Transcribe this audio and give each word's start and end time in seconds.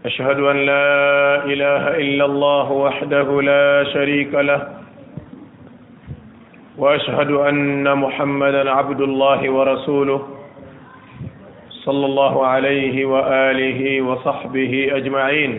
أشهد 0.00 0.40
أن 0.40 0.56
لا 0.66 0.88
إله 1.44 1.82
إلا 2.02 2.24
الله 2.24 2.68
وحده 2.72 3.28
لا 3.42 3.64
شريك 3.92 4.32
له 4.34 4.62
وأشهد 6.80 7.30
أن 7.30 7.84
محمدا 7.84 8.70
عبد 8.70 9.00
الله 9.00 9.40
ورسوله 9.52 10.20
صلى 11.84 12.06
الله 12.06 12.34
عليه 12.46 12.96
وآله 13.12 13.80
وصحبه 14.08 14.72
أجمعين 14.98 15.52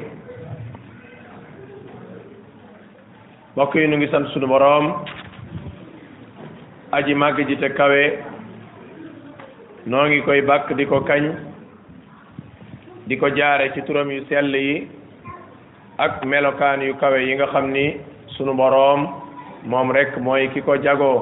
mbokk 3.56 3.76
yi 3.80 3.88
ñu 3.88 3.98
ngi 4.00 4.08
sant 4.16 4.26
sunu 4.32 4.48
boroom 4.48 4.86
aji 6.96 7.14
màgg 7.16 7.42
ji 7.48 7.58
te 7.60 7.68
kawe 7.76 8.04
noo 9.92 10.06
ngi 10.08 10.22
di 13.12 13.20
ko 13.20 13.28
jaare 13.28 13.68
ci 13.76 13.82
turam 13.84 14.08
yu 14.10 14.24
sell 14.32 14.56
ak 16.00 16.24
melokaan 16.24 16.80
yu 16.82 16.94
kawe 16.96 17.20
yi 17.20 17.36
nga 17.36 17.48
xam 17.52 17.68
ni 17.72 18.00
sunu 18.40 18.56
boroom 18.56 19.02
moom 19.68 19.92
rekk 19.92 20.16
mooy 20.24 20.48
ki 20.56 20.62
ko 20.64 20.80
jagoo 20.80 21.20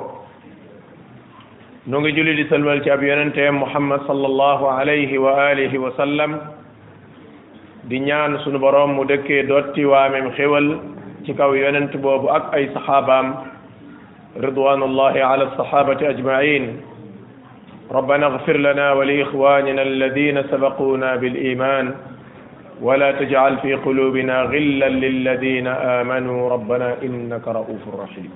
nu 1.89 1.95
ngi 1.99 2.11
julli 2.13 2.35
di 2.37 2.45
sëlmal 2.45 2.83
ci 2.85 2.91
ab 2.93 3.01
yonenteem 3.01 3.57
muhammad 3.57 4.05
sallallahu 4.05 4.69
alayhi 4.69 5.17
wa 5.17 5.33
alihi 5.49 5.77
wa 5.81 5.89
sallam 5.97 6.37
di 7.89 7.97
ñaan 8.05 8.37
sunu 8.45 8.59
boroom 8.61 8.93
mu 8.93 9.03
dëkkee 9.09 9.43
dotti 9.49 9.81
waamem 9.85 10.29
xéwal 10.37 10.67
ci 11.25 11.33
kaw 11.33 11.53
yonent 11.57 11.89
boobu 12.05 12.29
ak 12.29 12.53
ay 12.53 12.69
saxaabaam 12.77 13.33
ridwanullahi 14.45 15.21
ala 15.25 15.49
sahabati 15.57 16.05
ajmain 16.05 16.65
ربنا 17.97 18.25
اغفر 18.31 18.57
لنا 18.57 18.87
ولاخواننا 18.97 19.81
الذين 19.81 20.43
سبقونا 20.51 21.15
بالايمان 21.21 21.85
ولا 22.87 23.11
تجعل 23.21 23.57
في 23.63 23.73
قلوبنا 23.85 24.35
غلا 24.41 24.89
للذين 25.03 25.67
امنوا 25.67 26.49
ربنا 26.49 26.89
انك 27.07 27.45
رؤوف 27.59 27.81
رحيم 28.03 28.29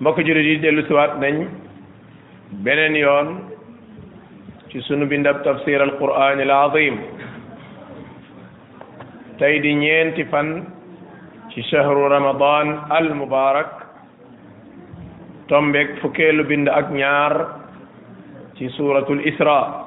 مك 0.00 0.16
جوري 0.26 0.42
دي 0.54 0.70
دلو 0.70 0.86
سوات 0.88 1.12
نني 1.22 1.46
بنن 2.64 2.94
يون 3.02 3.26
سي 4.72 4.78
سونو 4.86 5.06
بنداب 5.12 5.36
تفسير 5.48 5.82
القران 5.82 6.38
العظيم 6.46 6.94
تاي 9.42 9.58
دي 9.64 9.74
نينتي 9.74 10.24
فان 10.32 10.48
شهر 11.74 11.96
رمضان 12.16 12.66
المبارك 12.98 13.81
tombek 15.48 15.96
fukelu 16.00 16.44
bind 16.46 16.68
ak 16.70 16.90
ñaar 16.90 17.34
ci 18.56 18.68
suratul 18.78 19.20
isra 19.26 19.86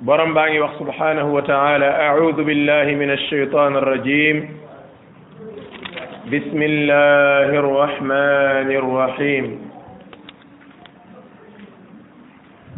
borom 0.00 0.34
baa 0.34 0.60
wax 0.62 0.78
subhanahu 0.78 1.32
wa 1.34 1.42
taala 1.42 1.90
a'udhu 2.12 2.44
billahi 2.46 2.94
minash 2.94 3.20
ash-shaytan 3.26 3.82
rajim 3.82 4.48
بسم 6.26 6.58
الله 6.62 7.54
الرحمن 7.54 8.68
الرحيم 8.82 9.44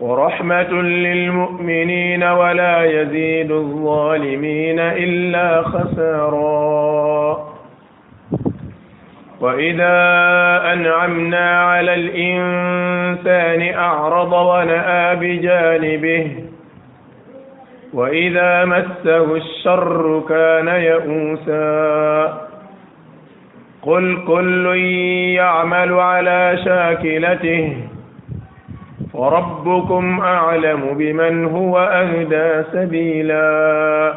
ورحمة 0.00 0.72
للمؤمنين 0.82 2.22
ولا 2.24 2.84
يزيد 2.84 3.50
الظالمين 3.50 4.80
إلا 4.80 5.62
خسارا 5.62 7.48
وإذا 9.40 9.98
أنعمنا 10.72 11.62
على 11.62 11.94
الإنسان 11.94 13.74
أعرض 13.78 14.32
ونأى 14.32 15.16
بجانبه 15.16 16.30
وإذا 17.94 18.64
مسه 18.64 19.36
الشر 19.36 20.22
كان 20.28 20.68
يئوسا 20.68 22.40
قل 23.82 24.24
كل 24.28 24.66
يعمل 25.36 25.92
على 25.92 26.60
شاكلته 26.64 27.89
وربكم 29.14 30.20
أعلم 30.20 30.80
بمن 30.98 31.44
هو 31.44 31.78
أهدى 31.78 32.64
سبيلا 32.72 34.14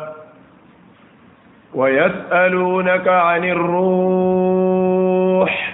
ويسألونك 1.75 3.07
عن 3.07 3.43
الروح 3.43 5.73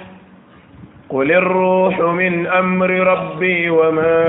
قل 1.09 1.31
الروح 1.31 1.99
من 1.99 2.47
أمر 2.47 2.89
ربي 2.89 3.69
وما 3.69 4.23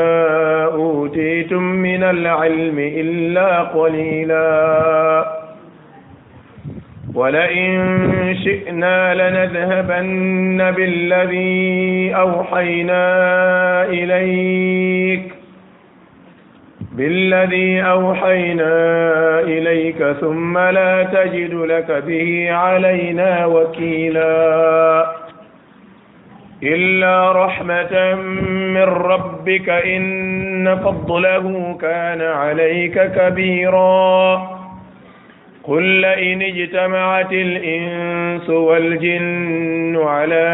أوتيتم 0.64 1.62
من 1.62 2.02
العلم 2.02 2.78
إلا 2.78 3.60
قليلاً 3.62 5.39
ولئن 7.14 7.76
شئنا 8.44 9.14
لنذهبن 9.14 10.70
بالذي 10.76 12.12
أوحينا 12.14 13.04
إليك 13.84 15.22
بالذي 16.92 17.82
أوحينا 17.82 18.72
إليك 19.40 20.16
ثم 20.20 20.58
لا 20.58 21.02
تجد 21.02 21.54
لك 21.54 21.90
به 22.06 22.52
علينا 22.52 23.46
وكيلا 23.46 25.06
إلا 26.62 27.44
رحمة 27.44 28.14
من 28.74 28.82
ربك 28.82 29.68
إن 29.68 30.76
فضله 30.78 31.78
كان 31.82 32.22
عليك 32.22 33.02
كبيراً 33.12 34.59
قل 35.64 35.82
لئن 36.00 36.42
اجتمعت 36.42 37.32
الإنس 37.32 38.50
والجن 38.50 39.96
على 40.02 40.48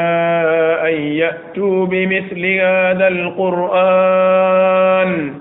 أن 0.88 0.92
يأتوا 1.00 1.86
بمثل 1.86 2.44
هذا 2.46 3.08
القرآن 3.08 5.32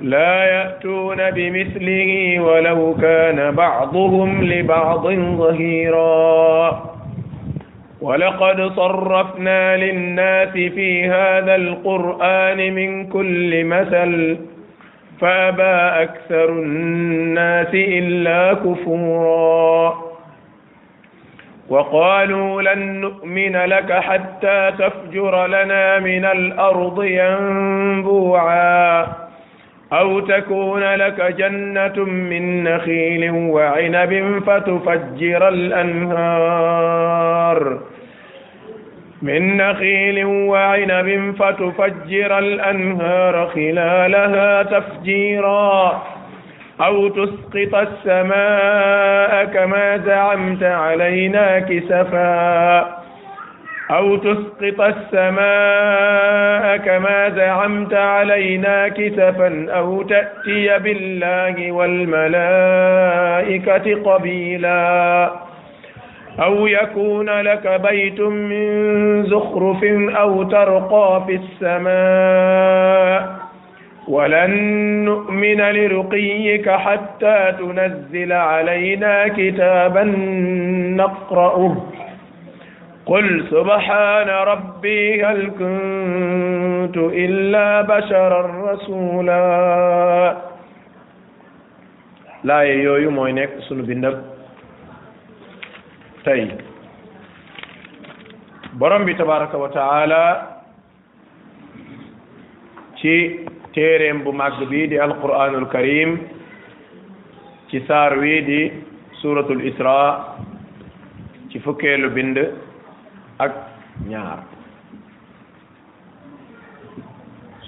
لا 0.00 0.44
يأتون 0.44 1.30
بمثله 1.30 2.40
ولو 2.40 2.94
كان 3.02 3.54
بعضهم 3.54 4.44
لبعض 4.44 5.06
ظهيرا 5.12 6.82
ولقد 8.00 8.62
صرفنا 8.76 9.76
للناس 9.76 10.48
في 10.50 11.04
هذا 11.08 11.54
القرآن 11.54 12.74
من 12.74 13.06
كل 13.06 13.64
مثل 13.64 14.36
فابى 15.22 16.02
اكثر 16.02 16.48
الناس 16.48 17.68
الا 17.74 18.54
كفورا 18.54 19.94
وقالوا 21.68 22.62
لن 22.74 23.00
نؤمن 23.00 23.56
لك 23.56 23.92
حتى 23.92 24.70
تفجر 24.78 25.46
لنا 25.46 25.98
من 25.98 26.24
الارض 26.24 27.02
ينبوعا 27.04 29.02
او 29.92 30.20
تكون 30.20 30.94
لك 30.94 31.22
جنه 31.38 32.04
من 32.04 32.64
نخيل 32.64 33.30
وعنب 33.30 34.42
فتفجر 34.46 35.48
الانهار 35.48 37.78
من 39.22 39.56
نخيل 39.56 40.24
وعنب 40.26 41.34
فتفجر 41.38 42.38
الأنهار 42.38 43.46
خلالها 43.54 44.62
تفجيرا 44.62 46.02
أو 46.80 47.08
تسقط 47.08 47.74
السماء 47.74 49.44
كما 49.44 49.96
زعمت 50.06 50.62
علينا 50.62 51.58
كسفا 51.58 52.80
أو 53.90 54.16
تسقط 54.16 54.80
السماء 54.80 56.76
كما 56.76 57.28
زعمت 57.30 57.94
علينا 57.94 58.88
كسفا 58.88 59.66
أو 59.70 60.02
تأتي 60.02 60.78
بالله 60.78 61.72
والملائكة 61.72 64.12
قبيلاً 64.12 65.30
أو 66.40 66.66
يكون 66.66 67.30
لك 67.40 67.80
بيت 67.90 68.20
من 68.20 69.24
زخرف 69.24 69.84
أو 70.16 70.42
ترقى 70.42 71.22
في 71.26 71.34
السماء 71.42 73.36
ولن 74.08 74.50
نؤمن 75.04 75.60
لرقيك 75.60 76.70
حتى 76.70 77.52
تنزل 77.58 78.32
علينا 78.32 79.28
كتابا 79.28 80.02
نقرأه 80.96 81.76
قل 83.06 83.44
سبحان 83.50 84.28
ربي 84.28 85.24
هل 85.24 85.50
كنت 85.58 86.96
إلا 86.96 87.80
بشرا 87.82 88.72
رسولا 88.72 90.36
لا 92.44 92.60
يوم 92.62 93.26
ينك 93.28 93.48
سنبنك 93.68 94.20
tey 96.24 96.46
borom 98.78 99.02
bi 99.08 99.14
tabaraka 99.20 99.58
wa 99.58 99.68
taala 99.76 100.22
ci 103.00 103.14
téereem 103.74 104.22
bu 104.24 104.30
màgg 104.40 104.60
bi 104.72 104.82
di 104.90 104.96
alquranul 105.06 105.66
karim 105.74 106.10
ci 107.70 107.78
saar 107.88 108.10
wi 108.22 108.34
di 108.50 108.60
suratul 109.20 109.62
isra 109.70 109.98
ci 111.50 111.58
fukkeelu 111.64 112.08
bind 112.16 112.38
ak 113.44 113.52
ñaar 114.10 114.38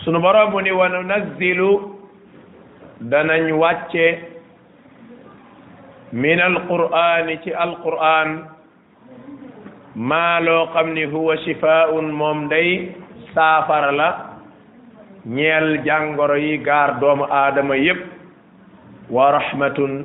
sunu 0.04 0.18
borom 0.26 0.54
ni 0.62 0.70
wa 0.80 0.86
nunazzilu 0.94 1.72
danañ 3.10 3.44
wàcce 3.62 4.33
min 6.22 6.38
alqur'ani 6.38 7.36
ci 7.44 7.50
alqur'an 7.64 8.34
maa 9.94 10.38
loo 10.46 10.66
xam 10.72 10.94
ni 10.94 11.04
huwa 11.10 11.34
shifaa'un 11.44 12.06
moom 12.20 12.46
day 12.50 12.94
saafara 13.34 13.90
la 13.92 14.08
ñeel 15.26 15.80
jàngoro 15.84 16.36
yi 16.38 16.56
gaar 16.62 16.92
doomu 17.02 17.24
aadama 17.30 17.74
yépp 17.76 17.98
wa 19.10 19.30
rahmatun 19.38 20.04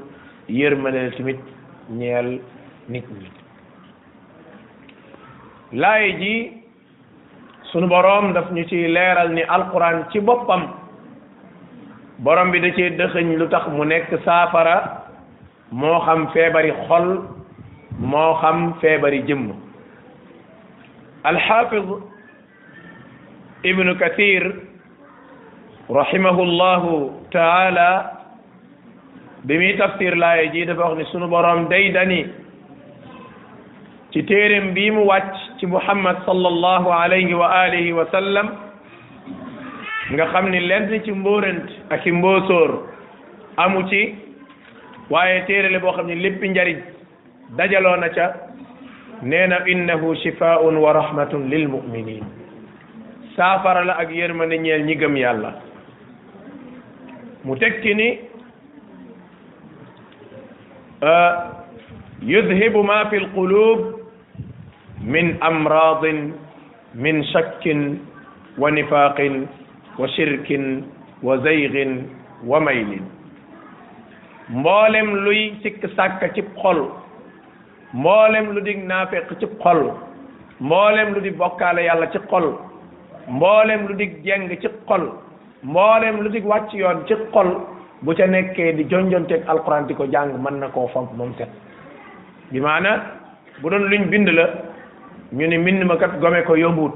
yërmande 0.57 1.03
tamit 1.17 1.39
ñeel 1.93 2.41
nit 2.89 3.05
ñi 3.17 3.29
laay 5.81 6.09
ji 6.19 6.33
sunu 7.71 7.85
boroom 7.87 8.33
daf 8.33 8.49
ñu 8.51 8.65
ci 8.65 8.87
leeral 8.95 9.29
ni 9.31 9.43
alquran 9.55 10.07
ci 10.11 10.19
boppam 10.19 10.67
borom 12.25 12.49
bi 12.51 12.59
da 12.63 12.73
cee 12.73 12.89
dëxëñ 12.97 13.37
lu 13.37 13.45
tax 13.53 13.67
mu 13.69 13.83
nekk 13.85 14.09
saafara 14.25 14.78
mo 15.71 15.99
xam 16.05 16.25
febari 16.33 16.71
xol 16.87 17.27
mo 17.99 18.33
xam 18.41 18.73
febari 18.81 19.21
jëm 19.27 19.51
al 21.29 21.37
hafiz 21.37 21.85
ibn 23.63 23.87
kathir 23.99 24.43
rahimahullah 25.89 26.81
taala 27.31 27.89
bi 29.45 29.57
mi 29.57 29.77
tafsir 29.77 30.15
laaye 30.17 30.49
ji 30.53 30.65
dafa 30.65 30.89
wax 30.89 30.97
ni 30.97 31.05
sunu 31.11 31.27
borom 31.29 31.67
day 31.69 31.91
dani 31.93 32.23
ci 34.11 34.23
terem 34.25 34.73
bi 34.73 34.89
mu 34.89 35.05
wàcc 35.05 35.35
ci 35.59 35.65
muhammad 35.67 36.17
sallallahu 36.25 36.89
alayhi 36.91 37.33
wa 37.37 37.45
alihi 37.61 37.93
wa 37.93 38.05
sallam 38.11 38.47
nga 40.17 40.25
xamni 40.33 40.57
ni 40.59 40.65
lenn 40.67 40.89
ci 41.05 41.11
mborent 41.13 41.69
ak 41.93 42.01
i 42.09 42.11
mbóosóor 42.11 42.71
amu 43.57 43.85
ci 43.89 44.28
waaye 45.09 45.41
téere 45.47 45.69
la 45.71 45.79
boo 45.79 45.91
xam 45.95 46.05
ne 46.07 46.15
léppi 46.15 46.47
njariñ 46.49 46.77
dajaloo 47.57 47.95
na 47.97 48.09
ca 48.09 48.25
nee 49.23 49.47
na 49.47 49.57
innahu 49.65 50.15
shifaaun 50.15 50.77
wa 50.77 50.93
rahmatun 50.99 51.49
lil 51.49 51.67
muminin 51.67 52.23
saafara 53.35 53.83
la 53.85 53.93
ak 54.01 54.09
yërma 54.11 54.45
ne 54.45 54.57
ñeel 54.59 54.83
ñi 54.85 54.95
gëm 54.95 55.15
yàlla 55.17 55.51
mu 57.43 57.57
tekki 57.57 57.93
ni 57.95 58.09
yudhibu 62.21 62.83
ma 62.83 63.09
fi 63.09 63.17
lqulub 63.19 63.79
min 65.01 65.35
amradin 65.41 66.33
min 66.95 67.23
shakkin 67.33 67.97
wa 68.57 68.69
nifaqin 68.71 69.47
wa 69.97 70.07
shirkin 70.07 70.83
wa 71.23 71.37
zaygin 71.37 72.05
wa 72.45 72.59
maylin 72.59 73.07
mboolem 74.53 75.09
luy 75.25 75.53
sikk 75.63 75.83
sàkk 75.95 76.21
ci 76.35 76.41
xol 76.61 76.79
mboolem 77.93 78.45
lu 78.53 78.61
di 78.65 78.73
naafeq 78.89 79.29
ci 79.39 79.45
xol 79.63 79.79
mboolem 80.67 81.13
lu 81.13 81.21
di 81.25 81.29
bokkaale 81.39 81.81
yàlla 81.87 82.07
ci 82.13 82.17
xol 82.29 82.45
mboolem 83.35 83.81
lu 83.87 83.93
di 83.99 84.05
jeng 84.25 84.49
ci 84.49 84.67
xol 84.87 85.03
mboolem 85.63 86.15
lu 86.23 86.29
di 86.33 86.39
wàcc 86.49 86.69
yoon 86.81 86.99
ci 87.07 87.13
xol 87.31 87.49
bu 88.03 88.11
ca 88.17 88.25
nekkee 88.25 88.73
di 88.77 88.83
jonjonteeg 88.89 89.41
alquran 89.51 89.85
di 89.87 89.93
ko 89.93 90.05
jàng 90.13 90.31
mën 90.43 90.55
na 90.59 90.67
koo 90.73 90.87
fomp 90.93 91.11
moom 91.17 91.31
set 91.37 91.49
bi 92.51 92.59
maana 92.59 92.91
bu 93.61 93.69
doon 93.69 93.85
luñ 93.91 94.09
bind 94.09 94.29
la 94.37 94.45
ñu 95.35 95.45
ne 95.47 95.57
mbind 95.57 95.81
ma 95.89 95.95
kat 96.01 96.13
gome 96.21 96.41
ko 96.47 96.55
yombut 96.55 96.93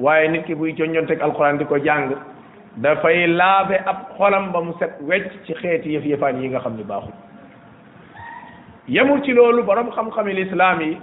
waaye 0.00 0.28
nit 0.28 0.42
ki 0.46 0.54
buy 0.54 0.72
jonjonteeg 0.76 1.20
alquran 1.26 1.58
di 1.58 1.64
ko 1.64 1.76
jàng 1.86 2.04
da 2.76 2.94
dafay 2.94 3.26
laabe 3.26 3.78
ab 3.86 4.08
xolam 4.18 4.52
ba 4.52 4.60
mu 4.60 4.72
set 4.78 4.98
wecc 5.02 5.30
ci 5.46 5.54
xeeti 5.60 5.90
yëf 5.94 6.04
yëfaan 6.04 6.42
yi 6.42 6.48
nga 6.48 6.60
xam 6.60 6.74
ni 6.76 6.82
baaxul 6.82 7.12
yemul 8.88 9.22
ci 9.24 9.32
loolu 9.32 9.62
borom 9.62 9.90
xam-xami 9.90 10.32
lislaam 10.34 10.80
yi 10.80 10.98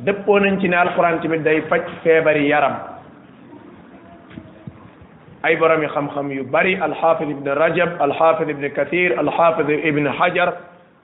dëppoo 0.00 0.38
nañ 0.40 0.60
ci 0.60 0.68
ne 0.68 0.74
alxuraan 0.76 1.20
tamit 1.20 1.42
day 1.42 1.60
faj 1.68 1.82
feebari 2.02 2.46
yaram 2.48 2.74
ay 5.42 5.56
boromi 5.56 5.86
xam-xam 5.86 6.30
yu 6.32 6.42
bari 6.44 6.74
alxaafid 6.74 7.28
ibn 7.30 7.46
rajab 7.48 7.90
alxaafid 8.00 8.48
ibn 8.48 8.68
kathir 8.74 9.14
alxaafid 9.18 9.70
ibn 9.84 10.06
hajar 10.06 10.56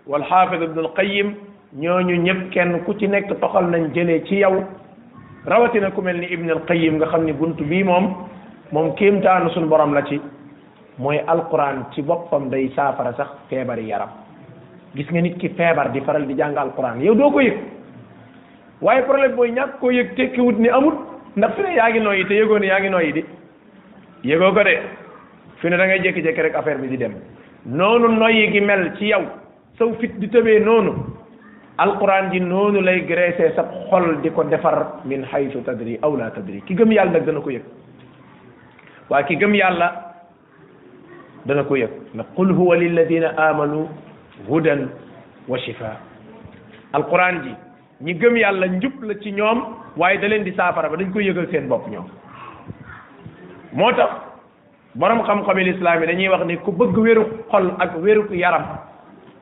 walxaafid 0.06 0.62
ibn 0.62 0.78
alqayim 0.78 1.34
ñooñu 1.76 2.16
ñëpp 2.22 2.50
kenn 2.52 2.82
ku 2.84 2.94
ci 2.98 3.06
nekk 3.08 3.28
toxal 3.40 3.64
nañ 3.70 3.94
jëlee 3.94 4.24
ci 4.26 4.36
yow 4.42 4.64
rawatina 5.46 5.90
ku 5.90 6.02
mel 6.02 6.16
ni 6.18 6.26
ibn 6.32 6.50
alqayim 6.50 6.96
nga 6.96 7.06
xam 7.06 7.24
ni 7.24 7.32
bunt 7.32 7.60
bii 7.62 7.84
moom 7.84 8.26
moom 8.74 8.90
kéemtaanu 8.98 9.50
suñu 9.54 9.68
borom 9.70 9.94
la 9.94 10.02
ci 10.02 10.20
mooy 10.98 11.18
alquran 11.26 11.76
ci 11.94 12.02
boppam 12.02 12.48
day 12.50 12.70
saafara 12.76 13.12
sax 13.16 13.28
feebari 13.48 13.86
yaram 13.86 14.08
gis 14.96 15.06
nga 15.10 15.20
nit 15.22 15.38
ki 15.38 15.48
feebar 15.50 15.90
di 15.92 16.00
faral 16.00 16.26
di 16.26 16.34
jàng 16.36 16.56
alquran 16.58 17.00
yow 17.00 17.14
doo 17.14 17.30
ko 17.30 17.40
yëg 17.40 17.56
waaye 18.82 19.02
problème 19.06 19.36
mooy 19.36 19.50
ñàkk 19.52 19.78
ko 19.80 19.90
yëg 19.92 20.10
tekkiwut 20.16 20.58
ni 20.58 20.68
amut 20.68 20.94
ndax 21.36 21.54
fi 21.56 21.62
ne 21.62 21.74
yaa 21.76 21.90
ngi 21.90 22.00
nooyi 22.00 22.26
te 22.26 22.34
yëgoo 22.40 22.58
yaa 22.64 22.80
ngi 22.80 22.88
nooyi 22.90 23.12
di 23.12 23.24
yëgoo 24.30 24.52
ko 24.54 24.62
de 24.64 24.74
fi 25.60 25.68
ne 25.70 25.76
dangay 25.76 26.00
ngay 26.00 26.12
jékki 26.22 26.42
rek 26.42 26.54
affaire 26.56 26.78
bi 26.80 26.88
di 26.88 26.96
dem 26.98 27.14
noonu 27.66 28.08
noyyi 28.18 28.50
gi 28.50 28.60
mel 28.60 28.90
ci 28.96 29.06
yow 29.06 29.22
saw 29.78 29.92
fit 30.00 30.18
di 30.18 30.28
tëbee 30.28 30.58
noonu 30.64 30.92
alquran 31.78 32.30
ji 32.32 32.40
noonu 32.40 32.80
lay 32.80 33.04
graisser 33.06 33.54
sab 33.54 33.70
xol 33.90 34.20
di 34.22 34.30
ko 34.30 34.42
defar 34.44 34.98
min 35.04 35.22
haythu 35.32 35.62
tadri 35.62 35.98
aw 36.02 36.16
la 36.16 36.30
tadri 36.30 36.62
ki 36.66 36.74
gëm 36.74 36.92
yàlla 36.92 37.12
nag 37.18 37.24
dana 37.24 37.40
ko 37.40 37.50
yëg 37.50 37.62
waa 39.10 39.22
ki 39.22 39.36
gëm 39.36 39.54
yàlla 39.54 39.88
dana 41.46 41.62
ko 41.64 41.76
yëg 41.76 41.90
ndax 42.14 42.26
qul 42.36 42.52
huwa 42.52 42.76
lilladina 42.76 43.34
amanu 43.36 43.88
hudan 44.48 44.88
wa 45.48 45.58
shifa 45.58 45.90
alquran 46.92 47.42
ji 47.44 47.54
ñi 48.02 48.14
gëm 48.14 48.36
yàlla 48.36 48.66
njub 48.68 49.02
la 49.02 49.14
ci 49.20 49.30
ñoom 49.32 49.62
waaye 49.96 50.18
da 50.18 50.28
leen 50.28 50.44
di 50.44 50.52
saafara 50.54 50.88
ba 50.88 50.96
dañ 50.96 51.10
koy 51.12 51.24
yëgal 51.24 51.48
seen 51.50 51.68
bopp 51.68 51.88
ñoom 51.88 52.06
moo 53.72 53.92
tax 53.92 54.10
borom 54.94 55.22
xam-xamil 55.24 55.68
islaam 55.76 56.00
yi 56.00 56.06
dañuy 56.06 56.28
wax 56.28 56.44
ni 56.46 56.56
ku 56.58 56.72
bëgg 56.72 56.96
wéru 56.96 57.24
xol 57.50 57.72
ak 57.78 57.96
wéru 58.00 58.26
yaram 58.32 58.64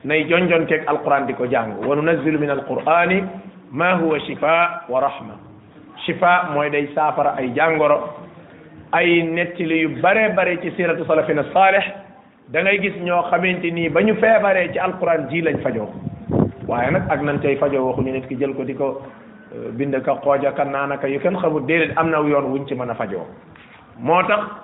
nay 0.03 0.27
jonjon 0.27 0.65
keeg 0.65 0.83
alquran 0.87 1.25
di 1.25 1.33
ko 1.33 1.45
jàng 1.47 1.85
wa 1.87 1.95
nunazilu 1.95 2.37
min 2.39 2.49
alqurani 2.49 3.23
ma 3.71 3.93
huwa 3.95 4.19
shifa 4.19 4.83
wa 4.89 4.99
rahma 4.99 5.35
shifa 6.05 6.49
mooy 6.53 6.69
day 6.69 6.89
saafara 6.95 7.35
ay 7.37 7.53
jàngoro 7.55 8.22
ay 8.93 9.23
nettali 9.25 9.81
yu 9.83 9.99
bare 10.01 10.29
bare 10.37 10.61
ci 10.61 10.69
siratu 10.77 11.01
salafina 11.09 11.43
saalih 11.51 11.81
da 12.53 12.61
ngay 12.61 12.77
gis 12.79 12.95
ñoo 13.01 13.23
xamante 13.33 13.71
nii 13.73 13.89
ba 13.89 14.01
ñu 14.05 14.13
feebaree 14.21 14.69
ci 14.71 14.77
alquran 14.79 15.25
ji 15.29 15.41
lañ 15.41 15.57
fajoo 15.65 15.89
waaye 16.67 16.91
nag 16.91 17.09
ak 17.09 17.21
nan 17.21 17.39
tey 17.41 17.57
fajoo 17.57 17.87
waxuñu 17.89 18.13
nit 18.13 18.27
ki 18.29 18.35
jël 18.37 18.53
ko 18.53 18.63
di 18.63 18.75
ko 18.75 18.91
euh, 19.53 19.71
bind 19.73 19.97
ka 20.05 20.15
xooja 20.21 20.51
ka 20.53 20.63
naanaka 20.65 21.07
yu 21.09 21.19
kenn 21.19 21.35
xamul 21.41 21.65
déedéet 21.65 21.97
am 21.97 22.11
na 22.11 22.17
yoon 22.21 22.51
wuñ 22.53 22.67
ci 22.67 22.75
mën 22.75 22.89
a 22.89 22.93
fajoo 22.93 23.25
moo 23.97 24.21
tax 24.27 24.61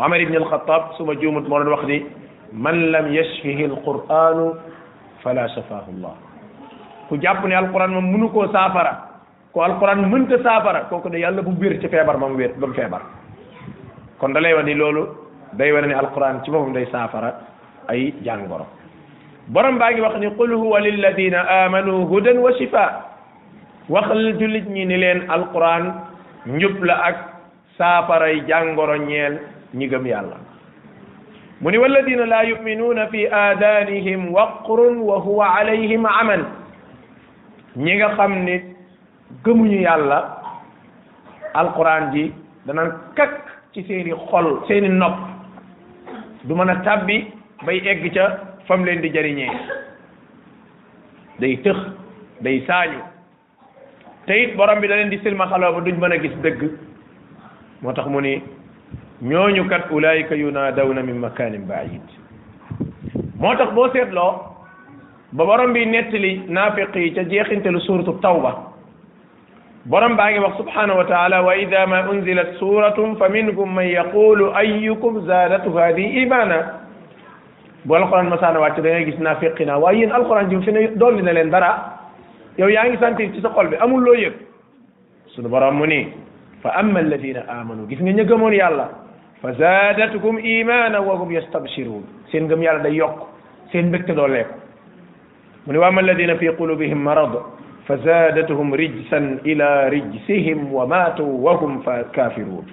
Omar 0.00 0.16
ibn 0.20 0.36
al-Khattab 0.36 0.94
su 0.96 1.02
ma 1.04 1.12
juumut 1.20 1.48
wax 1.50 1.84
ni 1.86 2.06
man 2.52 2.90
lam 2.90 3.12
yashfihi 3.12 3.64
alquranu 3.64 4.54
fala 5.20 5.48
shafaahu 5.48 5.98
llah 5.98 7.70
saafara 8.52 9.09
ko 9.52 9.60
alquran 9.66 10.06
mënta 10.06 10.38
saafara 10.44 10.86
kooku 10.90 11.10
de 11.10 11.18
yàlla 11.18 11.42
bu 11.42 11.50
mu 11.50 11.74
ci 11.80 11.88
feebar 11.88 12.16
ba 12.18 12.28
mu 12.28 12.36
wér 12.36 12.52
ba 12.58 12.66
mu 12.66 12.74
feebar 12.74 13.02
kon 14.18 14.32
da 14.32 14.40
lay 14.40 14.54
wane 14.54 14.74
loolu 14.74 15.02
day 15.58 15.72
wane 15.72 15.86
ne 15.86 15.94
alquran 15.94 16.42
ci 16.44 16.50
boppam 16.50 16.72
day 16.72 16.86
saafara 16.92 17.32
ay 17.88 18.14
jàngoro 18.22 18.66
borom 19.48 19.78
baa 19.78 19.90
ngi 19.90 20.00
wax 20.00 20.16
ni 20.20 20.30
qul 20.38 20.52
huwa 20.54 20.80
lilladina 20.80 21.40
amanu 21.64 22.06
hudan 22.06 22.38
wa 22.38 22.52
shifa 22.58 22.86
waxal 23.88 24.38
jullit 24.38 24.68
ni 24.70 24.84
leen 24.86 25.26
alquran 25.28 25.92
njub 26.46 26.82
la 26.84 26.94
ak 27.10 27.16
saafaray 27.78 28.40
jàngoro 28.46 28.96
ñeel 29.02 29.38
ñi 29.74 29.88
gëm 29.88 30.06
yàlla 30.06 30.36
mu 31.60 31.70
ni 31.70 31.78
walladina 31.78 32.26
la 32.26 32.42
yuminuuna 32.44 33.08
fi 33.10 33.26
aadanihim 33.26 34.30
waqrun 34.32 35.00
wa 35.10 35.18
huwa 35.18 35.54
alayhim 35.58 36.06
aman 36.06 36.46
ñi 37.76 37.96
nga 37.96 38.14
xam 38.16 38.44
ni 38.46 38.69
gëmuñu 39.44 39.80
yàlla 39.80 40.42
alxuraan 41.54 42.10
ji 42.12 42.32
dana 42.66 42.82
kakk 43.14 43.38
ci 43.72 43.82
seeni 43.86 44.12
xol 44.30 44.62
seeni 44.68 44.88
nopp 44.88 45.16
du 46.44 46.54
mën 46.54 46.68
a 46.70 46.74
tàbbi 46.84 47.24
bay 47.64 47.80
egg 47.88 48.12
ca 48.14 48.26
fam 48.66 48.84
leen 48.84 49.00
di 49.00 49.10
jariñee 49.10 49.50
day 51.38 51.56
tëx 51.64 51.76
day 52.40 52.62
saañu 52.66 53.00
te 54.26 54.32
it 54.42 54.56
borom 54.56 54.80
bi 54.80 54.88
daleen 54.88 55.08
di 55.10 55.18
silmaxaloo 55.22 55.72
ba 55.74 55.80
duñ 55.80 55.96
mën 55.98 56.12
a 56.12 56.18
gis 56.22 56.36
dëgg 56.42 56.62
moo 57.82 57.92
tax 57.92 58.06
mu 58.08 58.20
ni 58.20 58.42
ñooñu 59.22 59.64
naa 59.68 59.86
ulaayika 59.90 60.34
na 60.94 61.02
min 61.02 61.16
makanin 61.20 61.66
baid 61.66 62.00
moo 63.38 63.56
tax 63.56 63.70
boo 63.74 63.90
seetloo 63.92 64.32
ba 65.32 65.44
borom 65.44 65.72
bi 65.72 65.86
nettali 65.86 66.42
naafiq 66.48 66.94
yi 66.96 67.14
ca 67.14 67.22
jeexintelu 67.24 68.00
taw 68.20 68.40
ba 68.40 68.69
برم 69.86 70.16
باقي 70.16 70.40
سبحانه 70.60 70.92
وتعالى 70.98 71.38
وإذا 71.38 71.84
ما 71.92 72.00
أنزلت 72.12 72.48
سورة 72.60 72.98
فمنكم 73.20 73.68
من 73.76 73.84
يقول 74.00 74.52
أيكم 74.56 75.12
زادت 75.26 75.64
هذه 75.68 76.06
إيمانا 76.20 76.58
بول 77.84 78.02
القرآن 78.02 78.28
مثلا 78.28 78.58
واتدنا 78.58 79.00
جسنا 79.08 79.34
فقنا 79.40 79.76
وين 79.80 80.08
القرآن 80.12 80.48
جم 80.52 80.60
فينا 80.60 80.80
دول 81.00 81.14
من 81.16 81.28
الاندرا 81.28 81.72
يو 82.60 82.68
يعني 82.68 82.96
سنتي 83.00 83.28
في 83.32 83.40
سقل 83.40 83.66
بأم 83.72 83.92
اللويك 83.96 84.36
سنبرموني 85.32 86.00
فأما 86.64 87.00
الذين 87.00 87.36
آمنوا 87.58 87.84
جسنا 87.90 88.12
نجمون 88.20 88.52
يا 88.60 88.68
الله 88.68 88.88
فزادتكم 89.42 90.34
إيمانا 90.50 90.98
وهم 91.08 91.28
يستبشرون 91.38 92.02
سنجم 92.30 92.60
يا 92.62 92.70
الله 92.76 92.90
يوك 93.00 93.18
سنبكت 93.72 94.10
دولك 94.18 94.48
من 95.66 95.76
وما 95.80 96.00
الذين 96.04 96.30
في 96.40 96.48
قلوبهم 96.60 96.98
مرض 97.08 97.32
فزادتهم 97.90 98.68
رجسا 98.82 99.18
إلى 99.50 99.68
رجسهم 99.94 100.58
وماتوا 100.76 101.26
وهم 101.44 101.72
كافرون 102.16 102.66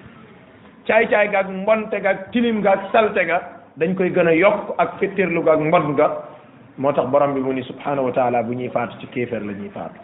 caay 0.88 1.04
caay 1.12 1.28
gaag 1.36 1.52
mbonte 1.52 2.00
gaag 2.06 2.32
tilim 2.32 2.62
gaag 2.64 2.80
salte 2.96 3.20
ga 3.28 3.38
dañ 3.76 3.92
koy 4.00 4.08
gën 4.16 4.30
a 4.32 4.32
yokk 4.38 4.70
ak 4.80 4.94
fittirlu 5.02 5.42
gaag 5.44 5.60
mbon 5.68 5.98
ga 6.00 6.08
moo 6.80 6.94
tax 6.96 7.10
borom 7.12 7.34
bi 7.36 7.42
mu 7.44 7.52
ni 7.58 7.64
subhanahu 7.68 8.08
wa 8.08 8.14
taala 8.16 8.40
bu 8.48 8.56
ñuy 8.56 8.70
faatu 8.72 8.96
ci 9.02 9.08
kéeféer 9.12 9.44
la 9.50 9.54
ñuy 9.60 9.68
faatu 9.76 10.00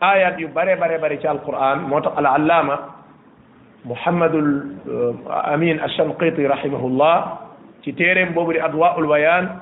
ayat 0.00 0.38
yu 0.40 0.48
bare 0.56 0.72
bare 0.80 0.96
bare 1.04 1.20
ci 1.20 1.26
alquran 1.28 1.84
moo 1.90 2.00
tax 2.00 2.16
al 2.16 2.26
allama 2.32 2.76
muhammadul 3.84 4.48
amin 5.52 5.76
alshanqiti 5.84 6.48
rahimahullah 6.48 7.16
ci 7.84 7.92
téeréem 7.92 8.32
boobu 8.32 8.52
di 8.56 8.60
adwaul 8.68 9.04
bayan 9.06 9.52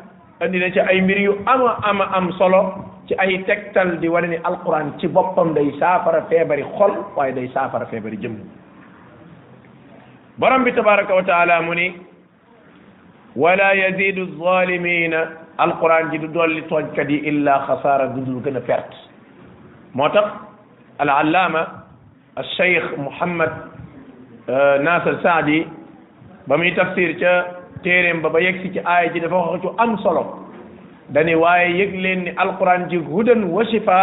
andi 0.40 0.62
na 0.62 0.70
ci 0.70 0.78
ay 0.78 1.00
mbir 1.02 1.18
yu 1.26 1.34
ama 1.50 1.75
ama 1.82 2.04
am 2.14 2.30
solo 2.38 2.62
ci 3.09 3.15
ay 3.17 3.41
tegtal 3.49 3.97
di 4.00 4.07
wane 4.09 4.29
ni 4.29 4.37
alquran 4.45 4.93
ci 5.00 5.09
boppam 5.09 5.53
day 5.57 5.73
saafara 5.81 6.29
feebari 6.29 6.62
xol 6.77 6.93
waaye 7.17 7.33
day 7.33 7.49
saafara 7.57 7.88
feebari 7.88 8.21
jëmm 8.21 8.37
borom 10.37 10.65
bi 10.65 10.73
tabaraka 10.77 11.15
wa 11.17 11.25
taala 11.25 11.62
mu 11.65 11.75
ni 11.75 11.87
wala 13.35 13.73
yazidu 13.75 14.27
zalimina 14.37 15.25
alquran 15.57 16.11
ji 16.12 16.19
du 16.19 16.29
dolli 16.29 16.61
tooñkat 16.69 17.09
yi 17.09 17.19
illa 17.33 17.65
xasaara 17.67 18.12
gudul 18.12 18.43
gën 18.45 18.57
a 18.61 18.61
perte 18.61 18.97
moo 19.97 20.09
tax 20.12 20.29
al 20.99 21.09
allaama 21.09 21.65
al 22.37 22.45
cheikh 22.61 22.93
mouhammad 22.99 23.50
euh, 24.50 24.77
nasir 24.85 25.17
saadi 25.25 25.65
ba 26.45 26.57
muy 26.61 26.75
tafsir 26.77 27.17
ca 27.19 27.33
téeréem 27.83 28.21
ba 28.21 28.29
ba 28.29 28.38
yegg 28.41 28.61
si 28.62 28.69
ci 28.73 28.81
aaya 28.85 29.09
ji 29.17 29.21
dafa 29.21 29.35
wax 29.37 29.62
ci 29.65 29.69
am 29.79 29.97
solo 30.03 30.45
dani 31.12 31.35
waye 31.41 31.71
yëg 31.79 31.93
leen 32.05 32.21
ni 32.25 32.31
alquran 32.37 32.88
ji 32.91 32.97
hudan 33.00 33.45
wa 33.50 33.65
shifa 33.67 33.99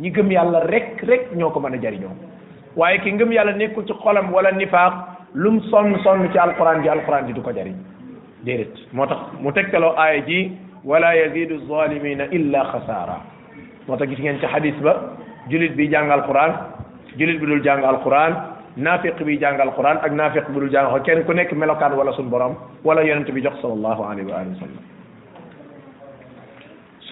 ñi 0.00 0.10
gëm 0.10 0.30
yàlla 0.32 0.60
rek 0.66 1.02
rek 1.02 1.28
ñoko 1.36 1.60
mëna 1.60 1.76
jariño 1.82 2.08
waye 2.76 2.98
ki 3.00 3.10
gëm 3.18 3.32
yàlla 3.32 3.52
nekkul 3.52 3.84
ci 3.86 3.92
xolam 4.02 4.32
wala 4.32 4.50
nifaq 4.52 4.92
lum 5.34 5.60
son 5.70 5.94
son 6.02 6.28
ci 6.32 6.38
alquran 6.38 6.82
ji 6.82 6.88
alquran 6.88 7.26
ji 7.26 7.32
du 7.32 7.42
ko 7.42 7.52
jariñ 7.54 7.74
déedéet 8.44 8.72
motax 8.92 9.18
mu 9.40 9.52
tekkelo 9.52 9.92
aaya 9.98 10.22
ji 10.26 10.52
wala 10.84 11.12
yazidu 11.16 11.58
zalimina 11.68 12.24
illa 12.32 12.64
khasara 12.64 13.20
motax 13.88 14.08
gis 14.08 14.18
ngeen 14.18 14.40
ci 14.40 14.46
hadith 14.46 14.80
ba 14.80 14.96
julit 15.48 15.76
bi 15.76 15.88
jàng 15.90 16.10
alquran 16.10 16.52
julit 17.18 17.38
bi 17.40 17.46
dul 17.46 17.60
jàng 17.62 17.84
alquran 17.84 18.32
nafiq 18.76 19.20
bi 19.22 19.36
jàng 19.38 19.60
alquran 19.60 20.00
ak 20.00 20.10
nafiq 20.12 20.48
bi 20.48 20.60
dul 20.60 20.70
jàng 20.72 20.88
kenn 21.04 21.24
ku 21.24 21.32
nekk 21.32 21.52
melokaan 21.52 21.92
wala 21.92 22.12
sun 22.16 22.30
borom 22.32 22.56
wala 22.84 23.04
yonent 23.04 23.28
bi 23.30 23.40
jox 23.42 23.60
sallallahu 23.60 24.00
alayhi 24.02 24.30
wa 24.32 24.38
alihi 24.40 24.56
wa 24.56 24.60
sallam 24.64 24.91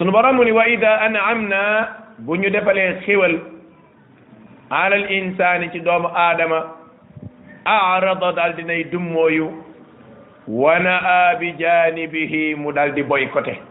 sunu 0.01 0.09
borom 0.09 0.33
mu 0.41 0.41
ni 0.41 0.49
wa 0.49 0.65
ida 0.65 0.97
an'amna 1.05 1.61
bu 2.25 2.33
ñu 2.41 2.49
defalee 2.49 2.97
xiwal 3.05 3.37
alal 4.73 5.05
insaani 5.13 5.69
ci 5.69 5.77
doomu 5.85 6.09
aadama 6.09 6.59
arada 7.69 8.33
dal 8.33 8.57
dinay 8.57 8.81
dummooyu 8.89 9.45
wana 10.49 10.95
abi 11.29 11.53
janibihi 11.53 12.57
mu 12.57 12.73
daldi 12.73 13.05
boy 13.05 13.29
boykote 13.29 13.61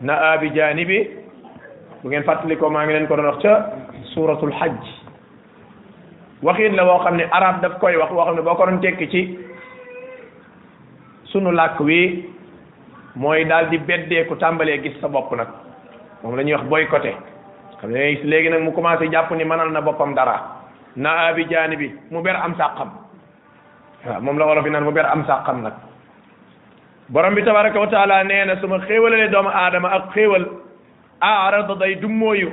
na 0.00 0.14
abi 0.38 0.54
janibi 0.54 1.10
bu 1.98 2.06
ngeen 2.08 2.22
fàttali 2.22 2.54
ko 2.54 2.70
maa 2.70 2.86
ngi 2.86 2.92
leen 2.94 3.06
ko 3.10 3.16
doon 3.18 3.34
wax 3.34 3.42
ca 3.42 3.52
suratul 4.14 4.54
hajj 4.54 4.78
la 6.78 6.84
woo 6.86 7.02
xam 7.02 7.16
ne 7.18 7.26
arab 7.34 7.60
daf 7.66 7.80
koy 7.82 7.98
wax 7.98 8.12
woo 8.14 8.24
xam 8.30 8.38
ne 8.38 8.46
ko 8.46 8.54
doon 8.62 8.78
tekki 8.80 9.10
ci 9.10 9.22
sunu 11.34 11.50
lakk 11.50 11.82
wi 11.82 12.30
mooy 13.14 13.44
daal 13.48 13.68
di 13.70 13.78
beddeeku 13.78 14.34
tàmbalee 14.36 14.80
gis 14.82 14.96
sa 15.00 15.08
bopp 15.08 15.32
nag 15.36 15.48
moom 16.22 16.36
la 16.36 16.42
ñuy 16.42 16.54
wax 16.54 16.64
boycotté 16.68 17.14
xam 17.80 17.90
ne 17.90 18.18
léegi 18.22 18.48
nag 18.50 18.62
mu 18.62 18.72
commencé 18.72 19.10
jàpp 19.10 19.30
ni 19.32 19.44
manal 19.44 19.70
na 19.70 19.80
boppam 19.80 20.14
dara 20.14 20.40
na 20.96 21.28
abi 21.28 21.44
jaani 21.48 21.76
bi 21.76 21.92
mu 22.10 22.22
ber 22.22 22.36
am 22.36 22.54
sàqam 22.56 22.88
waaw 24.06 24.20
moom 24.22 24.38
la 24.38 24.46
wolof 24.46 24.64
yi 24.64 24.70
naan 24.70 24.84
mu 24.84 24.92
ber 24.92 25.04
am 25.04 25.26
sàqam 25.26 25.62
nag 25.62 25.72
borom 27.08 27.34
bi 27.34 27.42
tabaraka 27.44 27.80
wa 27.80 27.86
taala 27.86 28.22
nee 28.24 28.44
na 28.46 28.56
su 28.60 28.66
ma 28.66 28.78
xéewalalee 28.86 29.28
doomu 29.28 29.50
aadama 29.50 29.88
ak 29.88 30.12
xéewal 30.14 30.48
arada 31.20 31.74
day 31.74 31.94
dummóoyu 31.96 32.48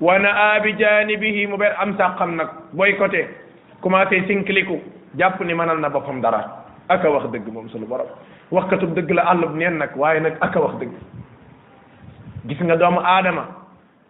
wa 0.00 0.18
na 0.18 0.30
aabi 0.30 0.72
jaanibihi 0.78 1.46
mu 1.46 1.56
ber 1.56 1.76
am 1.78 1.94
sàqam 1.96 2.36
nag 2.36 2.48
boycotté 2.72 3.28
commencé 3.80 4.26
sinkiliku 4.26 4.80
jàpp 5.14 5.40
ni 5.40 5.54
mënal 5.54 5.78
na 5.78 5.88
boppam 5.88 6.20
dara 6.20 6.65
aka 6.88 7.08
wax 7.10 7.30
dëgg 7.32 7.48
moom 7.52 7.68
sunu 7.72 7.86
borom 7.90 8.06
waxkatub 8.54 8.92
dëgg 8.96 9.10
la 9.14 9.34
bu 9.40 9.56
neen 9.56 9.78
nag 9.78 9.94
waaye 9.98 10.20
nag 10.20 10.36
aka 10.42 10.60
wax 10.60 10.78
dëgg 10.78 10.94
gis 12.46 12.60
nga 12.62 12.76
doomu 12.76 13.00
aadama 13.02 13.44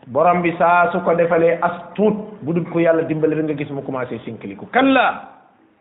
borom 0.06 0.42
bi 0.42 0.52
saa 0.58 0.90
su 0.92 1.00
ko 1.02 1.14
defalee 1.14 1.58
as 1.62 1.78
tuut 1.96 2.18
bu 2.42 2.52
dul 2.52 2.68
ko 2.72 2.78
yàlla 2.78 3.02
dimbali 3.08 3.34
rek 3.34 3.44
nga 3.48 3.54
gis 3.56 3.70
mu 3.70 3.82
commencé 3.82 4.18
sinkiliku 4.24 4.66
kalla 4.72 5.28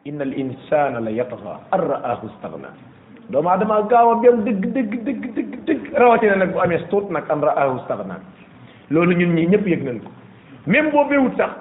inna 0.05 0.23
al 0.23 0.33
insana 0.39 0.99
la 0.99 1.09
yatgha 1.11 1.59
an 1.71 1.77
ra'ahu 1.79 2.29
istaghna 2.29 2.71
doomu 3.29 3.49
aadama 3.49 3.81
gaaw 3.89 4.11
a 4.11 4.15
bem 4.21 4.43
dëgg 4.45 4.71
dëgg 4.71 4.93
dëgg 5.03 5.23
dëgg 5.35 5.53
dëgg 5.67 5.83
rawatina 5.97 6.35
nag 6.35 6.53
bu 6.53 6.59
amee 6.61 6.79
as 6.79 6.87
tuut 6.89 7.09
nag 7.11 7.23
an 7.29 7.41
ra'ahu 7.43 7.79
istaghna 7.83 8.19
loolu 8.89 9.15
ñun 9.17 9.35
ñii 9.35 9.47
ñëpp 9.51 9.67
yëg 9.67 9.83
nañ 9.83 9.99
ko 10.03 10.09
même 10.67 10.91
boo 10.91 11.05
béwut 11.05 11.35
sax 11.37 11.51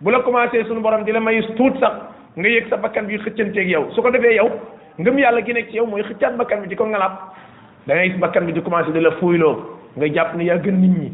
bu 0.00 0.10
la 0.12 0.20
commencé 0.20 0.62
sunu 0.64 0.80
borom 0.80 1.04
di 1.04 1.12
la 1.12 1.20
may 1.20 1.38
as 1.38 1.54
tuut 1.56 1.80
sax 1.80 2.10
nga 2.36 2.48
yëg 2.48 2.68
sa 2.68 2.76
bakkan 2.76 3.06
bi 3.08 3.16
xëccanteeg 3.18 3.68
yow 3.70 3.88
su 3.94 4.02
ko 4.02 4.10
defee 4.10 4.36
yow 4.36 4.50
ngëm 4.98 5.18
yàlla 5.18 5.40
gi 5.46 5.52
nekk 5.52 5.70
ci 5.70 5.76
yow 5.76 5.86
mooy 5.86 6.02
xëccaat 6.04 6.34
bakkan 6.36 6.62
bi 6.62 6.68
di 6.68 6.74
ko 6.76 6.84
ngalaab 6.84 7.12
da 7.86 7.94
ngay 7.94 8.10
gis 8.10 8.20
bakkan 8.20 8.44
bi 8.46 8.52
di 8.52 8.60
commencé 8.60 8.92
di 8.92 9.00
la 9.00 9.10
fuuyloo 9.16 9.56
ngay 9.96 10.10
jàpp 10.12 10.34
ne 10.36 10.44
yaa 10.44 10.58
gën 10.62 10.76
nit 10.80 10.92
ñi 11.00 11.10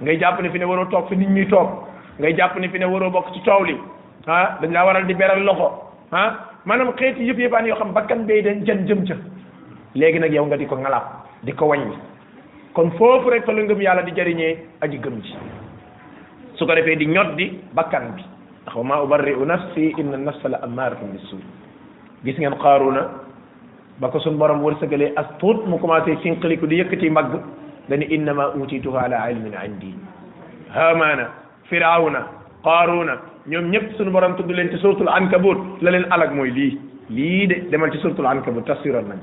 ngay 0.00 0.16
jàpp 0.18 0.40
ne 0.42 0.50
fi 0.50 0.58
ne 0.58 0.64
waroo 0.64 0.86
toog 0.90 1.08
fi 1.08 1.16
nit 1.16 1.28
ñuy 1.28 1.46
toog 1.48 1.68
ngay 2.20 2.32
jàpp 2.36 2.58
ne 2.58 2.68
fi 2.68 2.78
ne 2.78 2.84
waroo 2.84 3.10
bokk 3.10 3.32
ci 3.32 3.40
coow 3.42 3.64
li 3.64 3.74
ah 4.26 4.58
dañ 4.62 4.72
laa 4.72 4.84
waral 4.84 5.06
di 5.06 5.14
beral 5.14 5.42
loxo 5.42 5.90
ah 6.12 6.50
maanaam 6.66 6.94
xeeti 6.96 7.24
yëpp 7.26 7.38
yëppaan 7.38 7.66
yoo 7.66 7.76
xam 7.78 7.92
bakkan 7.92 8.26
bay 8.26 8.42
dañ 8.42 8.64
jën 8.64 8.86
jëm 8.86 9.04
ca 9.06 9.14
léegi 9.94 10.18
nag 10.20 10.32
yow 10.32 10.46
nga 10.46 10.56
di 10.56 10.66
ko 10.66 10.76
ngalaab 10.76 11.04
di 11.42 11.52
ko 11.52 11.66
wàññi 11.66 11.98
kon 12.74 12.90
foofu 12.90 13.30
rek 13.30 13.44
fa 13.44 13.52
la 13.52 13.62
ngëm 13.62 13.80
yàlla 13.80 14.02
di 14.02 14.12
jariñee 14.14 14.56
aji 14.80 14.98
gëm 15.02 15.20
ji 15.20 15.34
su 16.54 16.64
ko 16.66 16.74
defee 16.74 16.96
di 16.96 17.06
ñot 17.06 17.34
di 17.34 17.58
bakkan 17.74 18.14
bi 18.14 18.22
ndax 18.62 18.74
wa 18.76 18.84
maa 18.84 19.02
ubarri'u 19.02 19.44
nafsi 19.44 19.94
inna 19.98 20.16
nafsa 20.16 20.48
la 20.48 20.58
amaaratun 20.62 21.10
bisu 21.12 21.36
gis 22.26 22.36
ngeen 22.42 22.58
xaaruna 22.58 23.02
ba 24.00 24.10
ko 24.10 24.18
sun 24.20 24.36
borom 24.36 24.60
wërsëgalee 24.66 25.12
as 25.16 25.26
tuut 25.38 25.62
mu 25.66 25.78
commencé 25.78 26.16
finqaliku 26.22 26.66
di 26.66 26.76
yëkkati 26.82 27.10
mag 27.10 27.30
dani 27.88 28.04
innama 28.14 28.50
utituha 28.60 29.04
ala 29.06 29.22
ilmin 29.32 29.54
indi 29.64 29.94
hamana 30.74 31.26
firawna 31.70 32.20
qaruna 32.66 33.14
ñoom 33.46 33.64
ñëpp 33.72 33.94
suñu 33.96 34.10
borom 34.10 34.34
tudd 34.36 34.50
leen 34.50 34.70
ci 34.72 34.76
suratul 34.78 35.08
ankabut 35.08 35.58
la 35.82 35.90
leen 35.90 36.06
alag 36.10 36.32
mooy 36.34 36.50
lii 36.50 36.78
lii 37.16 37.46
de 37.46 37.56
demal 37.70 37.90
ci 37.92 37.98
suratul 37.98 38.26
ankabut 38.26 38.66
tafsiral 38.66 39.04
nañ 39.06 39.18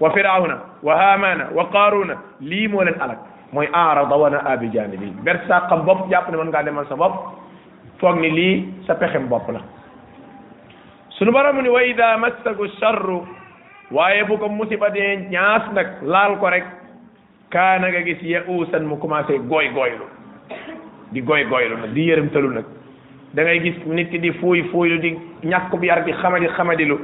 wa 0.00 0.10
firawna 0.10 0.56
wa 0.82 0.92
hamana 1.00 1.44
wa 1.56 1.64
qaruna 1.74 2.14
lii 2.40 2.66
moo 2.68 2.82
leen 2.82 2.98
alag 3.04 3.18
mooy 3.52 3.68
arada 3.72 4.14
wana 4.22 4.38
abi 4.52 4.66
janibi 4.74 5.08
ber 5.24 5.38
sa 5.46 5.60
bopp 5.86 6.10
jàpp 6.10 6.26
ne 6.28 6.36
mën 6.36 6.50
ngaa 6.50 6.62
demal 6.66 6.86
sa 6.90 6.96
bopp 7.02 7.14
foog 7.98 8.16
ni 8.20 8.30
lii 8.38 8.56
sa 8.86 8.92
pexem 9.00 9.28
bopp 9.30 9.46
la 9.54 9.60
sunu 11.22 11.30
borom 11.32 11.62
ni 11.62 11.68
wa 11.68 11.82
ida 11.84 12.18
massaku 12.18 12.66
charru 12.80 13.22
waaye 13.94 14.24
bu 14.26 14.36
ko 14.38 14.48
musiba 14.48 14.90
dee 14.90 15.18
ñaas 15.30 15.68
nag 15.72 15.86
laal 16.02 16.34
ko 16.40 16.46
rek 16.50 16.64
kaana 17.50 17.90
ga 17.92 18.00
gis 18.02 18.18
ya 18.26 18.40
uusan 18.50 18.82
mu 18.90 18.96
commencé 18.98 19.38
gooy 19.38 19.70
gooylu 19.70 20.02
di 21.12 21.22
gooy 21.22 21.44
gooylu 21.44 21.76
nag 21.78 21.92
di 21.94 22.08
yërëmtalu 22.08 22.48
nag 22.58 22.64
da 23.34 23.42
ngay 23.42 23.60
gis 23.62 23.78
nit 23.86 24.10
ki 24.10 24.18
di 24.18 24.32
fuuy 24.40 24.64
fuuylu 24.72 24.98
di 24.98 25.14
ñàkk 25.46 25.70
bu 25.78 25.84
yar 25.86 26.02
di 26.02 26.12
xamadi 26.12 26.48
xamadilu 26.56 26.98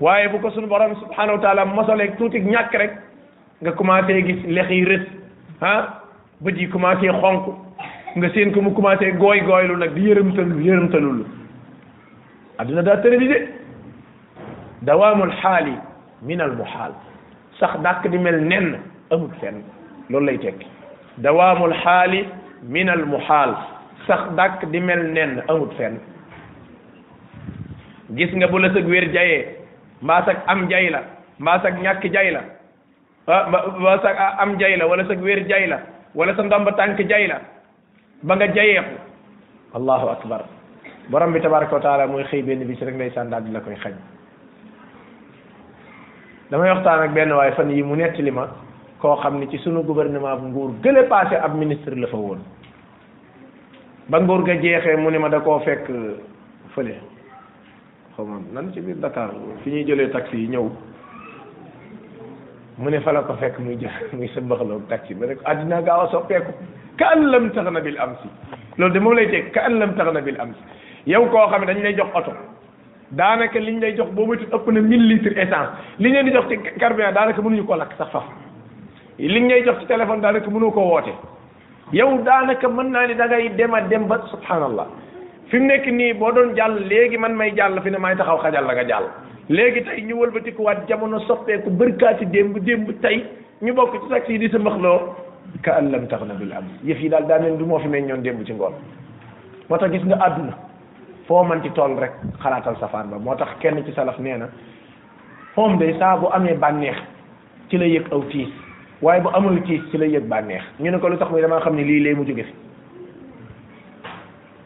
waaye 0.00 0.28
bu 0.34 0.40
ko 0.42 0.50
sunu 0.50 0.66
borom 0.66 0.96
subhanahu 0.98 1.36
wa 1.38 1.42
taala 1.42 1.64
mosoleeg 1.64 2.16
tuuti 2.18 2.40
ñàkk 2.50 2.74
rek 2.74 2.90
nga 3.62 3.72
commencé 3.72 4.18
gis 4.26 4.42
lex 4.48 4.68
yi 4.70 4.84
rës 4.84 5.06
ah 5.62 6.02
ba 6.40 6.50
yi 6.50 6.66
commencé 6.68 7.06
xonk 7.20 7.54
nga 8.16 8.30
seen 8.34 8.50
ko 8.50 8.60
mu 8.62 8.72
commencé 8.74 9.12
gooy 9.14 9.40
gooylu 9.46 9.76
nag 9.78 9.94
di 9.94 10.08
yërëmtalu 10.10 10.58
yërëmtalulu 10.66 11.43
adduna 12.58 12.82
daa 12.82 12.96
télévisé 12.96 13.48
dawaamul 14.82 15.32
sax 17.58 17.80
dàkk 17.82 18.06
di 18.10 18.18
mel 18.18 18.38
nenn 18.46 18.78
amul 19.10 19.30
fenn 19.40 19.62
loolu 20.10 20.26
lay 20.26 20.38
tekki 20.38 20.66
dawaamul 21.18 21.74
xaali 21.82 22.24
minal 22.62 23.00
sax 24.06 24.20
dàkk 24.36 24.70
di 24.70 24.80
mel 24.80 25.02
nenn 25.16 25.42
amul 25.48 25.70
fen 25.78 25.98
gis 28.14 28.30
nga 28.34 28.46
bu 28.46 28.58
la 28.58 28.68
sag 28.74 28.86
wér 28.88 29.04
jayee 29.12 29.46
mbaa 30.02 30.22
sag 30.26 30.36
am 30.46 30.68
jay 30.70 30.90
la 30.90 31.02
mbaa 31.38 31.58
sag 31.62 31.74
ñàkk 31.82 32.10
jay 32.12 32.30
la 32.32 32.40
ah, 33.26 34.38
am 34.42 34.58
jay 34.58 34.76
la 34.76 34.86
wala 34.86 35.04
sag 35.06 35.22
wér 35.22 35.44
jay 35.48 35.66
la 35.66 35.78
wala 36.14 36.34
sa 36.36 36.42
ndomba 36.42 36.72
tànk 36.72 36.98
jay 37.08 37.26
la 37.26 37.38
ba 38.22 38.36
nga 38.36 38.46
jayeeku 38.48 38.96
allahu 39.74 40.08
akbar 40.10 40.44
borom 41.08 41.32
bi 41.32 41.40
tabaraka 41.40 41.72
wa 41.76 41.80
taala 41.80 42.06
mooy 42.06 42.24
xëy 42.24 42.42
benn 42.42 42.64
bis 42.66 42.80
rek 42.80 42.94
ndeysaan 42.94 43.28
daal 43.30 43.42
di 43.44 43.50
la 43.52 43.60
koy 43.60 43.76
xañ 43.76 43.92
damay 46.50 46.70
waxtaan 46.72 47.04
ak 47.08 47.12
benn 47.14 47.32
waaye 47.32 47.52
fan 47.52 47.68
yi 47.70 47.82
mu 47.84 47.94
nettali 47.96 48.30
ma 48.30 48.48
koo 49.00 49.16
xam 49.20 49.36
ne 49.38 49.48
ci 49.50 49.58
sunu 49.60 49.82
gouvernement 49.84 50.36
bu 50.40 50.46
nguur 50.48 50.70
gële 50.80 51.02
passé 51.08 51.36
ab 51.36 51.54
ministre 51.56 51.92
la 51.94 52.06
fa 52.06 52.16
woon 52.16 52.40
ba 54.08 54.18
nguur 54.20 54.42
ga 54.44 54.54
jeexee 54.56 54.96
mu 54.96 55.10
ne 55.10 55.18
ma 55.18 55.28
da 55.28 55.40
koo 55.40 55.60
fekk 55.60 55.90
fële 56.74 56.96
xaw 58.16 58.24
ma 58.24 58.40
nan 58.52 58.72
ci 58.72 58.80
biir 58.80 58.96
Dakar 58.96 59.30
fi 59.62 59.70
ñuy 59.70 59.84
jëlee 59.84 60.08
taxi 60.10 60.36
yi 60.38 60.46
ñëw 60.56 60.68
mu 62.78 62.88
ne 62.90 62.98
fa 63.04 63.12
la 63.12 63.22
ko 63.28 63.34
fekk 63.36 63.58
muy 63.60 63.76
jë 63.76 63.88
muy 64.16 64.28
sëmbaxloog 64.32 64.88
taxi 64.88 65.12
ba 65.14 65.26
ne 65.28 65.34
ko 65.36 65.44
àddina 65.44 65.82
gaaw 65.84 66.00
a 66.08 66.12
soppeeku 66.16 66.52
ka 66.98 67.06
an 67.12 67.28
lam 67.30 67.50
tax 67.52 67.68
na 67.70 67.80
bil 67.84 68.00
am 68.00 68.16
si 68.22 68.28
loolu 68.80 68.92
de 68.92 68.98
moom 69.00 69.14
lay 69.20 69.28
teg 69.30 69.52
ka 69.52 69.60
an 69.68 69.78
lam 69.84 69.92
tax 70.00 70.08
na 70.12 70.20
bil 70.24 70.40
am 70.40 70.52
si 70.56 70.64
yow 71.06 71.24
koo 71.30 71.46
xam 71.50 71.60
ne 71.60 71.66
dañ 71.72 71.82
lay 71.82 71.94
jox 71.98 72.08
oto 72.16 72.32
daanaka 73.10 73.58
liñ 73.60 73.80
lay 73.80 73.96
jox 73.96 74.08
boo 74.14 74.26
moytuwul 74.26 74.54
ëpp 74.56 74.66
na 74.72 74.80
1000 74.80 75.08
litres 75.10 75.36
essence 75.42 75.70
liñ 75.98 76.12
leen 76.14 76.24
di 76.24 76.32
jox 76.32 76.46
ci 76.48 76.56
carburant 76.80 77.12
daanaka 77.14 77.42
mënuñu 77.42 77.64
koo 77.66 77.76
lakk 77.76 77.92
sax 77.98 78.08
faf 78.10 78.24
liñ 79.18 79.48
lay 79.48 79.62
jox 79.64 79.80
ci 79.80 79.86
téléphone 79.86 80.20
daanaka 80.20 80.50
mënoo 80.50 80.70
koo 80.70 80.86
wootee 80.92 81.14
yow 81.92 82.22
daanaka 82.24 82.68
mën 82.68 82.88
naa 82.90 83.06
ne 83.06 83.14
da 83.14 83.26
ngay 83.26 83.48
dem 83.58 83.72
dem 83.90 84.04
ba 84.08 84.16
subhanallah 84.30 84.86
fi 85.48 85.58
mu 85.58 85.66
nekk 85.66 85.86
nii 85.92 86.12
boo 86.14 86.32
doon 86.32 86.54
jàll 86.56 86.74
léegi 86.90 87.18
man 87.18 87.34
may 87.36 87.52
jàll 87.56 87.80
fi 87.82 87.90
ne 87.90 87.98
maay 87.98 88.16
taxaw 88.16 88.38
xajal 88.42 88.64
la 88.66 88.82
jàll. 88.88 89.06
léegi 89.50 89.84
tey 89.84 90.00
ñu 90.06 90.14
wëlbatikuwaat 90.20 90.88
jamono 90.88 91.18
soppeeku 91.28 91.70
bërkaati 91.70 92.24
démb 92.26 92.58
démb 92.60 92.88
tey 93.02 93.24
ñu 93.62 93.72
bokk 93.74 93.92
ci 94.02 94.08
taxi 94.08 94.32
yi 94.32 94.38
di 94.38 94.48
sa 94.48 94.58
loo 94.58 95.00
ka 95.62 95.72
an 95.78 95.90
lam 95.92 96.08
tax 96.08 96.20
na 96.22 96.34
bil 96.34 96.52
am 96.52 96.64
yëf 96.86 96.98
yi 97.02 97.08
daal 97.10 97.26
daa 97.26 97.38
mel 97.38 97.58
du 97.58 97.64
moo 97.66 97.78
fi 97.78 97.88
meññoon 97.88 98.22
démb 98.22 98.42
ci 98.46 98.52
ngoon 98.54 98.72
moo 99.68 99.78
tax 99.78 99.90
gis 99.92 100.04
nga 100.06 100.16
àdduna 100.26 100.52
foo 101.28 101.44
mën 101.44 101.60
ci 101.62 101.70
toll 101.70 101.96
rek 101.98 102.12
xalaatal 102.42 102.76
safaan 102.80 103.10
ba 103.10 103.16
moo 103.18 103.34
tax 103.34 103.48
kenn 103.60 103.82
ci 103.86 103.92
salaf 103.92 104.18
nee 104.18 104.36
na 104.36 104.46
moom 105.56 105.78
de 105.78 105.92
saa 105.98 106.16
bu 106.20 106.26
amee 106.32 106.54
bànneex 106.54 106.96
ci 107.70 107.78
la 107.78 107.84
yëg 107.86 108.06
aw 108.12 108.20
tiis 108.32 108.48
waaye 109.02 109.22
bu 109.22 109.28
amul 109.32 109.60
tiis 109.66 109.80
ci 109.90 109.96
la 109.98 110.04
yëg 110.06 110.26
bànneex 110.28 110.62
ñu 110.80 110.90
ne 110.90 110.98
ko 110.98 111.08
lu 111.08 111.16
tax 111.18 111.30
muy 111.30 111.40
damaa 111.42 111.60
xam 111.60 111.74
ne 111.76 111.82
lii 111.84 112.00
léegi 112.02 112.16
mu 112.18 112.26
jóge 112.26 112.44
fi 112.44 112.52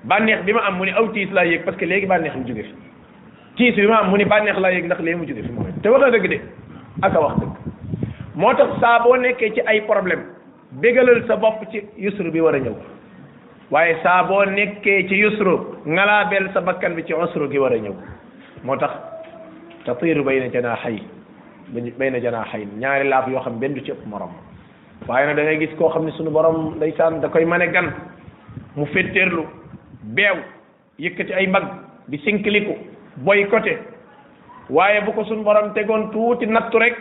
bànneex 0.05 0.45
bi 0.45 0.53
ma 0.53 0.61
am 0.67 0.77
mu 0.77 0.85
ne 0.85 0.93
aw 0.99 1.07
tiis 1.13 1.31
laa 1.33 1.47
yëg 1.47 1.65
parce 1.65 1.77
que 1.79 1.85
léegi 1.87 2.07
bànneex 2.07 2.35
mu 2.37 2.45
jóge 2.47 2.63
fi 2.63 2.75
tiis 3.57 3.75
bi 3.77 3.87
ma 3.87 4.01
am 4.03 4.11
mu 4.11 4.17
ni 4.17 4.25
bànneex 4.25 4.59
laa 4.59 4.71
yéeg 4.73 4.85
ndax 4.87 4.99
léegi 5.01 5.19
mu 5.19 5.27
jóge 5.29 5.43
fi 5.43 5.53
moom 5.53 5.79
te 5.83 5.89
wax 5.89 6.03
a 6.03 6.11
dëgg 6.11 6.29
de 6.29 6.41
ak 7.03 7.15
a 7.17 7.21
wax 7.21 7.35
dëgg 7.41 7.53
moo 8.35 8.55
tax 8.55 8.69
saa 8.81 8.99
boo 9.05 9.17
nekkee 9.17 9.53
ci 9.55 9.61
ay 9.67 9.81
problème 9.87 10.25
bégalal 10.73 11.23
sa 11.27 11.37
bopp 11.37 11.63
ci 11.71 11.85
yusru 11.97 12.31
bi 12.33 12.41
war 12.41 12.55
a 12.55 12.59
ñëw 12.59 12.75
waaye 13.73 13.97
saaboo 14.03 14.43
nekkee 14.57 15.03
ci 15.09 15.17
yusru 15.21 15.55
ngalaabel 15.87 16.51
sa 16.55 16.61
bakkan 16.61 16.95
bi 16.97 17.03
ci 17.05 17.13
usru 17.15 17.49
gi 17.51 17.59
war 17.59 17.73
a 17.73 17.77
ñëw 17.79 17.95
moo 18.65 18.77
tax 18.77 18.91
tatiiru 19.85 20.25
bayna 20.25 20.49
janaahay 20.51 20.97
bayna 21.99 22.19
janaahay 22.21 22.65
ñaari 22.65 23.09
laaf 23.09 23.29
yoo 23.29 23.41
xam 23.45 23.59
benn 23.61 23.75
du 23.75 23.81
ci 23.85 23.93
morom 24.07 24.33
waaye 25.07 25.27
nag 25.27 25.37
dangay 25.37 25.59
gis 25.61 25.77
koo 25.77 25.89
xam 25.91 26.05
ne 26.05 26.11
suñu 26.13 26.31
borom 26.31 26.79
day 26.79 26.89
ndeysaan 26.89 27.21
da 27.21 27.29
koy 27.29 27.45
mane 27.45 27.69
gan 27.73 27.93
mu 28.75 28.87
fetteerlu 28.87 29.45
beew 30.17 30.37
yëkkati 30.99 31.35
ay 31.35 31.47
mbagg 31.47 31.69
di 32.09 32.19
sinkiliku 32.25 32.73
boycotté 33.17 33.79
waaye 34.71 35.05
bu 35.05 35.13
ko 35.13 35.25
suñu 35.25 35.45
borom 35.45 35.73
tegoon 35.75 36.09
tuuti 36.11 36.47
nattu 36.47 36.79
rek 36.79 36.97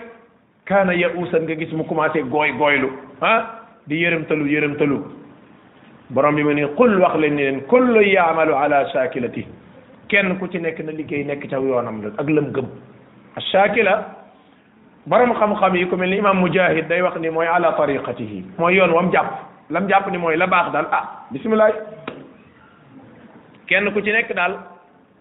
kaana 0.65 0.93
ya 0.93 1.07
uusan 1.15 1.43
nga 1.47 1.55
gis 1.55 1.71
mu 1.71 1.83
commencé 1.85 2.19
gooy 2.27 2.51
gooylu 2.59 2.91
ah 3.21 3.63
di 3.87 4.03
yërëmtalu 4.03 4.43
yërëmtalu 4.51 4.99
borom 6.09 6.35
bi 6.35 6.43
mu 6.43 6.67
qul 6.77 6.95
wax 6.99 7.15
leen 7.19 7.35
ni 7.35 7.43
leen 7.43 7.59
kullu 7.67 8.01
yaamalu 8.01 8.53
ala 8.55 8.87
shakilati 8.93 9.45
kenn 10.07 10.37
ku 10.39 10.47
ci 10.49 10.59
nekk 10.59 10.79
na 10.79 10.91
liggéey 10.91 11.23
nekk 11.25 11.49
ca 11.49 11.57
yoonam 11.59 12.01
la 12.01 12.09
ak 12.17 12.29
lam 12.29 12.51
gëm 12.51 12.65
ashakila 13.35 14.07
borom 15.05 15.33
xam-xam 15.35 15.75
yi 15.75 15.85
ko 15.89 15.97
mel 15.97 16.09
ni 16.09 16.17
imam 16.19 16.37
mujahid 16.39 16.87
day 16.87 17.01
wax 17.01 17.19
ni 17.19 17.29
mooy 17.29 17.45
ala 17.47 17.73
tariqatihi 17.75 18.43
mooy 18.57 18.75
yoon 18.77 18.91
wam 18.95 19.11
jàpp 19.11 19.27
lam 19.69 19.87
jàpp 19.89 20.07
ni 20.11 20.17
mooy 20.17 20.37
la 20.37 20.47
baax 20.47 20.71
dal 20.71 20.87
ah 20.91 21.25
bismillah 21.31 21.71
kenn 23.67 23.91
ku 23.91 23.99
ci 24.01 24.11
nekk 24.15 24.31
dal 24.35 24.55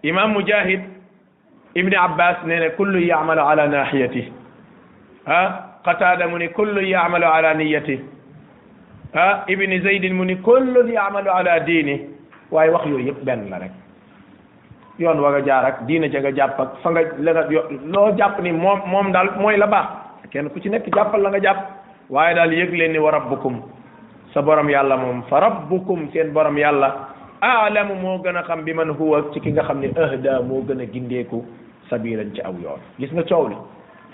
imam 0.04 0.32
mujahid 0.38 0.80
ibni 1.74 1.96
abbas 1.96 2.44
nee 2.46 2.58
na 2.62 2.70
kullu 2.78 2.98
yaamalu 3.02 3.40
ala 3.42 3.66
nahiyati 3.66 4.22
ah 5.26 5.82
qatada 5.84 6.28
mu 6.30 6.38
ni 6.38 6.48
kullu 6.54 6.78
yaamalu 6.80 7.26
ala 7.26 7.54
niyati 7.58 8.14
ah 9.14 9.44
ibni 9.48 10.10
mu 10.10 10.24
ni 10.24 10.36
kullun 10.40 10.88
yaamalu 10.90 11.30
ala 11.30 11.60
diini 11.66 12.00
waaye 12.50 12.70
wax 12.70 12.86
yooyu 12.86 13.06
yëpp 13.12 13.24
benn 13.24 13.50
la 13.50 13.58
rek 13.58 13.70
yoon 14.98 15.18
wa 15.20 15.30
nga 15.30 15.40
jaar 15.44 15.78
diina 15.86 16.08
ja 16.08 16.20
nga 16.20 16.32
jàpp 16.34 16.58
ak 16.60 16.70
fa 16.82 16.90
nga 16.90 17.00
la 17.18 17.46
loo 17.84 18.12
jàpp 18.16 18.40
ni 18.42 18.52
moom 18.52 18.80
moom 18.86 19.12
daal 19.12 19.30
mooy 19.38 19.56
la 19.56 19.66
baax 19.66 19.86
kenn 20.30 20.48
ku 20.50 20.60
ci 20.60 20.68
nekk 20.70 20.88
jàppal 20.94 21.20
la 21.22 21.28
nga 21.28 21.38
jàpp 21.40 21.58
waaye 22.10 22.34
daal 22.34 22.52
yëg 22.52 22.72
leen 22.74 22.92
ni 22.92 22.98
wa 22.98 23.10
rabbukum 23.10 23.60
sa 24.32 24.42
borom 24.42 24.68
yàlla 24.68 24.96
moom 24.96 25.22
fa 25.30 25.40
rabbukum 25.40 26.10
seen 26.12 26.32
borom 26.32 26.58
yàlla 26.58 26.88
aalamu 27.40 27.94
moo 27.94 28.18
gën 28.18 28.36
a 28.36 28.42
xam 28.42 28.64
bi 28.64 28.72
man 28.74 28.88
huwa 28.90 29.22
ci 29.32 29.40
ki 29.40 29.52
nga 29.52 29.62
xam 29.64 29.80
ni 29.80 29.88
ahda 29.94 30.40
moo 30.42 30.62
gën 30.66 30.80
a 30.80 30.84
gindeeku 30.92 31.44
sabiran 31.90 32.34
ci 32.34 32.40
aw 32.42 32.54
yoon 32.62 32.80
gis 32.98 33.12
nga 33.12 33.22
coow 33.24 33.48
li 33.48 33.56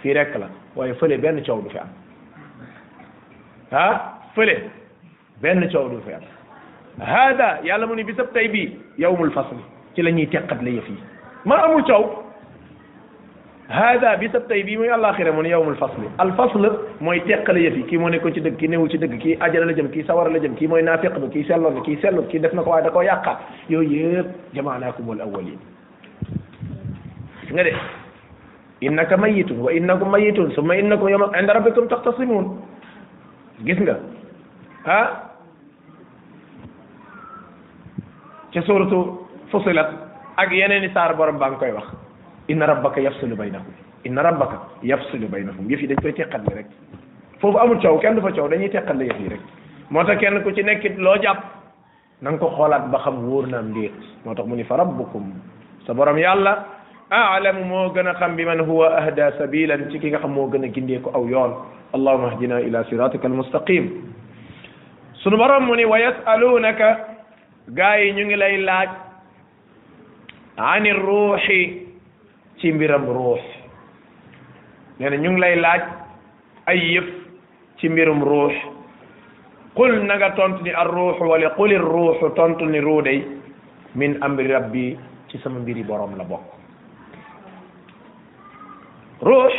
fii 0.02 0.12
rek 0.14 0.35
la 0.37 0.46
waaye 0.76 0.94
fële 0.94 1.16
benn 1.20 1.42
coow 1.42 1.62
du 1.62 1.70
fi 1.70 1.78
am 1.78 1.88
ah 3.70 3.94
fële 4.35 4.81
benn 5.44 5.64
coow 5.74 5.88
du 5.92 5.98
fer 6.07 6.22
hada 7.12 7.46
yàlla 7.68 7.87
mu 7.92 7.96
ni 8.00 8.05
bisab 8.12 8.26
tay 8.38 8.46
bi 8.55 8.64
yawmul 9.05 9.33
fasl 9.37 9.57
ci 9.96 10.02
lañuy 10.07 10.26
tekkat 10.26 10.42
teqat 10.48 10.64
la 10.64 10.70
yëf 10.76 10.88
yi 10.92 10.96
ma 11.52 11.57
amul 11.66 11.83
coow 11.88 12.05
hada 13.68 14.11
bisab 14.20 14.46
tey 14.50 14.62
bii 14.68 14.76
muy 14.76 14.90
àllaaxira 14.96 15.33
mu 15.33 15.42
ne 15.42 15.48
yawmul 15.48 15.76
fasl 15.83 16.05
al 16.24 16.31
fasl 16.40 16.68
moy 17.09 17.18
teqale 17.26 17.64
yëf 17.64 17.76
yi 17.90 17.98
mo 17.98 18.05
moo 18.07 18.11
nekkoon 18.14 18.35
ci 18.37 18.40
deug 18.44 18.57
ki 18.61 18.68
newul 18.68 18.88
ci 18.94 18.98
deug 18.98 19.16
ki 19.22 19.35
ajara 19.48 19.64
la 19.64 19.72
jëm 19.78 19.90
ki 19.94 20.05
sawara 20.09 20.31
la 20.31 20.38
jëm 20.44 20.55
ki 20.59 20.68
moy 20.68 20.83
nafiq 20.83 21.18
bu 21.20 21.28
ki 21.37 21.42
sello 21.48 21.72
ki 21.88 21.96
sello 22.02 22.22
ki 22.33 22.38
def 22.46 22.55
nako 22.55 22.70
way 22.70 22.78
waaye 22.78 22.85
da 22.88 22.92
koo 22.98 23.02
yàqaat 23.02 23.66
yooyu 23.74 24.12
yëpp 24.14 24.28
jamaanaakumul 24.59 25.20
awwalin 25.26 25.59
nga 27.52 27.64
de 27.68 27.74
innaka 28.81 29.16
mayitun 29.16 29.59
wa 29.64 29.72
innakum 29.74 30.09
mayitun 30.11 30.52
summa 30.55 30.76
innakum 30.78 31.09
yawma 31.09 31.31
inda 31.40 31.52
rabbikum 31.59 31.88
taxtasimun 31.88 32.46
gis 33.64 33.78
nga 33.81 33.98
ah 34.87 35.09
ci 38.52 38.60
suratu 38.68 39.26
fusilat 39.50 39.88
ak 40.36 40.48
yeneeni 40.52 40.86
i 40.86 40.92
saar 40.94 41.16
borom 41.16 41.38
baa 41.38 41.50
ngi 41.50 41.56
koy 41.58 41.72
wax 41.72 41.88
inna 42.48 42.66
rabbaka 42.66 43.00
yafsilu 43.00 43.34
baynahum 43.36 43.72
inna 44.04 44.22
rabbaka 44.22 44.58
yafsilu 44.84 45.26
baynahum 45.28 45.68
yëf 45.70 45.80
yi 45.80 45.88
dañ 45.88 46.00
koy 46.02 46.12
teqal 46.12 46.44
rek 46.54 46.66
foofu 47.40 47.58
amul 47.58 47.80
ciow 47.80 47.98
kenn 48.00 48.14
du 48.14 48.20
fa 48.20 48.30
coow 48.32 48.48
dañuy 48.48 48.68
teqal 48.68 49.00
yëf 49.06 49.20
yi 49.20 49.28
rek 49.28 49.40
moo 49.90 50.04
tax 50.04 50.20
kenn 50.20 50.42
ku 50.44 50.52
ci 50.52 50.62
nekkit 50.62 50.98
loo 50.98 51.16
jàpp 51.16 51.40
na 52.20 52.30
nga 52.30 52.38
ko 52.38 52.50
xoolaat 52.56 52.90
ba 52.92 52.98
xam 53.00 53.24
wóor 53.28 53.46
naam 53.48 53.72
ndéet 53.72 53.96
moo 54.24 54.34
tax 54.34 54.46
mu 54.48 54.54
ni 54.56 54.64
fa 54.64 54.76
rabbukum 54.76 55.32
sa 55.86 55.94
borom 55.94 56.16
yàlla 56.18 56.64
أعلم 57.12 57.68
moo 57.68 57.92
gën 57.92 58.08
خم 58.12 58.36
بمن 58.40 58.60
هو 58.64 58.88
man 58.88 59.32
سبيلا 59.38 59.74
ahda 59.74 59.92
خم 59.92 60.00
مو 60.00 60.00
ki 60.00 60.08
nga 60.08 60.18
xam 60.18 60.32
moo 60.32 60.48
gën 60.48 60.64
a 60.64 60.68
gindee 60.72 60.98
ko 61.04 61.10
aw 61.12 61.28
yoon 61.28 61.52
allahuma 61.92 62.32
ويسألونك 65.92 67.12
gaa 67.68 67.96
yi 67.96 68.12
ñu 68.12 68.25
ngi 68.27 68.37
lay 68.37 68.57
laaj 68.59 68.88
ani 70.57 70.90
ruuxi 70.92 71.87
ci 72.59 72.72
mbiram 72.72 73.05
ruux 73.07 73.40
nee 74.98 75.11
na 75.11 75.16
ñu 75.16 75.31
ngi 75.31 75.40
lay 75.40 75.57
laaj 75.57 75.81
ay 76.66 76.79
yëf 76.92 77.05
ci 77.79 77.88
mbirum 77.88 78.22
ruux 78.22 78.55
qul 79.75 79.92
na 80.07 80.14
nga 80.16 80.31
tontu 80.31 80.62
ni 80.64 80.70
ar 80.70 80.87
ruuxu 80.90 81.22
wala 81.25 81.51
quli 81.51 81.77
ruuxu 81.77 82.31
tontu 82.35 82.64
ni 82.66 82.81
ruu 82.81 83.03
min 83.94 84.16
amri 84.20 84.48
rabbi 84.51 84.96
ci 85.29 85.38
sama 85.38 85.59
mbiri 85.61 85.85
borom 85.85 86.16
la 86.16 86.25
bokk 86.25 86.42
ruux 89.22 89.53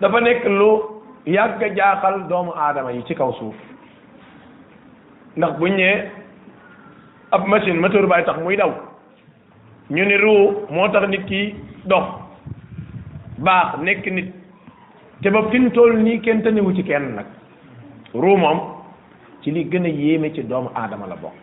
dafa 0.00 0.20
nekk 0.20 0.44
lu 0.44 1.00
yàgg 1.26 1.72
jaaxal 1.76 2.28
doomu 2.28 2.52
aadama 2.52 2.92
yi 2.92 3.02
ci 3.08 3.14
kaw 3.14 3.32
suuf 3.32 3.54
ndax 5.36 5.60
ñu 5.60 5.68
nee 5.68 6.04
ab 7.30 7.46
machine 7.46 7.78
moteur 7.80 8.06
baay 8.06 8.24
tax 8.24 8.36
muy 8.42 8.56
daw 8.56 8.70
ñu 9.90 10.04
ni 10.04 10.16
ruu 10.16 10.66
moo 10.70 10.88
tax 10.88 11.08
nit 11.08 11.24
ki 11.26 11.54
dox 11.84 12.04
baax 13.38 13.78
nekk 13.82 14.06
nit 14.12 14.32
te 15.22 15.28
ba 15.30 15.40
fin 15.50 15.70
tool 15.70 15.96
nii 16.02 16.20
kenn 16.22 16.42
tënewu 16.42 16.74
ci 16.76 16.82
kenn 16.84 17.14
nag 17.16 17.26
ruu 18.14 18.36
moom 18.36 18.60
ci 19.42 19.50
li 19.52 19.64
gën 19.68 19.84
a 19.84 19.88
yéeme 19.88 20.32
ci 20.34 20.42
doomu 20.42 20.70
aadama 20.74 21.06
la 21.06 21.16
bokk 21.16 21.34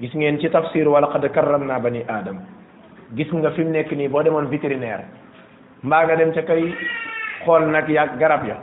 gis 0.00 0.14
ngeen 0.14 0.40
ci 0.40 0.50
tafsir 0.50 0.88
wala 0.88 1.06
xad 1.12 1.28
karram 1.32 1.66
naa 1.66 1.78
bani 1.78 2.02
aadam 2.08 2.38
gis 3.14 3.30
nga 3.32 3.50
fi 3.50 3.62
mu 3.64 3.70
nekk 3.70 3.92
nii 3.92 4.08
boo 4.08 4.22
demoon 4.22 4.50
vétérinaire 4.50 5.04
mbaa 5.84 6.04
nga 6.04 6.16
dem 6.16 6.32
ca 6.34 6.42
kay 6.42 6.74
xool 7.44 7.70
nag 7.70 7.88
yàgg 7.88 8.18
garab 8.18 8.42
ya 8.48 8.56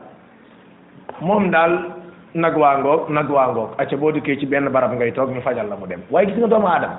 moom 1.21 1.49
daal 1.51 2.00
nag 2.33 2.55
waa 2.57 2.79
ngoog 2.79 3.09
nag 3.11 3.27
waa 3.29 3.51
ngoog 3.51 3.71
acca 3.77 3.97
boo 3.97 4.11
dikkee 4.11 4.39
ci 4.39 4.45
benn 4.45 4.69
barab 4.71 4.93
ngay 4.95 5.11
toog 5.11 5.29
ñu 5.31 5.41
fajal 5.43 5.67
la 5.67 5.75
mu 5.75 5.85
dem 5.87 5.99
waaye 6.09 6.27
gis 6.27 6.37
nga 6.37 6.47
doomu 6.47 6.67
aadama 6.67 6.95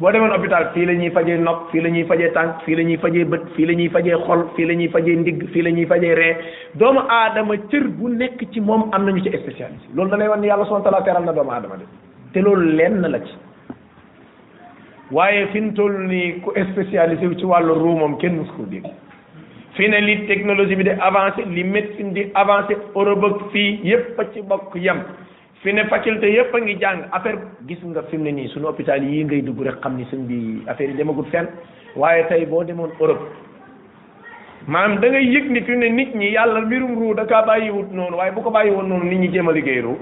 boo 0.00 0.10
demee 0.10 0.30
hôpital 0.32 0.72
fii 0.72 0.86
la 0.86 0.94
ñuy 0.96 1.10
fajee 1.10 1.36
nopp 1.36 1.68
fii 1.70 1.80
lañuy 1.84 2.04
fajee 2.04 2.30
tànk 2.32 2.62
fii 2.64 2.74
la 2.76 2.82
ñuy 2.82 2.96
fajee 2.96 3.24
bët 3.24 3.44
fii 3.56 3.66
la 3.66 3.72
ñuy 3.74 3.88
fajee 3.92 4.16
xol 4.26 4.46
fii 4.56 4.66
la 4.68 4.74
ñuy 4.74 4.88
fajee 4.88 5.16
ndigg 5.20 5.48
fii 5.52 5.62
la 5.62 5.70
ñuy 5.70 5.86
fajee 5.86 6.14
ree 6.20 6.34
doomu 6.74 7.00
aadama 7.18 7.56
cër 7.70 7.88
bu 7.98 8.08
nekk 8.08 8.40
ci 8.52 8.60
moom 8.60 8.88
am 8.92 9.04
nañu 9.04 9.22
ci 9.22 9.30
spécialiste 9.36 9.92
loolu 9.94 10.10
danay 10.10 10.26
lay 10.28 10.32
wan 10.32 10.44
yàlla 10.44 10.64
subhanahu 10.64 10.88
wa 10.88 10.90
taala 10.90 11.04
teral 11.04 11.24
na 11.24 11.32
doomu 11.36 11.52
aadama 11.52 11.76
de 11.76 11.84
te 12.32 12.40
loolu 12.40 12.72
lenn 12.78 13.02
la 13.14 13.18
ci 13.20 13.34
waaye 15.12 15.46
fi 15.52 15.60
mu 15.60 15.72
toll 15.74 15.94
nii 16.08 16.40
ku 16.40 16.54
spécialisé 16.72 17.28
ci 17.36 17.44
wàllu 17.46 17.74
ruu 17.84 17.96
moom 18.00 18.16
kenn 18.18 18.40
mus 18.40 18.48
ko 18.56 18.64
fi 19.76 19.88
ne 19.88 20.00
li 20.06 20.14
technologie 20.30 20.76
bi 20.76 20.82
di 20.88 20.92
avancer 21.10 21.46
li 21.56 21.62
médecine 21.64 22.12
di 22.14 22.22
avancé 22.42 22.74
Europe 22.96 23.26
ak 23.30 23.40
fii 23.52 23.80
yépp 23.90 24.18
a 24.20 24.24
ci 24.32 24.40
bokk 24.42 24.74
yem 24.78 25.00
fi 25.62 25.72
ne 25.72 25.82
yépp 25.82 26.54
a 26.54 26.60
ngi 26.60 26.76
jàng 26.78 27.00
affaire 27.10 27.38
gis 27.66 27.82
nga 27.82 28.02
fi 28.08 28.16
mu 28.16 28.24
ne 28.24 28.30
nii 28.32 28.48
suñu 28.52 28.66
hôpital 28.66 29.02
yii 29.02 29.24
ngay 29.24 29.42
dugg 29.42 29.60
rek 29.66 29.78
xam 29.80 29.94
ni 29.96 30.04
sëñ 30.10 30.20
bi 30.28 30.62
affaire 30.66 30.90
yi 30.90 30.96
demagul 30.96 31.26
fenn 31.30 31.46
waaye 31.96 32.26
tey 32.28 32.46
boo 32.46 32.62
demoon 32.64 32.90
Europe 33.00 33.22
maanaam 34.68 35.00
da 35.00 35.08
ngay 35.08 35.26
yëg 35.34 35.50
ni 35.50 35.60
fi 35.62 35.72
mu 35.72 35.78
ne 35.78 35.88
nit 35.88 36.14
ñi 36.14 36.28
yàlla 36.36 36.60
mbirum 36.60 36.94
ruu 36.98 37.14
da 37.14 37.24
kaa 37.24 37.42
bàyyiwut 37.46 37.90
noonu 37.92 38.16
waaye 38.16 38.32
bu 38.32 38.42
ko 38.42 38.50
bàyyi 38.50 38.70
woon 38.70 38.86
noonu 38.88 39.04
nit 39.08 39.18
ñi 39.18 39.32
jéem 39.32 39.48
a 39.48 39.52
liggéey 39.52 39.80
ruu 39.80 39.98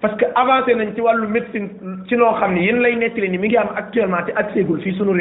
parce 0.00 0.16
que 0.16 0.26
avancé 0.36 0.74
nañ 0.76 0.94
ci 0.94 1.00
wàllu 1.00 1.26
médecine 1.28 1.70
ci 2.06 2.14
loo 2.14 2.34
xam 2.34 2.54
ne 2.54 2.60
yéen 2.62 2.78
lay 2.82 2.94
nettali 2.94 3.28
ni 3.30 3.38
mi 3.38 3.48
ngi 3.48 3.56
am 3.56 3.70
actuellement 3.74 4.22
te 4.24 4.30
accès 4.36 4.62
gul 4.62 4.80
fii 4.80 4.94
suñu 4.94 5.14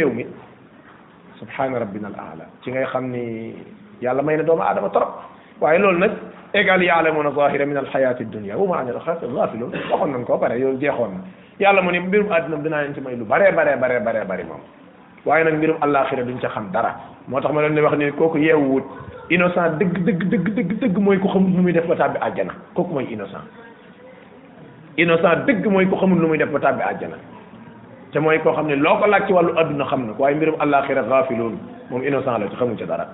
subhana 1.39 1.79
rabbina 1.79 2.07
al 2.09 2.17
a'la 2.17 2.45
ci 2.63 2.71
ngay 2.71 2.85
xam 2.91 3.07
ni 3.11 3.53
yàlla 4.01 4.21
may 4.21 4.37
na 4.37 4.43
doomu 4.43 4.61
aadama 4.63 4.89
trop 4.89 5.11
waaye 5.61 5.79
loolu 5.79 5.97
nag 5.99 6.11
égal 6.53 6.81
yaalamuna 6.83 7.31
zahira 7.31 7.65
min 7.65 7.77
al 7.77 7.85
hayati 7.91 8.25
dunia 8.25 8.57
wa 8.57 8.67
ma 8.67 8.75
an 8.81 8.87
al 8.89 8.97
akhirati 8.97 9.25
ghafilun 9.27 9.71
waxoon 9.91 10.11
nañ 10.11 10.23
ko 10.25 10.37
pare 10.37 10.57
yow 10.59 10.73
jeexoon 10.81 11.13
na 11.15 11.21
yàlla 11.59 11.81
mu 11.81 11.91
ne 11.91 11.99
mbirum 11.99 12.29
àddina 12.31 12.57
dinaa 12.57 12.81
leen 12.81 12.93
ci 12.93 13.01
may 13.01 13.15
lu 13.15 13.25
bare 13.25 13.51
bare 13.53 13.77
bare 13.77 13.99
bare 13.99 14.21
bare 14.25 14.43
moom 14.49 14.61
waaye 15.25 15.43
nag 15.43 15.53
mbirum 15.57 15.77
alaxira 15.81 16.23
duñ 16.23 16.39
ca 16.41 16.47
xam 16.49 16.69
dara 16.71 16.95
moo 17.27 17.39
tax 17.39 17.51
ma 17.53 17.61
leen 17.61 17.75
di 17.75 17.81
wax 17.81 17.95
ni 17.97 18.11
kooku 18.11 18.37
yeewuwut 18.37 18.83
innocent 19.29 19.77
dëgg 19.79 19.95
dëgg 20.07 20.21
dëgg 20.31 20.47
dëgg 20.57 20.71
dëgg 20.81 20.97
mooy 20.97 21.19
ku 21.19 21.27
xamul 21.27 21.49
nu 21.51 21.61
muy 21.61 21.71
def 21.73 21.85
ba 21.85 21.95
tàbbi 21.95 22.17
àjjana 22.19 22.53
kooku 22.73 22.93
mooy 22.93 23.05
innocent 23.11 23.45
innocent 24.97 25.45
dëgg 25.45 25.63
mooy 25.67 25.85
ku 25.85 25.95
xamul 25.95 26.17
nu 26.19 26.27
muy 26.29 26.37
def 26.37 26.49
ba 26.49 26.59
tàbbi 26.59 26.81
àjjana 26.81 27.15
te 28.17 28.21
mooy 28.21 28.39
koo 28.41 28.51
xam 28.55 28.67
ne 28.71 28.75
loo 28.81 28.97
ko 28.99 29.05
laaj 29.07 29.27
ci 29.27 29.33
wàllu 29.33 29.51
adduna 29.61 29.85
xam 29.91 30.07
na 30.07 30.13
ko 30.17 30.23
waaye 30.23 30.35
mbirum 30.35 30.55
àllaaxira 30.63 31.03
gaafiluun 31.09 31.55
moom 31.89 32.01
innocent 32.03 32.39
la 32.41 32.47
ci 32.49 32.55
xamu 32.57 32.75
ca 32.77 32.85
dara 32.85 33.05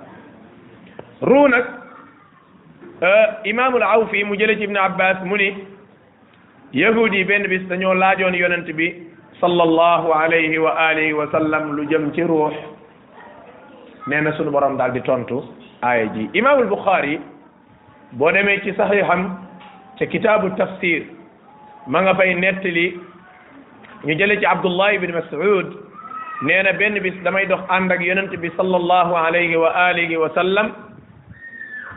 ruu 1.21 1.47
nag 1.47 1.65
euh, 3.03 3.25
imaamul 3.43 3.83
awfi 3.83 4.23
mu 4.23 4.35
jële 4.39 4.55
ci 4.55 4.63
ibnu 4.63 4.79
abbas 4.79 5.17
mu 5.25 5.35
ni 5.35 5.49
yahudi 6.71 7.17
yi 7.17 7.23
benn 7.25 7.47
bis 7.47 7.67
dañoo 7.67 7.93
laajoon 7.93 8.31
yonent 8.35 8.67
bi 8.75 8.87
sallallahu 9.41 10.07
alayhi 10.13 10.57
wa 10.57 10.71
alihi 10.87 11.11
wa 11.13 11.27
sallam 11.33 11.75
lu 11.75 11.85
jëm 11.91 12.11
ci 12.15 12.21
ruux 12.23 12.53
nee 14.07 14.21
na 14.21 14.31
sunu 14.37 14.51
borom 14.51 14.77
daal 14.77 14.91
di 14.93 15.01
tontu 15.01 15.43
aaya 15.81 16.05
ji 16.13 16.29
imaamul 16.33 16.67
buxaari 16.71 17.19
boo 18.13 18.31
demee 18.31 18.61
ci 18.63 18.71
saxiixam 18.79 19.27
ca 19.99 20.05
kitaabu 20.05 20.55
tafsir 20.55 21.03
ma 21.87 22.01
nga 22.01 22.13
fay 22.15 22.33
nettali 22.35 22.87
ñu 24.03 24.15
jële 24.17 24.37
ci 24.39 24.45
abdullah 24.45 24.93
ibn 24.93 25.13
mas'ud 25.13 25.77
nee 26.41 26.61
na 26.63 26.73
benn 26.73 26.99
bis 26.99 27.13
damay 27.23 27.45
dox 27.47 27.61
ànd 27.69 27.91
ak 27.91 28.01
yonent 28.03 28.35
bi 28.35 28.49
sallallahu 28.57 29.13
alayhi 29.15 29.55
wa 29.55 29.69
alihi 29.89 30.17
wa 30.17 30.29
sallam 30.35 30.71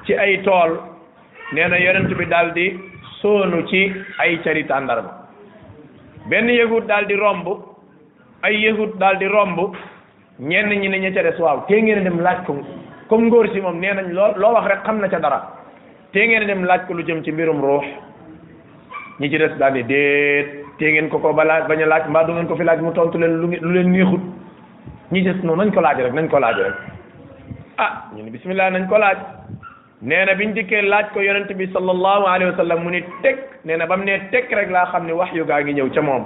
ci 0.07 0.14
ay 0.14 0.40
tool 0.45 0.79
nee 1.53 1.66
na 1.66 1.77
yonent 1.79 2.14
bi 2.14 2.25
daal 2.27 2.53
di 2.55 2.79
soonu 3.21 3.64
ci 3.66 3.92
ay 4.19 4.38
cari 4.45 4.64
tàndarma 4.66 5.11
benn 6.31 6.49
yahud 6.49 6.87
daal 6.87 7.07
di 7.07 7.14
romb 7.14 7.47
ay 8.42 8.55
yahud 8.57 8.95
daal 9.03 9.19
di 9.19 9.27
romb 9.27 9.59
ñenn 10.38 10.71
ñi 10.79 10.88
ne 10.88 10.99
ña 10.99 11.11
ca 11.11 11.23
des 11.25 11.38
waaw 11.42 11.64
tee 11.66 11.81
ngeen 11.83 12.05
dem 12.05 12.21
laaj 12.21 12.38
ko 12.47 12.55
comme 13.09 13.27
ngóor 13.27 13.49
si 13.53 13.61
moom 13.61 13.81
nee 13.81 13.92
nañ 13.95 14.12
loo 14.12 14.31
loo 14.37 14.53
wax 14.55 14.66
rek 14.71 14.83
xam 14.87 15.01
na 15.01 15.09
ca 15.09 15.19
dara 15.19 15.40
tee 16.12 16.27
ngeen 16.27 16.47
dem 16.47 16.62
laaj 16.62 16.87
ko 16.87 16.95
lu 16.95 17.03
jëm 17.03 17.25
ci 17.25 17.33
mbirum 17.33 17.61
ruux 17.64 17.85
ñi 19.19 19.31
ci 19.31 19.37
des 19.38 19.57
daal 19.59 19.73
di 19.73 19.83
déet 19.83 20.65
tee 20.79 20.93
ngeen 20.93 21.09
ko 21.11 21.19
ko 21.19 21.33
ba 21.33 21.45
laaj 21.45 21.67
bañ 21.69 21.83
a 21.83 21.87
laaj 21.87 22.07
mbaa 22.09 22.25
du 22.25 22.33
ngeen 22.33 22.47
ko 22.47 22.57
fi 22.57 22.65
laaj 22.65 22.81
mu 22.81 22.93
tontu 22.93 23.19
leen 23.19 23.41
lu 23.41 23.49
leen 23.73 23.91
neexut 23.93 24.21
ñi 25.12 25.23
des 25.23 25.41
noonu 25.43 25.62
nañ 25.65 25.73
ko 25.75 25.81
laaj 25.81 25.99
rek 26.05 26.12
nañ 26.12 26.29
ko 26.29 26.39
laaj 26.39 26.57
rek 26.57 26.75
ah 27.79 27.93
bismillah 28.15 28.71
nañ 28.71 28.87
ko 28.89 28.99
laaj 28.99 29.19
nee 30.03 30.25
na 30.25 30.35
biñ 30.35 30.53
dikkee 30.55 30.83
laaj 30.85 31.09
ko 31.15 31.21
yonent 31.21 31.49
bi 31.57 31.67
sallallahu 31.73 32.27
alayhi 32.29 32.51
wa 32.53 32.57
sallam 32.57 32.83
mu 32.85 32.91
ni 32.91 33.01
teg 33.25 33.39
nee 33.65 33.77
na 33.77 33.87
ba 33.87 33.97
mu 33.97 34.05
nee 34.05 34.21
teg 34.31 34.53
rek 34.53 34.71
laa 34.71 34.87
xam 34.93 35.07
ne 35.07 35.12
wax 35.12 35.33
yu 35.35 35.45
gaa 35.49 35.61
ngi 35.65 35.73
ñëw 35.81 35.89
ca 35.95 36.03
moom 36.03 36.25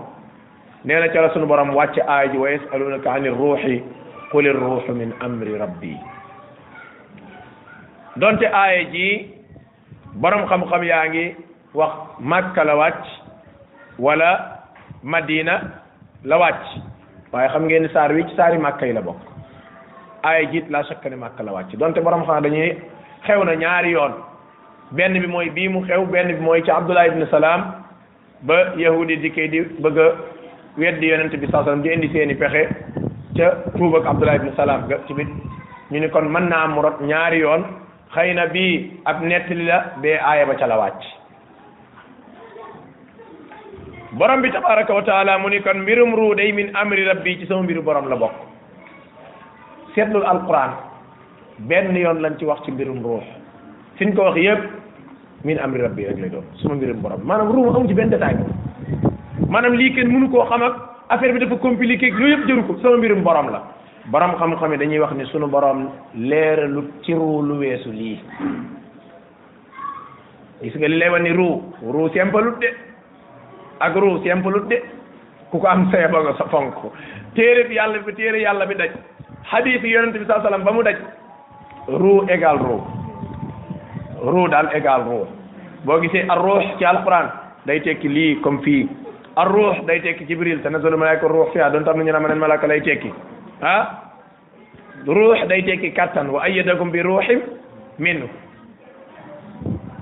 nee 0.84 0.98
na 1.00 1.08
ca 1.08 1.20
la 1.22 1.28
sunu 1.30 1.46
borom 1.46 1.70
wàcc 1.70 1.98
aay 2.06 2.28
ji 2.34 2.38
wa 2.38 2.50
yasalunaka 2.50 3.10
ani 3.12 3.28
ruuxi 3.30 3.82
quli 4.30 4.48
ruuxu 4.50 4.92
min 4.98 5.12
amri 5.20 5.54
rabbi 5.58 5.94
donte 8.16 8.46
aay 8.50 8.84
ji 8.90 9.08
borom 10.18 10.46
xam-xam 10.50 10.82
yaa 10.84 11.06
ngi 11.08 11.26
wax 11.78 11.94
Makka 12.20 12.64
la 12.66 12.74
wala 14.00 14.64
madina 15.04 15.54
la 16.24 16.36
wàcc 16.42 16.62
waaye 17.32 17.48
xam 17.52 17.64
ngeen 17.68 17.82
ni 17.82 17.88
saar 17.92 18.10
wi 18.16 18.24
ci 18.28 18.34
saari 18.38 18.58
màkka 18.66 18.86
yi 18.86 18.92
la 18.94 19.02
bokk 19.08 19.20
aaya 20.28 20.44
jiit 20.52 20.66
laa 20.74 20.82
sakka 20.90 21.08
ne 21.10 21.16
màkka 21.22 21.42
la 21.44 21.52
wàcc 21.56 21.76
donte 21.80 22.00
borom 22.06 22.24
xam 22.28 22.40
dañuy 22.44 22.70
xew 23.26 23.44
na 23.44 23.54
ñaari 23.62 23.90
yoon 23.96 24.12
benn 24.96 25.20
bi 25.22 25.26
mooy 25.34 25.50
bii 25.56 25.68
mu 25.72 25.80
xew 25.88 26.02
benn 26.12 26.28
bi 26.36 26.40
mooy 26.46 26.62
ca 26.66 26.74
abdullah 26.78 27.08
bi 27.10 27.26
salaam 27.36 27.60
ba 28.48 28.56
yahudi 28.84 29.16
di 29.22 29.28
kay 29.36 29.48
di 29.52 29.60
bëgg 29.82 29.98
a 30.06 30.08
weddi 30.80 31.08
yonent 31.10 31.34
bi 31.40 31.46
saa 31.52 31.64
sallam 31.64 31.82
di 31.84 31.92
indi 31.94 32.08
seeni 32.12 32.34
pexe 32.42 32.62
ca 33.36 33.46
tuub 33.76 33.94
ak 34.00 34.04
abdullah 34.12 34.36
salaam 34.56 34.82
ga 34.88 34.96
ci 35.06 35.12
ñu 35.90 35.98
ni 36.00 36.08
kon 36.10 36.24
mën 36.34 36.44
naa 36.52 36.64
am 36.64 36.72
mu 36.74 36.80
rot 36.86 36.98
ñaari 37.10 37.38
yoon 37.44 37.62
xëy 38.14 38.30
na 38.34 38.44
bii 38.54 38.74
ab 39.04 39.16
nettali 39.28 39.64
la 39.70 39.78
bee 40.02 40.18
aaya 40.28 40.44
ba 40.48 40.54
ca 40.60 40.66
la 40.66 40.78
wàcc 40.84 41.10
borom 44.12 44.42
bi 44.42 44.50
tabaraka 44.50 44.94
wa 44.94 45.02
taala 45.02 45.38
mu 45.38 45.48
ni 45.50 45.60
kon 45.62 45.82
mbirum 45.82 46.14
ruu 46.16 46.34
day 46.34 46.50
min 46.52 46.74
amri 46.74 47.06
rabbi 47.06 47.38
ci 47.38 47.46
sama 47.46 47.62
mbiru 47.62 47.82
borom 47.82 48.08
la 48.08 48.16
bokk 48.16 48.34
seetlul 49.94 50.24
alquran 50.26 50.72
benn 51.58 51.94
yoon 51.94 52.18
lañ 52.18 52.36
ci 52.38 52.44
wax 52.44 52.58
ci 52.64 52.72
mbirum 52.72 53.02
ruux 53.02 53.22
fi 53.96 54.04
ñu 54.06 54.14
ko 54.14 54.22
wax 54.22 54.36
yëpp 54.36 54.62
min 55.44 55.58
amri 55.58 55.80
rabbi 55.82 56.04
rek 56.06 56.18
lay 56.18 56.28
doon 56.30 56.42
sama 56.62 56.74
mbirum 56.74 56.98
borom 57.02 57.20
maanaam 57.24 57.52
ruu 57.52 57.70
amu 57.70 57.86
ci 57.86 57.94
benn 57.94 58.10
détail 58.10 58.36
maanaam 59.48 59.74
lii 59.78 59.94
kenn 59.94 60.10
mënu 60.10 60.28
koo 60.30 60.42
xam 60.48 60.62
ak 60.62 60.74
affaire 61.08 61.32
bi 61.32 61.38
dafa 61.44 61.56
compliqué 61.56 62.10
loolu 62.10 62.30
yëpp 62.32 62.46
jëru 62.48 62.66
ko 62.66 62.76
sama 62.82 62.96
mbirum 62.96 63.22
borom 63.22 63.48
la 63.50 63.62
borom 64.06 64.34
xam-xam 64.38 64.72
yi 64.72 64.78
dañuy 64.78 64.98
wax 65.00 65.12
ni 65.14 65.24
suñu 65.26 65.46
borom 65.46 65.88
leeralu 66.16 66.82
ci 67.04 67.14
ruu 67.14 67.42
lu 67.46 67.58
weesu 67.62 67.90
lii 67.92 68.18
gis 70.62 70.74
nga 70.76 70.88
li 70.88 70.98
lay 70.98 71.10
wax 71.10 71.22
ni 71.22 71.30
ruu 71.30 71.54
ruu 71.82 72.10
sempalut 72.10 72.58
de 72.58 72.89
ak 73.80 73.96
ruu 73.96 74.20
simple 74.22 74.60
de 74.68 74.78
ku 75.50 75.58
ko 75.58 75.66
am 75.66 75.88
seeba 75.90 76.20
nga 76.22 76.32
sa 76.36 76.44
fonk 76.52 76.76
téere 77.34 77.66
bi 77.68 77.74
yàlla 77.74 77.98
bi 78.04 78.12
téere 78.12 78.38
yàlla 78.40 78.66
bi 78.66 78.74
daj 78.76 78.90
hadith 79.50 79.84
yonent 79.84 80.12
bi 80.16 80.24
saa 80.28 80.40
salaam 80.44 80.64
ba 80.64 80.72
mu 80.72 80.82
daj 80.84 80.96
ruu 81.88 82.28
égal 82.28 82.58
ruu 82.60 82.78
ruu 84.30 84.48
daal 84.48 84.68
égal 84.76 85.02
ruu 85.08 85.26
boo 85.84 85.98
gisee 86.00 86.26
ar 86.28 86.38
ruux 86.44 86.64
ci 86.78 86.84
alquran 86.84 87.30
day 87.66 87.80
tekki 87.80 88.08
lii 88.08 88.40
comme 88.44 88.60
fii 88.62 88.88
ar 89.36 89.48
ruux 89.48 89.80
day 89.88 90.00
tekki 90.00 90.24
jibril 90.28 90.60
tanazzalu 90.62 90.96
malaayika 90.96 91.26
ruux 91.26 91.48
fiha 91.52 91.70
doon 91.70 91.84
tam 91.84 91.96
na 91.96 92.04
ñu 92.04 92.12
ne 92.12 92.18
ma 92.20 92.28
neen 92.28 92.38
malaaka 92.38 92.66
lay 92.68 92.80
tekki 92.84 93.08
ah 93.62 94.12
ruux 95.06 95.40
day 95.48 95.62
tekki 95.64 95.92
kattan 95.96 96.28
wa 96.30 96.42
ayyadakum 96.44 96.90
bi 96.92 97.00
ruuxim 97.00 97.40
minhu 97.98 98.28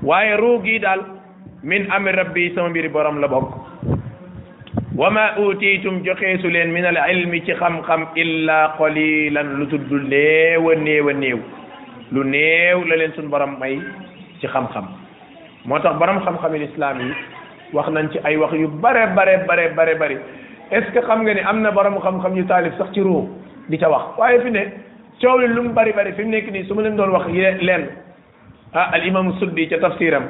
waaye 0.03 0.35
ruu 0.43 0.59
gii 0.67 0.79
daal 0.83 1.01
min 1.63 1.87
amri 1.91 2.13
rabbi 2.19 2.53
sama 2.55 2.69
mbiri 2.71 2.89
borom 2.91 3.19
la 3.21 3.27
bokk 3.29 3.68
wa 4.99 5.11
ma 5.11 5.37
utiitum 5.39 6.03
joxeesu 6.03 6.51
leen 6.51 6.73
min 6.75 6.85
al 6.85 6.97
ilmi 7.13 7.39
ci 7.47 7.55
xam-xam 7.55 8.01
illa 8.19 8.75
qalilan 8.79 9.49
lu 9.59 9.67
tudd 9.71 9.87
lu 9.95 10.01
néew 10.13 10.69
a 10.71 10.75
néew 10.75 11.09
a 11.09 11.13
néew 11.15 11.39
lu 12.11 12.25
néew 12.25 12.83
la 12.91 12.97
leen 12.97 13.13
suñ 13.15 13.29
borom 13.31 13.55
may 13.61 13.79
ci 14.41 14.49
xam-xam 14.49 14.87
moo 15.67 15.79
tax 15.79 15.95
borom 16.01 16.19
xam-xami 16.25 16.59
lislaam 16.65 16.99
yi 17.01 17.11
wax 17.77 17.89
nañ 17.95 18.09
ci 18.13 18.19
ay 18.25 18.35
wax 18.39 18.53
yu 18.63 18.67
bare 18.67 19.07
bare 19.15 19.35
bare 19.47 19.65
bare 19.77 19.95
bari 20.03 20.17
est 20.73 20.83
ce 20.87 20.91
que 20.95 21.07
xam 21.07 21.23
nga 21.23 21.33
ni 21.33 21.43
am 21.49 21.61
na 21.63 21.71
borom 21.71 22.01
xam-xam 22.05 22.35
yu 22.37 22.45
taalif 22.51 22.73
sax 22.77 22.89
ci 22.93 23.01
ruux 23.01 23.29
di 23.69 23.79
ca 23.79 23.87
wax 23.89 24.05
waaye 24.19 24.41
fi 24.43 24.51
ne 24.51 24.63
coow 25.21 25.39
li 25.39 25.47
lu 25.47 25.63
mu 25.63 25.71
bari 25.79 25.93
bari 25.93 26.13
fi 26.17 26.23
mu 26.25 26.31
nekk 26.35 26.51
nii 26.51 26.67
su 26.67 26.75
ma 26.75 26.83
leen 26.83 26.97
doon 26.97 27.15
wax 27.15 27.27
leen 27.63 27.85
ah 28.75 28.87
al 28.95 29.07
imam 29.07 29.31
suddi 29.39 29.69
ca 29.69 29.79
tafsiram 29.79 30.27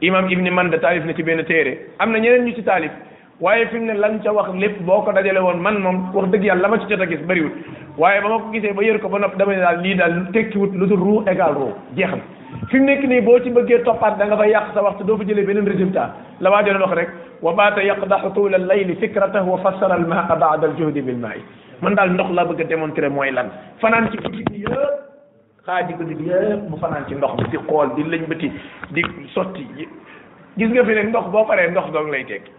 imam 0.00 0.24
ibni 0.30 0.48
manda 0.50 0.78
taalif 0.80 1.04
na 1.04 1.12
ci 1.12 1.22
benn 1.22 1.44
téere 1.44 1.72
am 1.98 2.12
na 2.12 2.18
ñeneen 2.18 2.46
ñu 2.48 2.54
ci 2.56 2.62
taalif 2.64 2.92
waaye 3.40 3.66
fi 3.70 3.78
mu 3.78 3.86
ne 3.88 3.94
lan 3.98 4.20
ca 4.22 4.32
wax 4.32 4.48
lépp 4.60 4.80
boo 4.84 5.00
ko 5.04 5.12
dajale 5.12 5.38
woon 5.40 5.58
man 5.64 5.78
moom 5.80 5.96
wax 6.14 6.28
dëgg 6.30 6.44
yàlla 6.44 6.62
la 6.62 6.68
ma 6.68 6.78
ci 6.78 6.86
jot 6.90 7.00
a 7.00 7.06
gis 7.06 7.22
bëriwul 7.24 7.52
waaye 7.96 8.20
ba 8.20 8.28
ma 8.28 8.38
ko 8.38 8.50
gisee 8.52 8.72
ba 8.76 8.82
yër 8.84 8.98
ko 9.00 9.08
ba 9.08 9.18
nopp 9.18 9.36
dama 9.38 9.52
ne 9.52 9.60
daal 9.64 9.80
lii 9.82 9.94
daal 9.96 10.18
tekkiwut 10.32 10.72
lu 10.74 10.86
dul 10.86 10.98
ruu 11.04 11.22
égal 11.32 11.54
ruu 11.56 11.72
jeex 11.96 12.10
na 12.12 12.22
fi 12.68 12.78
mu 12.78 12.84
nekk 12.84 13.02
nii 13.08 13.20
boo 13.22 13.38
ci 13.42 13.50
bëggee 13.50 13.80
toppaat 13.84 14.18
da 14.18 14.26
nga 14.26 14.36
fay 14.36 14.50
yàq 14.52 14.68
sa 14.74 14.82
waxtu 14.84 15.04
doo 15.04 15.16
fa 15.16 15.24
jëlee 15.24 15.46
beneen 15.48 15.66
résultat 15.66 16.10
la 16.40 16.50
waa 16.50 16.62
doon 16.62 16.80
wax 16.84 16.92
rek 17.00 17.08
wa 17.42 17.52
baata 17.54 17.82
yaqdaxu 17.82 18.30
tuula 18.34 18.58
layli 18.58 18.96
fikratahu 18.96 19.50
wa 19.50 19.58
fassara 19.58 19.94
al 19.94 20.04
maa 20.06 20.36
baada 20.36 20.66
al 20.68 20.76
juhdi 20.76 21.00
bil 21.02 21.16
maa 21.16 21.34
man 21.80 21.94
daal 21.94 22.12
ndox 22.12 22.30
laa 22.32 22.44
bëgg 22.44 22.60
a 22.60 22.64
démontrer 22.64 23.08
mooy 23.10 23.30
lan 23.30 23.48
fanaan 23.80 24.10
ci 24.10 24.18
guddi 24.18 24.44
gi 24.50 24.64
yëpp 24.64 25.00
xaaji 25.64 25.94
guddi 25.98 26.14
gi 26.20 26.24
yëpp 26.28 26.68
mu 26.68 26.76
ci 27.08 27.14
ndox 27.14 27.34
mi 27.42 27.48
di 27.48 27.58
xool 27.66 27.88
di 27.96 28.02
lëñbëti 28.04 28.48
di 28.90 29.02
sotti 29.34 29.66
gis 30.58 30.68
nga 30.72 30.84
fi 30.84 30.92
ne 30.94 31.02
ndox 31.08 31.26
boo 31.32 31.44
paree 31.44 31.70
ndox 31.70 31.88
doong 31.92 32.10
lay 32.12 32.24
tekki 32.24 32.58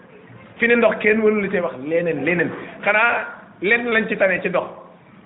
fi 0.62 0.68
ndox 0.70 0.94
kenn 1.04 1.20
warul 1.26 1.50
cee 1.52 1.60
wax 1.66 1.76
leneen 1.92 2.22
leneen 2.26 2.50
xanaa 2.86 3.10
lenn 3.70 3.90
lañ 3.96 4.06
ci 4.12 4.16
tane 4.22 4.38
ci 4.44 4.50
ndox 4.54 4.68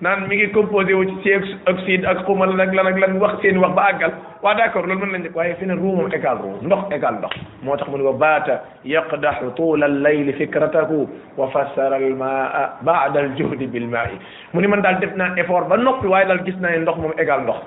naan 0.00 0.20
mi 0.28 0.36
ngi 0.36 0.46
composé 0.54 0.94
wu 0.96 1.04
ci 1.10 1.16
si 1.22 1.56
oxyde 1.72 2.06
ak 2.08 2.24
xuma 2.26 2.46
lan 2.46 2.60
ak 2.64 2.72
lan 2.74 2.86
ak 2.90 2.98
lan 3.02 3.18
wax 3.20 3.34
seen 3.42 3.58
wax 3.60 3.74
ba 3.78 3.84
àggal 3.92 4.12
waa 4.42 4.54
d'accord 4.54 4.86
loolu 4.88 5.00
mën 5.06 5.12
nañ 5.12 5.22
def 5.24 5.34
waaye 5.36 5.54
fi 5.60 5.66
ne 5.66 5.74
ruu 5.74 5.92
moom 5.96 6.08
ndox 6.08 6.82
égal 6.96 7.14
ndox 7.20 7.34
moo 7.62 7.76
tax 7.76 7.88
mu 7.88 7.98
ne 7.98 8.04
wa 8.04 8.12
baata 8.12 8.60
yaqdaxu 8.84 9.50
tuula 9.56 9.86
allayli 9.86 10.32
fikratahu 10.32 10.96
wa 11.36 11.46
fassara 11.54 11.96
almaa 11.96 12.70
baada 12.80 13.20
aljuhdi 13.20 13.66
bilmaai 13.66 14.16
mu 14.54 14.60
ni 14.62 14.66
man 14.68 14.80
daal 14.82 14.98
def 15.00 15.14
naa 15.16 15.34
effort 15.36 15.68
ba 15.68 15.76
noppi 15.76 16.06
waaye 16.06 16.26
daal 16.28 16.38
gis 16.44 16.56
naa 16.60 16.70
ne 16.70 16.78
ndox 16.78 16.96
moom 16.98 17.12
égal 17.18 17.42
ndox 17.44 17.60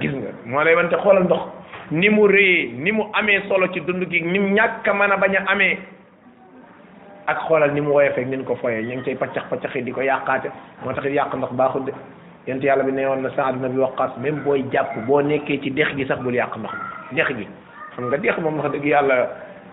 gis 0.00 0.12
nga 0.18 0.30
moo 0.46 0.64
lay 0.64 0.74
wante 0.74 0.96
xoolal 1.02 1.24
ndox 1.24 1.42
ni 1.92 2.08
mu 2.08 2.26
réyee 2.28 2.72
ni 2.82 2.92
mu 2.92 3.02
amee 3.12 3.40
solo 3.48 3.66
ci 3.72 3.80
dund 3.80 4.08
gi 4.10 4.20
ni 4.22 4.38
mu 4.38 4.48
ñàkk 4.56 4.88
a 4.88 4.92
mën 4.92 5.12
a 5.12 5.16
bañ 5.18 5.34
a 5.36 5.44
amee 5.52 5.76
ak 7.26 7.42
xoolal 7.46 7.74
ni 7.74 7.80
mu 7.82 7.90
woyofee 7.90 8.22
ak 8.22 8.28
ni 8.30 8.44
ko 8.46 8.54
foyee 8.56 8.82
ñu 8.86 8.94
ngi 8.96 9.04
cay 9.04 9.14
paccax 9.18 9.50
paccaxi 9.50 9.82
di 9.82 9.90
ko 9.92 10.00
yàqaate 10.00 10.46
moo 10.82 10.92
tax 10.94 11.04
it 11.06 11.12
yàq 11.14 11.34
ndox 11.34 11.52
baaxul 11.52 11.84
de 11.84 11.92
yent 12.46 12.62
yàlla 12.62 12.84
bi 12.84 12.92
neewoon 12.92 13.22
na 13.26 13.30
Saad 13.34 13.54
ibn 13.56 13.64
Abi 13.66 13.78
Waqqas 13.78 14.14
même 14.18 14.40
booy 14.44 14.62
jàpp 14.72 14.96
boo 15.06 15.20
nekkee 15.22 15.58
ci 15.60 15.70
dex 15.72 15.88
gi 15.96 16.06
sax 16.06 16.20
bul 16.22 16.34
yàq 16.34 16.56
ndox 16.56 16.70
dex 17.12 17.26
gi 17.36 17.48
xam 17.94 18.06
nga 18.06 18.16
dex 18.18 18.38
moom 18.38 18.58
wax 18.60 18.70
dëgg 18.72 18.84
yàlla 18.86 19.28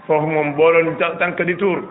foofu 0.08 0.26
moom 0.28 0.56
boo 0.56 0.72
doon 0.74 0.96
tànk 1.20 1.42
di 1.44 1.56
tuur 1.58 1.84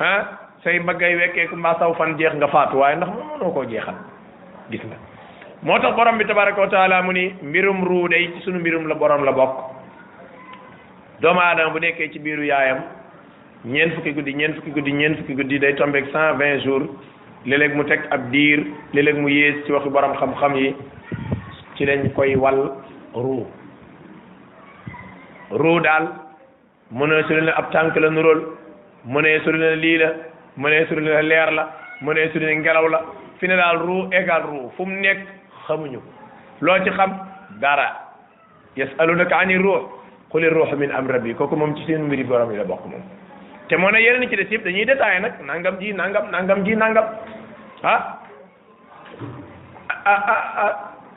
ah 0.00 0.38
say 0.64 0.78
wekkee 0.80 1.46
ku 1.48 1.56
mbaa 1.56 1.78
saw 1.78 1.94
fan 1.94 2.16
jeex 2.18 2.34
nga 2.34 2.46
faatu 2.48 2.78
waaye 2.78 2.96
ndox 2.96 3.08
moom 3.12 3.28
mënoo 3.38 3.50
koo 3.52 3.64
jeexal 3.64 3.94
gis 4.70 4.82
nga 4.82 4.96
moo 5.62 5.78
tax 5.78 5.94
borom 5.94 6.18
bi 6.18 6.24
tabaraka 6.26 6.60
wa 6.60 6.66
taala 6.68 7.02
mu 7.02 7.12
ni 7.12 7.30
mbirum 7.42 7.84
ruu 7.84 8.08
day 8.08 8.26
ci 8.34 8.42
sunu 8.42 8.58
mbirum 8.58 8.88
la 8.88 8.94
borom 8.94 9.22
la 9.24 9.30
bokk 9.32 9.70
doomu 11.20 11.40
aadama 11.40 11.70
bu 11.70 11.78
nekkee 11.78 12.10
ci 12.12 12.18
biiru 12.18 12.42
yaayam 12.44 12.78
ñeent 13.66 13.92
fukki 13.96 14.12
guddi 14.14 14.32
ñeent 14.34 14.54
fukki 14.56 14.70
guddi 14.70 14.92
ñeent 14.92 15.16
fukki 15.18 15.34
guddi 15.34 15.58
day 15.58 15.74
tombeeg 15.74 16.04
cent 16.12 16.36
vingt 16.38 16.62
jours 16.64 16.86
léeg 17.46 17.74
mu 17.74 17.82
teg 17.84 18.00
ab 18.12 18.30
diir 18.30 18.62
léeg 18.92 19.16
mu 19.18 19.28
yées 19.28 19.64
ci 19.66 19.72
waxi 19.72 19.88
borom 19.90 20.12
xam-xam 20.16 20.54
yi 20.56 20.76
ci 21.74 21.84
lañ 21.86 22.12
koy 22.14 22.36
wal 22.36 22.70
ruu 23.14 23.44
ruu 25.50 25.80
daal 25.80 26.06
mu 26.92 27.06
ne 27.06 27.22
su 27.26 27.32
ab 27.56 27.70
tànk 27.72 27.96
la 27.96 28.08
nuróol 28.10 28.40
mu 29.04 29.18
ne 29.20 29.38
su 29.42 29.50
lii 29.52 29.98
la 29.98 30.12
mu 30.56 30.68
ne 30.68 30.86
su 30.86 30.94
leer 31.00 31.50
la 31.52 31.66
mu 32.02 32.12
ne 32.12 32.28
su 32.32 32.38
ngelaw 32.38 32.88
la 32.88 33.00
fi 33.38 33.46
ne 33.48 33.56
daal 33.56 33.78
ruu 33.84 34.08
égal 34.12 34.42
ruu 34.50 34.70
fu 34.76 34.84
mu 34.84 35.00
nekk 35.00 35.22
xamuñu 35.66 36.00
loo 36.60 36.78
ci 36.84 36.90
xam 36.90 37.12
dara 37.60 37.86
a 37.90 37.96
yasalunaka 38.76 39.36
ani 39.38 39.56
ruux 39.56 39.82
quli 40.30 40.46
ruuxu 40.50 40.76
min 40.76 40.90
am 40.92 41.10
rabbi 41.10 41.34
kooku 41.34 41.56
moom 41.56 41.74
ci 41.74 41.84
seen 41.86 42.04
mbiri 42.06 42.22
borom 42.24 42.50
yi 42.52 42.56
la 42.58 42.64
bokk 42.64 42.84
moom 42.86 43.02
te 43.68 43.76
moo 43.76 43.90
ne 43.90 43.98
yeneen 44.02 44.28
ci 44.30 44.36
des 44.36 44.44
yëpp 44.50 44.62
dañuy 44.64 44.84
détaillé 44.84 45.20
nag 45.20 45.32
nangam 45.46 45.78
ji 45.80 45.92
nangam 45.92 46.30
nangam 46.30 46.64
ji 46.64 46.76
nangam 46.76 47.04
ah 47.82 48.18
ah 50.04 50.30
a 50.30 50.76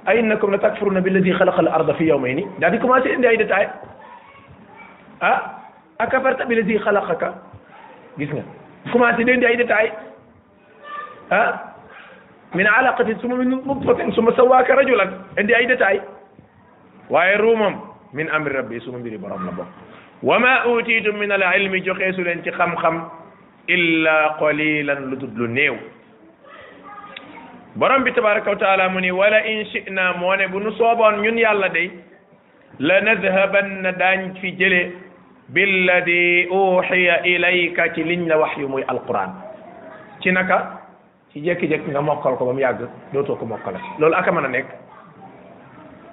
ah, 0.10 0.14
innakum 0.16 0.50
ah. 0.50 0.54
la 0.54 0.60
takfuruna 0.60 1.02
billadi 1.02 1.32
xalaqa 1.32 1.60
al 1.60 1.68
arda 1.68 1.94
fi 1.94 2.06
yawmayni 2.06 2.46
daal 2.60 2.72
di 2.72 2.80
commencé 2.80 3.10
indi 3.14 3.28
ay 3.28 3.38
détaillé 3.38 3.70
ah 5.22 5.62
akafarta 6.00 6.46
billadi 6.46 6.80
xalaqaka 6.80 7.34
gis 8.18 8.32
nga 8.34 8.42
commencé 8.92 9.24
di 9.24 9.32
indi 9.32 9.46
ay 9.46 9.58
détaillé 9.58 9.92
ah 11.30 11.74
min 12.56 12.66
alaqatin 12.66 13.20
suma 13.20 13.36
min 13.36 13.62
nutfatin 13.66 14.12
suma 14.14 14.32
sawaaka 14.34 14.76
rajulan 14.76 15.10
indi 15.38 15.54
ay 15.54 15.68
détaillé 15.68 16.02
waaye 17.10 17.38
ruumam 17.38 17.76
min 18.14 18.28
amri 18.30 18.54
rabbi 18.56 18.80
suma 18.82 18.98
bi 18.98 19.18
borom 19.18 19.46
la 19.46 19.52
bokk 19.52 19.70
وما 20.23 20.53
أوتيتم 20.55 21.15
من 21.15 21.32
العلم 21.32 21.73
جخيس 21.75 22.19
لنت 22.19 22.49
خم 22.51 22.75
خم 22.75 22.97
إلا 23.69 24.27
قليلا 24.36 24.93
لتدل 25.15 25.47
نيو 25.49 25.75
برم 27.79 28.01
بتبارك 28.03 28.47
وتعالى 28.47 28.89
مني 28.91 29.12
ولا 29.15 29.39
إن 29.51 29.65
شئنا 29.71 30.17
موانا 30.19 30.45
بنصوبا 30.51 31.10
من 31.23 31.38
يالا 31.39 31.67
دي 31.67 31.91
لنذهبن 32.79 33.84
دان 33.99 34.34
في 34.43 34.51
جلي 34.60 34.82
بالذي 35.55 36.51
أوحي 36.51 37.10
إليك 37.32 37.77
تلين 37.95 38.27
وحي 38.34 38.62
موي 38.71 38.84
القرآن 38.91 39.29
تنكا 40.23 40.60
ci 41.29 41.39
jekki 41.45 41.67
jek 41.69 41.84
nga 41.86 42.01
mokal 42.01 42.34
ko 42.41 42.45
bam 42.49 42.58
yag 42.58 42.82
doto 43.13 43.38
ko 43.38 43.45
mokal 43.45 43.77
lolou 44.01 44.17
aka 44.17 44.32
mana 44.34 44.49
nek 44.49 44.65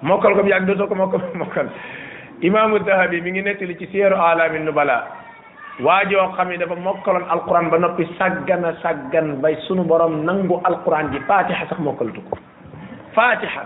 mokal 0.05 0.29
ko 0.37 0.45
bam 0.45 0.51
yag 0.53 0.69
doto 0.69 0.85
ko 0.85 0.93
mokal 1.33 1.65
imaamu 2.41 2.79
Dahabi 2.85 3.21
mi 3.21 3.31
ngi 3.33 3.41
nettali 3.41 3.77
ci 3.77 3.87
seeru 3.91 4.13
alamin 4.17 4.65
nubala 4.69 5.07
waa 5.81 6.05
joo 6.05 6.27
xam 6.37 6.49
ne 6.53 6.57
dafa 6.61 6.75
mokkaloon 6.77 7.25
alquran 7.33 7.69
ba 7.73 7.79
noppi 7.81 8.05
saggana 8.19 8.73
saggan 8.85 9.39
bay 9.41 9.57
sunu 9.67 9.81
borom 9.83 10.21
nangu 10.25 10.61
alquran 10.69 11.09
ji 11.13 11.19
fatiha 11.29 11.65
sax 11.69 11.79
mokkalatu 11.81 12.21
ko 12.29 12.37
fatiha 13.17 13.63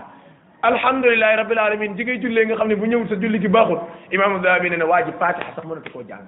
alhamdulilahi 0.70 1.36
rabbil 1.44 1.60
alamin 1.64 1.92
ji 2.00 2.04
ngay 2.04 2.18
jullee 2.24 2.46
nga 2.48 2.56
xam 2.56 2.68
ne 2.72 2.80
bu 2.80 2.86
ñëwul 2.88 3.08
sa 3.12 3.16
julli 3.20 3.40
gi 3.44 3.48
baaxut 3.52 3.80
imaamu 4.12 4.40
Dahabi 4.40 4.70
ne 4.72 4.76
ne 4.80 4.84
waa 4.88 5.02
ji 5.04 5.12
fatiha 5.20 5.52
sax 5.54 5.64
mënatu 5.68 5.92
koo 5.92 6.02
jàng 6.08 6.24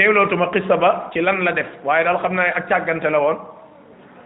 teewlootuma 0.00 0.48
xissa 0.56 0.76
ba 0.80 1.10
ci 1.12 1.20
lan 1.20 1.44
la 1.44 1.50
def 1.52 1.66
waaye 1.84 2.04
daal 2.08 2.20
xam 2.24 2.32
naa 2.34 2.48
ak 2.56 2.68
càggante 2.72 3.10
la 3.12 3.18
woon 3.20 3.36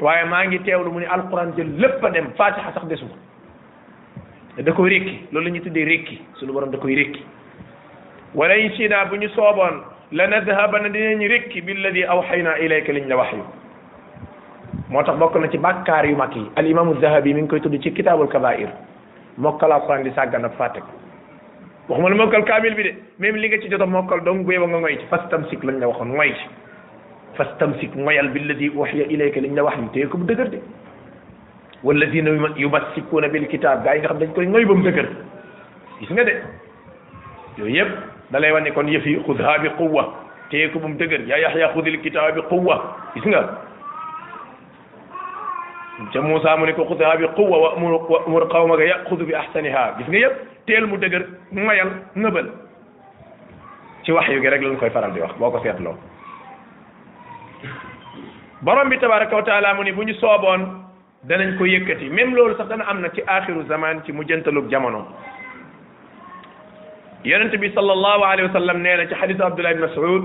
waaye 0.01 0.23
maa 0.31 0.45
ngi 0.47 0.59
teewlu 0.63 0.91
mu 0.95 0.99
ne 1.03 1.07
alquran 1.19 1.51
jël 1.59 1.71
lépp 1.83 2.03
dem 2.15 2.31
fatiha 2.39 2.71
sax 2.79 2.87
desuma 2.87 3.19
da 4.59 4.73
koy 4.73 4.89
rékki 4.91 5.33
loolu 5.33 5.47
la 5.47 5.51
ñuy 5.51 5.63
tuddee 5.63 5.85
rékki 5.87 6.21
sunu 6.37 6.53
borom 6.53 6.71
da 6.71 6.79
koy 6.79 6.93
rékki 6.95 7.25
wala 8.35 8.55
in 8.59 8.71
shina 8.77 9.05
bu 9.09 9.17
ñu 9.17 9.29
sooboon 9.31 9.81
la 10.13 10.27
nadhabana 10.29 10.89
dinañ 10.91 11.25
rékki 11.29 11.63
billadi 11.63 12.05
awxayna 12.05 12.59
ilayka 12.61 12.93
liñ 12.93 13.09
la 13.09 13.17
waxyu 13.17 13.43
moo 14.91 15.03
tax 15.03 15.17
bokk 15.19 15.37
na 15.37 15.49
ci 15.49 15.57
bàkkaar 15.57 16.05
yu 16.05 16.17
mag 16.17 16.37
yi 16.37 16.51
al 16.57 16.67
imaamu 16.69 17.01
zahabi 17.01 17.33
mi 17.35 17.41
ngi 17.41 17.49
koy 17.49 17.61
tudd 17.61 17.81
ci 17.81 17.91
kitaabul 17.95 18.29
kabair 18.29 18.69
mokkal 19.39 19.73
alquran 19.73 20.05
di 20.05 20.11
sàggan 20.13 20.45
ak 20.45 20.53
fàtte 20.59 20.81
ko 20.81 20.91
waxuma 21.89 22.09
la 22.11 22.17
mokkal 22.17 22.45
kaamil 22.45 22.75
bi 22.75 22.83
de 22.83 22.93
même 23.19 23.37
li 23.41 23.49
nga 23.49 23.59
ci 23.59 23.69
jot 23.71 23.81
a 23.81 23.87
mokkal 23.87 24.21
dong 24.23 24.45
bu 24.45 24.53
yeba 24.53 24.67
nga 24.67 24.77
ngoy 24.81 24.99
ci 25.01 25.07
fastamsik 25.09 25.65
lañ 25.65 25.81
la 25.81 25.89
waxoon 25.89 26.13
ngoy 26.13 26.29
ci 26.33 26.47
fastamsik 27.39 27.97
ngoyal 27.97 28.29
billadi 28.29 28.69
uxiya 28.69 29.09
ilayka 29.09 29.41
liñ 29.41 29.57
la 29.57 29.65
waxyu 29.65 29.89
téye 29.95 30.07
ko 30.09 30.19
bu 30.19 30.25
dëgër 30.27 30.51
de 30.51 30.61
walladina 31.85 32.31
yumassikuuna 32.57 33.29
bil 33.29 33.47
kitaab 33.47 33.85
gaa 33.85 33.93
yi 33.95 34.01
nga 34.03 34.09
xam 34.09 34.19
dañ 34.19 34.33
koy 34.35 34.47
ngoy 34.47 34.65
ba 34.65 34.75
mu 34.75 34.85
dëgër 34.85 35.07
gis 36.01 36.11
nga 36.11 36.25
de 36.25 36.35
yooyu 37.59 37.75
yëpp 37.75 37.91
da 38.31 38.39
lay 38.39 38.53
wane 38.53 38.71
kon 38.75 38.87
yëf 38.89 39.07
yi 39.07 39.19
xudha 39.27 39.59
bi 39.59 39.69
quwwa 39.69 40.05
téye 40.51 40.69
ko 40.71 40.79
ba 40.79 40.89
mu 40.89 40.95
dëgër 40.97 41.27
yaa 41.27 41.39
yaxya 41.39 41.69
xudil 41.75 41.99
kitaab 42.03 42.35
bi 42.35 42.43
quwwa 42.49 42.79
gis 43.15 43.25
nga 43.27 43.43
ca 46.13 46.21
Moussa 46.23 46.57
mu 46.57 46.67
ne 46.67 46.73
ko 46.73 46.85
xudha 46.85 47.17
bi 47.19 47.27
quwwa 47.35 47.59
wa 47.61 47.73
amur 47.77 48.07
wa 48.11 48.21
amur 48.27 48.49
qawmaka 48.51 48.83
yaxudu 48.85 49.27
bi 49.27 49.35
ahsaniha 49.35 49.95
gis 49.99 50.09
nga 50.09 50.17
yëpp 50.19 50.37
teel 50.67 50.87
mu 50.87 50.97
dëgër 50.97 51.27
mayal 51.53 51.91
ngëbal 52.17 52.47
ci 54.07 54.13
wax 54.13 54.29
yu 54.29 54.41
gi 54.41 54.49
rek 54.49 54.63
lañ 54.63 54.77
koy 54.79 54.91
faral 54.91 55.13
di 55.13 55.21
wax 55.21 55.35
boo 55.35 55.51
ko 55.51 55.59
seetloo 55.59 55.97
wa 58.65 59.43
taala 59.43 59.75
mu 59.75 59.83
ni 59.83 59.93
bu 59.93 60.03
ñu 60.03 60.15
sooboon 60.15 60.82
danañ 61.25 61.57
ko 61.57 61.65
yëkkati 61.65 62.11
même 62.11 62.35
loolu 62.35 62.57
sax 62.57 62.67
dana 62.69 62.85
am 62.89 63.01
na 63.01 63.09
ci 63.13 63.23
axiru 63.27 63.65
zaman 63.69 64.03
ci 64.05 64.13
mujjantalub 64.13 64.69
jamono 64.71 65.07
yonente 67.25 67.59
bi 67.59 67.71
sallallahu 67.73 68.23
alayhi 68.25 68.43
wasallam 68.51 68.83
sallam 68.83 68.83
nee 68.83 68.97
na 68.97 69.07
ci 69.07 69.15
xadisu 69.15 69.43
abdullah 69.45 69.71
ibn 69.71 69.83
masud 69.83 70.23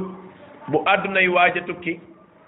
bu 0.70 0.78
àddunay 0.88 1.26
yi 1.28 1.38
a 1.38 1.62
tukki 1.68 2.00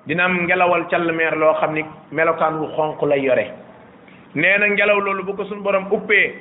dina 0.08 0.24
am 0.26 0.46
ngelawal 0.48 0.88
callmeer 0.90 1.36
loo 1.38 1.54
xam 1.62 1.74
ni 1.76 1.84
melokaan 2.12 2.58
wu 2.58 2.66
xonq 2.76 3.02
lay 3.04 3.20
yore 3.22 3.52
nee 4.34 4.58
na 4.60 4.66
ngelaw 4.68 4.98
loolu 5.00 5.24
bu 5.26 5.34
ko 5.36 5.46
sun 5.46 5.62
borom 5.62 5.86
uppee 5.92 6.34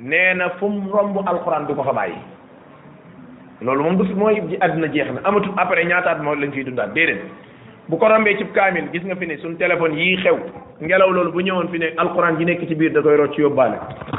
nee 0.00 0.34
na 0.34 0.50
fu 0.58 0.66
romb 0.66 1.18
alquran 1.26 1.66
du 1.68 1.74
ko 1.74 1.84
fa 1.84 1.92
bàyyi 1.92 2.18
loolu 3.62 3.82
moom 3.82 3.96
du 3.96 4.04
mooy 4.14 4.42
àdduna 4.60 4.90
jeex 4.90 5.06
na 5.14 5.20
amatul 5.22 5.54
après 5.56 5.84
ñaataat 5.86 6.18
moo 6.18 6.34
lañ 6.34 6.50
fiy 6.52 6.64
dundaat 6.64 6.90
déedéet 6.94 7.22
bu 7.88 7.96
ko 7.98 8.06
rombee 8.12 8.36
cib 8.38 8.50
kaamil 8.56 8.84
gis 8.92 9.02
nga 9.08 9.16
fi 9.16 9.26
ne 9.28 9.36
suñ 9.40 9.56
téléphone 9.56 9.96
yii 9.96 10.16
xew 10.22 10.36
ngelaw 10.80 11.10
loolu 11.10 11.32
bu 11.32 11.40
ñëwoon 11.40 11.68
fi 11.72 11.78
ne 11.78 11.86
alquran 11.96 12.36
ji 12.36 12.44
nekk 12.44 12.66
ci 12.68 12.74
biir 12.74 12.92
da 12.92 13.00
koy 13.00 13.16
rocc 13.16 13.34
yóbbaale 13.40 13.78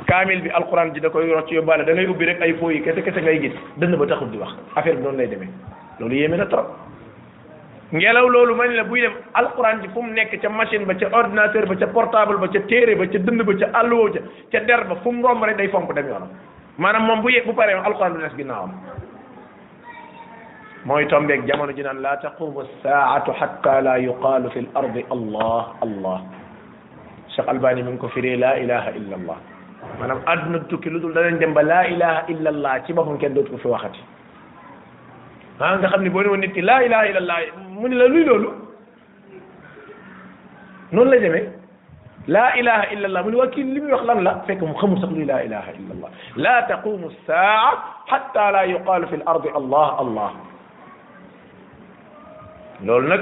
kaamil 0.10 0.42
bi 0.42 0.50
alquran 0.50 0.92
ji 0.94 1.00
da 1.00 1.10
koy 1.10 1.30
rocc 1.32 1.52
yóbbaale 1.54 1.84
da 1.86 1.94
ubbi 2.10 2.26
rek 2.26 2.42
ay 2.42 2.54
fooyi 2.58 2.82
kese 2.82 3.04
kese 3.06 3.22
ngay 3.22 3.40
gis 3.44 3.54
dënn 3.78 3.96
ba 3.98 4.08
taxul 4.10 4.32
di 4.34 4.38
wax 4.38 4.50
affaire 4.76 4.98
bi 4.98 5.04
noonu 5.04 5.18
lay 5.18 5.28
demee 5.28 5.50
loolu 6.00 6.16
yéeme 6.18 6.38
na 6.38 6.46
trop 6.48 6.66
ngelaw 7.94 8.28
loolu 8.28 8.56
man 8.56 8.74
la 8.76 8.84
buy 8.86 9.02
dem 9.02 9.14
alquran 9.34 9.82
ji 9.86 9.90
fu 9.94 10.02
mu 10.02 10.12
nekk 10.18 10.34
ca 10.42 10.50
machine 10.50 10.86
ba 10.90 10.96
ca 10.96 11.06
ordinateur 11.14 11.68
ba 11.70 11.76
ca 11.76 11.88
portable 11.94 12.38
ba 12.42 12.48
ca 12.50 12.60
téere 12.66 12.96
ba 12.98 13.06
ca 13.06 13.20
dënn 13.22 13.44
ba 13.46 13.54
ca 13.56 13.68
alluwa 13.78 14.10
ca 14.10 14.20
ca 14.52 14.60
der 14.66 14.84
ba 14.90 14.96
fu 15.06 15.12
mu 15.12 15.22
romb 15.28 15.44
rek 15.46 15.58
day 15.62 15.68
fomp 15.70 15.94
dem 15.94 16.08
yoonam 16.10 16.30
maanaam 16.80 17.06
moom 17.06 17.22
bu 17.22 17.30
yegg 17.30 17.46
bu 17.46 17.54
paree 17.54 17.76
alquran 17.78 18.14
du 18.14 18.46
mooy 20.88 21.06
tombeeg 21.12 21.44
jamono 21.50 21.74
ji 21.76 21.84
naan 21.84 22.00
laa 22.04 22.16
taqumu 22.24 22.64
saatu 22.84 23.34
xatta 23.40 23.82
laa 23.84 23.98
yuqaalu 24.04 24.50
fi 24.54 24.60
l 24.64 24.70
ardi 24.80 25.02
allah 25.16 25.64
allah 25.86 26.18
cheikh 27.34 27.48
albani 27.54 27.82
mi 27.86 27.92
ngi 27.92 28.00
ko 28.02 28.08
firee 28.14 28.38
laa 28.44 28.56
ilaha 28.64 28.90
illa 29.00 29.16
allah 29.20 29.38
maanaam 30.00 30.20
àdduna 30.32 30.60
tukki 30.70 30.90
lu 30.94 31.00
dul 31.04 31.14
danañ 31.18 31.36
dem 31.42 31.54
ba 31.58 31.62
laa 31.72 31.84
ilaha 31.94 32.22
illa 32.34 32.50
allah 32.54 32.74
ci 32.86 32.92
boppam 32.96 33.18
kenn 33.22 33.34
dootu 33.36 33.52
ko 33.54 33.58
fi 33.64 33.68
waxati 33.76 34.00
ah 35.62 35.72
nga 35.78 35.88
xam 35.92 36.02
ne 36.04 36.10
boo 36.14 36.22
ne 36.24 36.28
woon 36.32 36.40
nit 36.44 36.54
ki 36.56 36.62
laa 36.70 36.80
ilaha 36.88 37.06
illa 37.10 37.20
allah 37.24 37.40
mu 37.80 37.88
ne 37.90 37.96
la 38.02 38.08
luy 38.14 38.24
loolu 38.30 38.50
noonu 40.94 41.10
la 41.14 41.18
demee 41.24 41.44
laa 42.36 42.50
ilaha 42.62 42.86
illa 42.94 43.06
allah 43.10 43.22
mu 43.26 43.30
ne 43.32 43.38
waa 43.42 43.48
kii 43.54 43.64
li 43.74 43.80
muy 43.84 43.92
wax 43.96 44.04
lan 44.10 44.20
la 44.28 44.34
fekk 44.48 44.62
mu 44.70 44.74
xamul 44.82 44.98
sax 45.02 45.12
luy 45.18 45.26
laa 45.32 45.42
ilaha 45.48 45.72
illa 45.80 45.92
allah 45.96 46.10
laa 46.44 46.60
taqumu 46.72 47.12
saa 47.28 47.68
xatta 48.12 48.46
laa 48.56 48.64
yuqaalu 48.76 49.06
fi 49.12 49.16
l 49.22 49.26
ardi 49.34 49.50
allah 49.62 49.90
allah 50.06 50.32
loolu 52.84 53.08
nag 53.08 53.22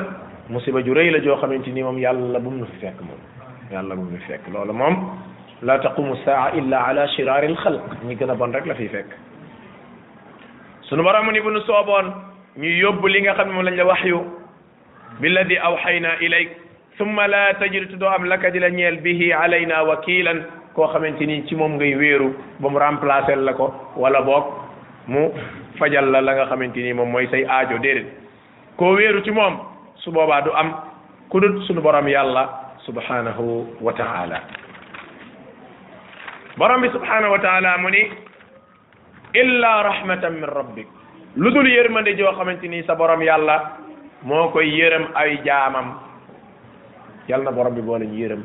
musiba 0.50 0.82
ju 0.84 0.94
rëy 0.94 1.10
la 1.12 1.20
joo 1.22 1.36
xamante 1.38 1.70
ni 1.72 1.82
moom 1.84 1.98
yàlla 1.98 2.40
bu 2.40 2.50
mu 2.50 2.66
fi 2.66 2.78
fekk 2.82 3.02
moom 3.02 3.20
yàlla 3.72 3.96
bu 3.96 4.02
mu 4.04 4.98
la 5.64 5.78
taqumu 5.80 6.16
saa 6.24 6.52
illa 6.54 6.78
ala 6.86 7.08
shiraari 7.16 7.48
alxalq 7.48 8.06
ñi 8.06 8.16
gën 8.16 8.34
bon 8.38 8.52
rek 8.54 8.66
la 8.66 8.76
fiy 8.76 8.88
fekk 8.90 9.10
sunu 10.84 11.02
boroom 11.04 11.32
ni 11.34 11.40
bu 11.42 11.50
nu 11.50 11.60
sooboon 11.62 12.08
ñu 12.58 12.70
yóbbu 12.70 13.08
li 13.08 13.22
nga 13.22 13.34
xam 13.34 13.48
ne 13.50 13.54
moom 13.54 13.64
lañ 13.66 13.76
la 13.78 13.86
waxyu 13.86 14.22
billadi 15.20 15.58
awxayna 15.58 16.10
ilayk 16.22 16.50
summa 16.98 17.28
la 17.28 17.54
tajid 17.60 17.90
doo 17.98 18.08
am 18.10 18.26
laka 18.26 18.50
di 18.52 18.60
la 18.60 18.70
ñeel 18.70 19.02
bihi 19.02 19.34
alayna 19.34 19.84
wakilan 19.84 20.46
koo 20.74 20.86
xamante 20.94 21.26
ni 21.26 21.44
ci 21.48 21.56
moom 21.56 21.76
ngay 21.78 21.96
wéeru 21.96 22.30
ba 22.60 22.70
mu 22.70 22.78
remplacer 22.80 23.38
la 23.42 23.54
ko 23.54 23.74
wala 23.96 24.22
boog 24.22 24.46
mu 25.08 25.32
fajal 25.80 26.06
la 26.14 26.22
la 26.22 26.34
nga 26.36 26.46
xamante 26.46 26.78
ni 26.84 26.94
moom 26.94 27.10
mooy 27.10 27.26
say 27.32 27.44
aajo 27.46 27.82
déedéet 27.82 28.27
ko 28.78 28.94
wéeru 28.94 29.26
ci 29.26 29.34
moom 29.34 29.58
su 30.06 30.14
boobaa 30.14 30.42
du 30.46 30.54
am 30.54 30.70
ku 31.30 31.40
dut 31.42 31.66
sunu 31.66 31.82
borom 31.82 32.08
yàlla 32.08 32.46
subhanahu 32.86 33.82
wa 33.82 33.92
taala 33.98 34.38
borom 36.58 36.82
bi 36.86 36.90
subhanahu 36.94 37.34
wa 37.34 37.42
taala 37.42 37.78
mu 37.82 37.90
ni 37.90 38.06
illa 39.34 39.82
rahmatan 39.82 40.34
min 40.38 40.46
rabbik 40.46 40.88
lu 41.36 41.50
dul 41.50 41.66
yërmande 41.66 42.14
joo 42.18 42.32
xamante 42.38 42.70
ni 42.70 42.84
sa 42.86 42.94
borom 42.96 43.22
yàlla 43.26 43.58
moo 44.24 44.50
koy 44.54 44.70
yërëm 44.70 45.10
ay 45.18 45.42
jaamam 45.44 45.98
yàlla 47.28 47.50
na 47.50 47.58
borom 47.58 47.74
bi 47.76 47.82
boole 47.82 48.06
ñu 48.06 48.14
yërëm 48.22 48.44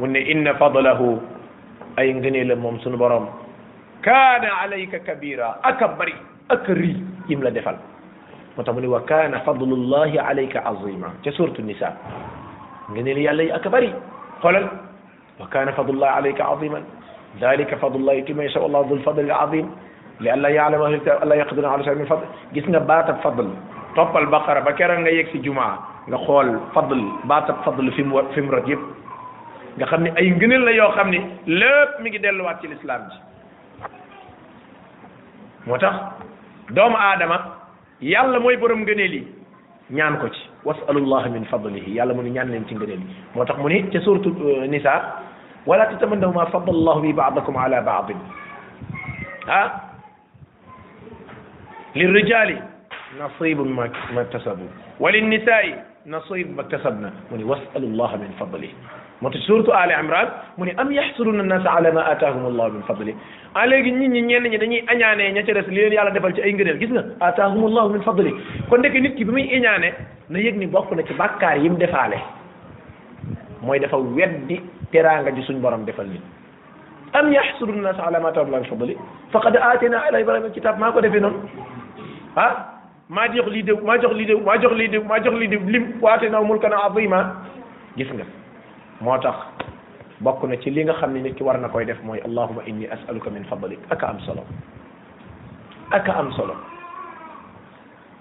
mu 0.00 0.06
ne 0.08 0.18
inna 0.32 0.54
fadlahu 0.56 1.20
ay 2.00 2.08
ngëneelam 2.14 2.56
moom 2.58 2.80
sunu 2.80 2.96
borom 2.96 3.28
kaana 4.04 4.48
alayka 4.64 4.98
kabira 5.04 5.58
aka 5.62 5.88
bari 5.98 6.14
aka 6.48 6.72
yim 7.28 7.42
la 7.44 7.50
defal 7.52 7.76
moo 8.56 8.62
tax 8.62 8.74
mu 8.74 8.80
ne 8.80 8.86
wa 8.88 9.00
kaana 9.00 9.40
fadlullahi 9.44 10.18
alayka 10.18 10.62
azima 10.64 11.08
ca 11.24 11.30
suratu 11.32 11.62
nisa 11.62 11.88
ngëneel 12.90 13.18
yàlla 13.24 13.42
yi 13.44 13.50
ak 13.52 13.68
bari 13.70 13.92
xoolal 14.42 14.68
wa 15.40 15.46
kaana 15.48 15.72
fadlullahi 15.72 16.14
alayka 16.18 16.44
aziman 16.48 16.82
dalika 17.40 17.76
fadlullahi 17.76 18.18
yuti 18.18 18.34
man 18.34 18.44
yashaa 18.46 18.60
allahu 18.64 18.84
dul 18.88 19.02
fadl 19.02 19.30
azim 19.30 19.68
li 20.20 20.28
alla 20.30 20.48
yaalama 20.50 20.84
alla 21.22 21.36
yaqdiruna 21.36 21.68
ala 21.74 21.84
shay 21.84 21.94
min 21.94 22.06
fadl 22.06 22.24
gis 22.52 22.64
nga 22.68 22.80
baatab 22.80 23.20
fadl 23.22 23.46
toppal 23.94 24.26
baqara 24.26 24.60
ba 24.64 24.72
keroog 24.72 25.00
nga 25.00 25.10
yegg 25.10 25.28
si 25.32 25.38
jumaa 25.40 25.78
nga 26.08 26.16
xool 26.26 26.60
fadl 26.74 27.00
baatab 27.24 27.56
fadl 27.64 27.90
fi 27.96 28.02
mu 28.02 28.20
fi 28.34 28.40
mu 28.40 28.52
rot 28.52 28.66
yëpp 28.66 28.82
nga 29.78 29.86
xam 29.86 30.02
ne 30.02 30.12
ay 30.16 30.30
ngëneel 30.30 30.62
la 30.64 30.70
yoo 30.72 30.92
xam 30.92 31.08
ne 31.10 31.18
lépp 31.46 32.00
mi 32.00 32.10
ngi 32.10 32.18
delluwaat 32.18 32.60
ci 32.60 32.68
lislaam 32.68 33.08
ji 33.08 33.18
moo 35.66 35.78
tax 35.78 35.94
doomu 36.70 36.96
aadama 36.96 37.60
yàlla 38.02 38.38
moy 38.42 38.56
borom 38.56 38.82
ngëneel 38.82 39.22
ñaan 39.90 40.18
ko 40.18 40.28
ci 40.28 40.40
wasalullah 40.64 41.28
min 41.30 41.44
fadlihi 41.44 41.92
yàlla 41.94 42.14
mo 42.14 42.22
ni 42.22 42.30
ñaan 42.30 42.50
leen 42.50 42.66
ci 42.66 42.74
ngëneel 42.74 43.00
motax 43.34 43.56
mo 43.58 43.68
ni 43.68 43.88
ci 43.92 43.98
ne 43.98 44.66
nisa 44.68 45.22
wala 45.66 45.86
tatamannaw 45.86 46.32
ma 46.32 46.46
fadallahu 46.46 47.00
bi 47.02 47.12
badakum 47.12 47.56
ala 47.56 47.80
badin 47.82 48.16
ah 49.48 49.88
للرجال 51.94 52.56
نصيب 53.20 53.60
ما 53.60 53.84
اكتسبوا 54.24 54.70
وللنساء 55.00 55.64
نصيب 56.06 56.56
ما 56.56 56.62
اكتسبنا 56.64 57.10
واسألوا 57.44 57.88
الله 57.92 58.10
من 58.16 58.30
فضله 58.40 58.70
moo 59.22 59.30
tax 59.30 59.42
surtout 59.46 59.72
Ali 59.72 59.94
Imran 60.00 60.28
mu 60.58 60.64
ne 60.66 60.72
am 60.82 60.90
yaxsuruna 60.90 61.42
nnaasa 61.46 61.70
ala 61.78 61.92
ma 61.96 62.02
aataahum 62.10 62.44
allah 62.50 62.66
min 62.74 62.82
fadli 62.88 63.12
ah 63.54 63.66
léegi 63.66 63.92
nit 63.92 64.08
ñi 64.14 64.22
ñenn 64.30 64.46
ñi 64.52 64.58
dañuy 64.58 64.80
añaanee 64.88 65.30
ña 65.32 65.42
ca 65.46 65.52
des 65.54 65.62
defal 66.14 66.34
ci 66.34 66.42
ay 66.42 66.52
ngëneel 66.52 66.78
gis 66.78 66.90
nga 66.90 67.02
aataahum 67.20 67.64
allah 67.66 67.88
min 67.92 68.02
fadli 68.02 68.32
kon 68.68 68.78
ndeke 68.82 68.98
nit 69.00 69.14
ki 69.16 69.24
bi 69.24 69.32
muy 69.32 69.42
iñaane 69.54 69.90
na 70.28 70.38
yëg 70.38 70.56
ni 70.58 70.66
bokk 70.66 70.90
na 70.96 71.02
ci 71.04 71.14
bàkkaar 71.14 71.56
yi 71.58 71.70
mu 71.70 71.76
defaale 71.78 72.18
mooy 73.62 73.78
dafa 73.78 73.96
weddi 73.96 74.58
teraanga 74.90 75.30
ji 75.34 75.42
suñ 75.46 75.60
borom 75.62 75.84
defal 75.84 76.06
nit 76.06 76.22
am 77.12 77.32
yaxsuru 77.32 77.72
nnaas 77.72 77.98
ala 78.04 78.18
ma 78.20 78.28
aataahum 78.28 78.48
allah 78.50 78.60
min 78.66 78.70
fadli 78.74 78.96
faqad 79.32 79.56
aatina 79.56 79.98
ala 80.08 80.18
ibrahima 80.20 80.46
alkitab 80.50 80.78
maa 80.78 80.90
ko 80.90 81.00
defee 81.00 81.20
noonu 81.20 81.46
ah 82.36 82.50
maa 83.08 83.28
jox 83.34 83.46
lii 83.54 83.62
déw 83.62 83.78
maa 83.86 83.98
jox 84.02 84.12
lii 84.18 84.26
déw 84.26 84.40
maa 84.44 84.58
jox 84.58 84.72
lii 84.80 84.88
déw 84.88 85.04
maa 85.06 85.22
jox 85.24 85.34
lii 85.40 85.48
déw 85.54 85.60
lim 85.70 85.84
waate 86.02 86.26
naw 86.28 86.42
mulkan 86.44 86.72
azima 86.82 87.22
gis 87.96 88.10
nga 88.14 88.24
moo 89.02 89.18
tax 89.18 89.36
bokk 90.22 90.44
na 90.46 90.56
ci 90.62 90.70
li 90.70 90.84
nga 90.86 90.94
xam 91.00 91.12
ne 91.12 91.20
nit 91.22 91.34
ki 91.36 91.42
war 91.42 91.58
na 91.58 91.68
koy 91.68 91.84
def 91.84 91.98
mooy 92.06 92.20
allahuma 92.24 92.62
inni 92.66 92.86
asaluka 92.96 93.30
min 93.30 93.44
fadlik 93.44 93.78
aka 93.90 94.06
am 94.08 94.20
solo 94.26 94.42
aka 95.90 96.16
am 96.20 96.30
solo 96.36 96.54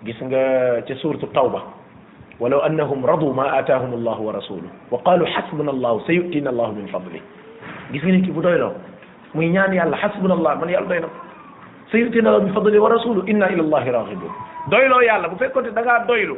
gis 0.04 0.20
nga 0.22 0.42
ci 0.90 0.96
suurtu 1.02 1.28
tawba 1.34 1.62
walaw 2.40 2.64
annahum 2.66 3.06
radu 3.06 3.32
ma 3.34 3.46
aataahum 3.58 3.94
allahu 4.00 4.26
wa 4.28 4.32
rasuluhu 4.34 4.74
wa 4.92 5.00
qalu 5.06 5.26
xasbuna 5.36 5.72
allahu 5.72 6.02
sa 6.08 6.14
yutina 6.18 6.50
allahu 6.50 6.74
min 6.82 6.88
fadli 6.90 7.22
gis 7.94 8.02
nga 8.04 8.12
nit 8.16 8.26
ki 8.26 8.32
bu 8.32 8.42
doyloo 8.42 8.74
muy 9.36 9.50
ñaan 9.54 9.74
yàlla 9.74 9.98
xasbuna 9.98 10.34
allah 10.34 10.56
man 10.56 10.70
yàlla 10.70 10.88
doy 10.90 11.00
na 11.00 11.08
sa 11.92 11.98
yutina 11.98 12.30
allahu 12.30 12.46
min 12.48 12.54
fadli 12.54 12.78
wa 12.80 12.90
rasuluhu 12.90 13.28
inna 13.30 13.52
ila 13.52 13.62
allahi 13.64 13.92
raghibun 13.92 14.34
doyloo 14.70 15.02
yàlla 15.02 15.28
bu 15.30 15.38
fekkoonte 15.38 15.74
da 15.74 15.82
ngaa 15.82 16.06
doylu 16.08 16.38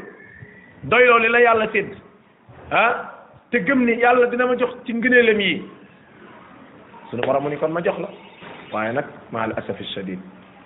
doyloo 0.83 1.19
li 1.19 1.29
la 1.29 1.39
yàlla 1.39 1.71
sédd 1.71 1.95
ah 2.71 3.12
te 3.53 3.59
gëm 3.63 3.85
ni 3.85 3.93
yàlla 4.01 4.25
dina 4.33 4.47
ma 4.49 4.55
jox 4.57 4.71
ci 4.85 4.93
ngëneelam 4.97 5.39
yi 5.39 5.61
suñu 7.09 7.21
borom 7.25 7.43
mu 7.43 7.49
ni 7.53 7.57
kon 7.61 7.69
ma 7.71 7.83
jox 7.85 7.99
la 8.01 8.07
waaye 8.73 8.93
nag 8.97 9.05
ma 9.31 9.43
al 9.45 9.51
asafi 9.61 9.85
shadid 9.93 10.17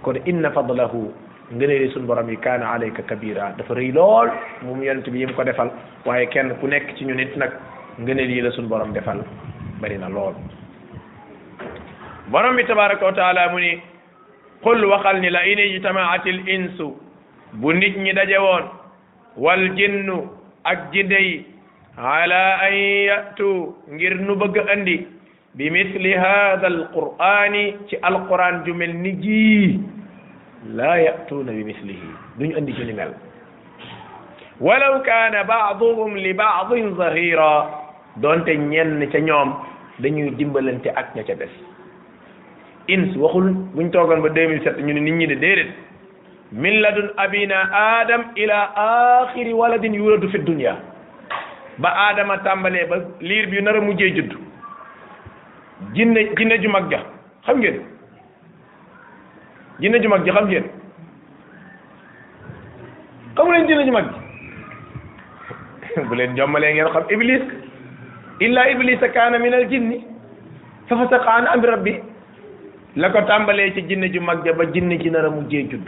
kon 0.04 0.16
inna 0.32 0.50
fadlahu 0.56 1.02
ngëneeli 1.56 1.90
suñu 1.92 2.08
borom 2.08 2.30
yi 2.32 2.38
kaana 2.46 2.70
alayka 2.78 3.04
kabira 3.10 3.50
dafa 3.58 3.76
rëy 3.80 3.92
lool 3.98 4.32
moom 4.64 4.82
yonent 4.86 5.10
bi 5.12 5.20
yi 5.20 5.28
mu 5.28 5.36
ko 5.36 5.44
defal 5.50 5.72
waaye 6.06 6.30
kenn 6.34 6.54
ku 6.62 6.68
nekk 6.74 6.94
ci 6.98 7.04
ñu 7.10 7.14
nit 7.18 7.36
nag 7.36 7.52
ngëneel 8.06 8.32
yi 8.38 8.42
la 8.46 8.52
suñu 8.56 8.72
borom 8.72 8.94
defal 8.96 9.20
bari 9.82 9.98
na 9.98 10.08
lool 10.16 10.34
borom 12.32 12.56
bi 12.56 12.64
tabaraka 12.72 13.06
wa 13.10 13.14
taala 13.20 13.50
mu 13.56 13.60
ni 13.66 13.74
qul 14.64 14.86
waxal 14.94 15.20
ni 15.20 15.30
la 15.36 15.44
in 15.52 15.60
ijtamaatil 15.68 16.40
insu 16.56 16.88
bu 17.60 17.74
nit 17.82 17.98
ñi 18.06 18.14
daje 18.22 18.38
woon 18.48 18.66
wal 19.48 19.68
jinnu 19.76 20.18
ak 20.64 20.88
jinne 20.96 21.20
yi 21.28 21.36
على 21.98 22.42
أن 22.68 22.74
يأتوا 23.10 23.60
غير 23.98 24.22
نبغ 24.22 24.54
أندي 24.74 24.98
بمثل 25.58 26.06
هذا 26.14 26.68
القرآن 26.68 27.54
في 27.90 27.96
القرآن 28.08 28.64
جمل 28.64 28.92
نجي 29.04 29.58
لا 30.78 30.94
يأتون 30.96 31.48
بمثله 31.50 32.02
دون 32.38 32.52
أندي 32.54 32.72
جمل 32.72 33.14
ولو 34.62 34.94
كان 35.02 35.36
بعضهم 35.44 36.18
لبعض 36.18 36.70
ظهيرا 36.74 37.56
دون 38.22 38.46
تنين 38.46 39.10
تنيوم 39.10 39.50
دون 40.00 40.16
يدبل 40.18 40.70
أنت 40.70 40.86
أكنا 40.88 41.22
تبس 41.26 41.54
إنس 42.90 43.18
وخل 43.18 43.74
من 43.76 43.90
توقن 43.92 44.22
بدهم 44.22 44.52
يسرطن 44.54 44.90
ينيني 44.90 45.34
ديرت 45.36 45.72
من 46.62 46.74
لدن 46.82 47.08
أبينا 47.20 47.60
آدم 48.02 48.22
إلى 48.38 48.58
آخر 49.26 49.46
ولد 49.62 49.84
يولد 49.84 50.26
في 50.32 50.38
الدنيا 50.38 50.97
ba 51.80 51.90
aadama 52.06 52.38
tàmbalee 52.46 52.86
ba 52.92 52.96
liir 53.28 53.46
bi 53.52 53.62
nara 53.66 53.80
a 53.82 53.88
mujjee 53.88 54.14
judd 54.18 54.34
jinne 55.96 56.22
jinne 56.38 56.56
ju 56.64 56.70
mag 56.76 56.92
ja 56.92 57.00
xam 57.46 57.60
ngeen 57.60 57.78
jinne 59.82 59.98
ju 60.04 60.10
mag 60.14 60.26
ja 60.28 60.34
xam 60.38 60.46
ngeen 60.50 60.66
xamu 63.36 63.52
leen 63.52 63.68
jinne 63.70 63.86
ju 63.90 63.96
mag 63.98 64.12
bu 66.10 66.16
leen 66.22 66.36
jommalee 66.40 66.74
ngeen 66.78 66.90
xam 66.96 67.04
iblis 67.18 67.44
illa 68.50 68.66
iblisa 68.74 69.08
kaan 69.20 69.40
min 69.46 69.54
al 69.60 69.68
jinni 69.74 70.02
fa 70.90 70.96
fasaqa 71.02 71.30
an 71.36 71.48
amri 71.54 71.72
rabbi 71.74 71.94
la 73.04 73.10
ko 73.14 73.22
tàmbalee 73.32 73.70
ci 73.78 73.82
jinne 73.92 74.10
ju 74.18 74.22
mag 74.32 74.46
ja 74.50 74.54
ba 74.62 74.66
jinne 74.74 74.98
ji 75.06 75.10
nar 75.20 75.26
a 75.30 75.34
mujjee 75.38 75.68
judd 75.76 75.88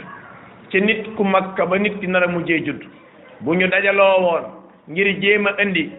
ci 0.69 0.81
nit 0.87 1.11
ku 1.17 1.23
mag 1.33 1.55
ba 1.73 1.77
nit 1.85 1.99
ki 1.99 2.07
nar 2.15 2.23
a 2.29 2.31
mujjee 2.37 2.63
judd 2.69 2.85
bu 3.41 3.55
ñu 3.59 3.67
dajaloo 3.75 4.37
ngir 4.89 5.21
jema 5.21 5.53
andi 5.61 5.91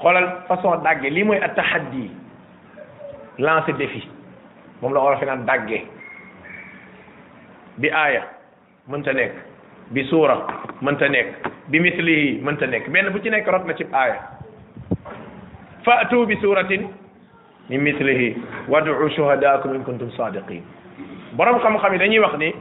xolal 0.00 0.44
façon 0.46 0.84
dagge 0.84 1.08
li 1.10 1.24
moy 1.24 1.40
at-tahaddi 1.42 2.04
lancer 3.40 3.74
défi 3.80 4.02
mom 4.82 4.92
la 4.92 5.00
olofi 5.00 5.24
nan 5.26 5.44
dagge 5.48 5.80
bi 7.80 7.88
aya 7.88 8.24
mën 8.88 9.02
ta 9.08 9.12
nek 9.16 9.32
bi 9.96 10.04
sura 10.10 10.36
mën 10.84 10.96
ta 11.00 11.08
nek 11.08 11.26
bi 11.72 11.80
mën 11.80 12.56
ta 12.60 12.66
nek 12.68 12.90
ben 12.92 13.08
bu 13.14 13.20
ci 13.24 13.30
nek 13.32 13.48
rot 13.48 13.64
na 13.64 13.72
ci 13.74 13.86
aya 13.92 14.20
fa'tu 15.88 16.26
bi 16.26 16.36
suratin 16.44 16.84
min 17.70 17.80
mislihi 17.80 18.28
wad'u 18.68 19.08
shuhadaakum 19.16 19.74
in 19.74 19.84
kuntum 19.84 20.10
sadiqin 20.16 20.60
borom 21.32 21.56
xam-xam 21.64 21.92
yi 21.92 21.98
dañuy 21.98 22.20
wax 22.20 22.36
ni 22.36 22.52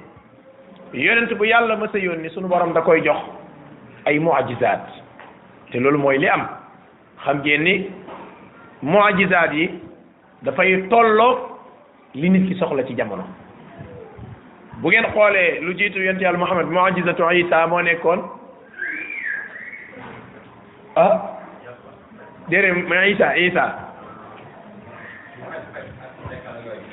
yonent 0.94 1.34
bu 1.36 1.44
yàlla 1.46 1.76
mësa 1.76 2.00
yónni 2.00 2.30
sunu 2.30 2.48
borom 2.48 2.72
da 2.74 2.82
koy 2.82 3.02
jox 3.04 3.18
ay 4.06 4.20
mu'ajizaat 4.20 4.99
te 5.72 5.80
loolu 5.80 5.98
mooy 6.00 6.18
li 6.18 6.28
am 6.30 6.48
xam 7.24 7.38
ngeen 7.42 7.64
ni 7.64 7.74
mu'jizaat 8.82 9.52
yi 9.54 9.66
dafay 10.44 10.70
tolloo 10.90 11.34
li 12.14 12.30
nit 12.30 12.48
ki 12.48 12.56
soxla 12.60 12.84
ci 12.88 12.96
jamono 12.96 13.24
bu 14.82 14.88
ngeen 14.90 15.10
xoolee 15.14 15.60
lu 15.62 15.74
jiitu 15.78 16.00
yonent 16.00 16.22
yàlla 16.22 16.38
Muhammad 16.40 16.66
mu'jizatu 16.70 17.24
Isa 17.42 17.68
moo 17.68 17.82
nekkoon 17.82 18.20
ah 20.96 21.20
déedéet 22.50 22.88
ma 22.90 23.06
Isa 23.06 23.36
Isa 23.36 23.66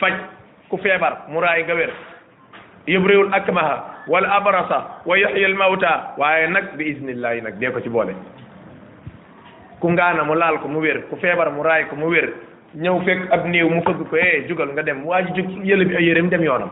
faj 0.01 0.13
ku 0.69 0.77
feebar 0.77 1.13
mu 1.29 1.41
raay 1.41 1.63
nga 1.65 1.75
wér 1.75 1.91
yubriul 2.87 3.33
akmaha 3.33 4.05
wal 4.09 4.25
abrasa 4.27 4.85
wa 5.07 5.19
yuhyil 5.19 5.55
mawta 5.55 6.13
waaye 6.19 6.47
nag 6.47 6.77
bi 6.77 6.85
iznillahi 6.91 7.41
nag 7.43 7.57
dee 7.61 7.71
ko 7.73 7.81
ci 7.81 7.89
boole 7.89 8.15
ku 9.81 9.91
ngaana 9.93 10.25
mu 10.25 10.35
laal 10.35 10.59
ko 10.61 10.69
mu 10.69 10.81
wér 10.81 11.05
ku 11.11 11.17
feebar 11.17 11.53
mu 11.53 11.63
raay 11.63 11.85
ko 11.91 11.97
mu 11.97 12.09
wér 12.09 12.33
ñëw 12.77 13.01
fekk 13.05 13.31
ab 13.33 13.45
néew 13.47 13.69
mu 13.69 13.83
fëgg 13.85 14.09
ko 14.09 14.17
eh 14.17 14.45
jugal 14.49 14.69
nga 14.73 14.83
dem 14.83 15.05
waa 15.05 15.23
ji 15.23 15.33
jug 15.37 15.65
yële 15.65 15.85
bi 15.87 16.29
dem 16.29 16.43
yoonam 16.45 16.71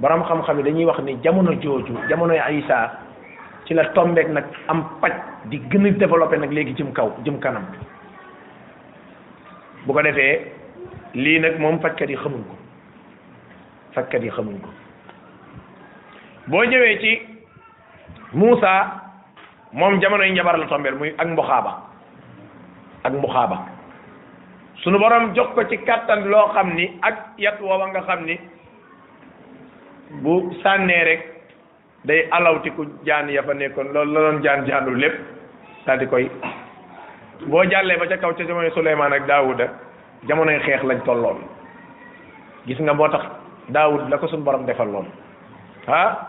borom 0.00 0.24
xam-xam 0.24 0.58
yi 0.58 0.64
dañuy 0.64 0.84
wax 0.84 0.98
ni 1.00 1.16
jamono 1.22 1.52
jooju 1.60 1.92
jamonoy 2.08 2.40
Isaa 2.58 2.90
ci 3.64 3.74
la 3.74 3.84
tombeek 3.92 4.28
nag 4.28 4.44
am 4.68 4.84
paj 5.00 5.12
di 5.46 5.58
gën 5.68 5.86
a 5.86 5.90
développé 5.92 6.36
nag 6.38 6.50
léegi 6.52 6.74
jëm 6.74 6.92
kaw 6.92 7.12
jëm 7.24 7.38
kanam 7.38 7.62
bu 9.86 9.92
ko 9.92 10.02
defee 10.02 10.40
lii 11.14 11.38
nag 11.40 11.58
moom 11.58 11.78
fajkat 11.80 12.08
yi 12.08 12.16
xamuñ 12.16 12.42
ko 12.48 12.54
fajkat 13.94 14.22
yi 14.22 14.30
xamuñ 14.30 14.58
ko 14.60 14.70
boo 16.46 16.64
ñëwee 16.64 16.98
ci 17.00 17.20
Muusa 18.32 19.01
moom 19.72 19.98
jamonoy 20.00 20.26
yi 20.28 20.32
njabar 20.34 20.58
la 20.58 20.66
tombeel 20.66 20.94
muy 20.96 21.14
ak 21.18 21.28
mbuxaaba 21.28 21.72
ak 23.04 23.12
mbuxaaba 23.14 23.58
sunu 24.84 24.98
borom 24.98 25.32
jox 25.34 25.48
ko 25.54 25.64
ci 25.64 25.76
kàttan 25.84 26.28
loo 26.28 26.52
xam 26.52 26.74
ni 26.76 26.90
ak 27.02 27.32
yat 27.38 27.56
woowa 27.60 27.88
nga 27.88 28.02
xam 28.06 28.24
ni 28.24 28.38
bu 30.22 30.52
sànnee 30.62 31.04
rek 31.04 31.22
day 32.04 32.28
alawtiku 32.30 32.84
jaan 33.04 33.28
ya 33.28 33.42
fa 33.42 33.54
nekkoon 33.54 33.92
loolu 33.92 34.12
la 34.14 34.20
doon 34.20 34.42
jaan 34.42 34.66
jaanul 34.66 34.96
lépp 34.98 35.16
daal 35.86 35.98
di 35.98 36.06
koy 36.06 36.28
boo 37.46 37.64
jàllee 37.64 37.96
ba 37.98 38.06
ca 38.06 38.16
kaw 38.18 38.32
ca 38.36 38.44
jamonoy 38.44 38.70
Suleymaan 38.70 39.12
ak 39.12 39.24
Daawuda 39.26 39.66
jamonoy 40.28 40.58
xeex 40.60 40.82
lañ 40.84 41.00
tolloon 41.04 41.40
gis 42.66 42.78
nga 42.78 42.92
moo 42.94 43.08
tax 43.08 43.24
Daawud 43.72 44.08
la 44.10 44.18
ko 44.18 44.28
sunu 44.28 44.44
borom 44.44 44.66
defal 44.66 44.88
loon 44.92 45.06
ah 45.88 46.28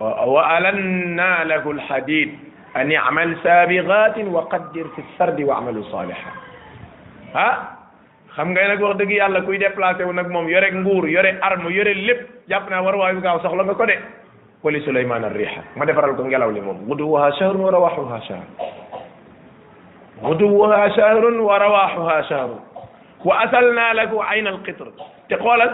wa 0.00 0.42
alanna 0.56 1.44
lahu 1.46 1.70
alhadid 1.70 2.43
أن 2.76 2.90
يعمل 2.92 3.36
سابغات 3.42 4.16
وقدر 4.26 4.84
في 4.84 5.00
السرد 5.02 5.38
واعملوا 5.40 5.84
صالحا 5.90 6.30
ah 7.34 7.54
xam 8.38 8.54
nga 8.54 8.62
nag 8.70 8.78
wax 8.78 8.94
dëgg 8.94 9.10
yàlla 9.18 9.42
kuy 9.42 9.58
déplacé 9.58 10.06
wu 10.06 10.12
nag 10.14 10.30
moom 10.30 10.46
yore 10.46 10.70
nguur 10.70 11.02
yore 11.10 11.34
arme 11.42 11.66
yore 11.74 11.90
lépp 12.06 12.20
jàpp 12.46 12.70
naa 12.70 12.78
war 12.78 12.94
waayu 12.94 13.18
gaaw 13.18 13.42
soxla 13.42 13.62
nga 13.66 13.74
ko 13.74 13.86
de 13.90 13.96
wali 14.62 14.78
suleyman 14.86 15.24
arriha 15.26 15.62
ma 15.74 15.82
defaral 15.84 16.14
ko 16.14 16.22
ngelaw 16.30 16.50
li 16.54 16.60
moom 16.62 16.86
guduwuha 16.86 17.34
shahrun 17.38 17.66
wa 17.66 17.74
rawaxuha 17.74 18.18
shahrun 18.26 18.54
guduwuha 20.22 20.80
shahrun 20.94 21.36
wa 21.42 21.54
rawaxuha 21.58 22.16
shahrun 22.30 22.62
wa 23.26 23.34
asalna 23.42 23.86
laku 23.98 24.16
ayna 24.30 24.50
alqitr 24.54 24.86
te 25.28 25.34
xoolal 25.34 25.72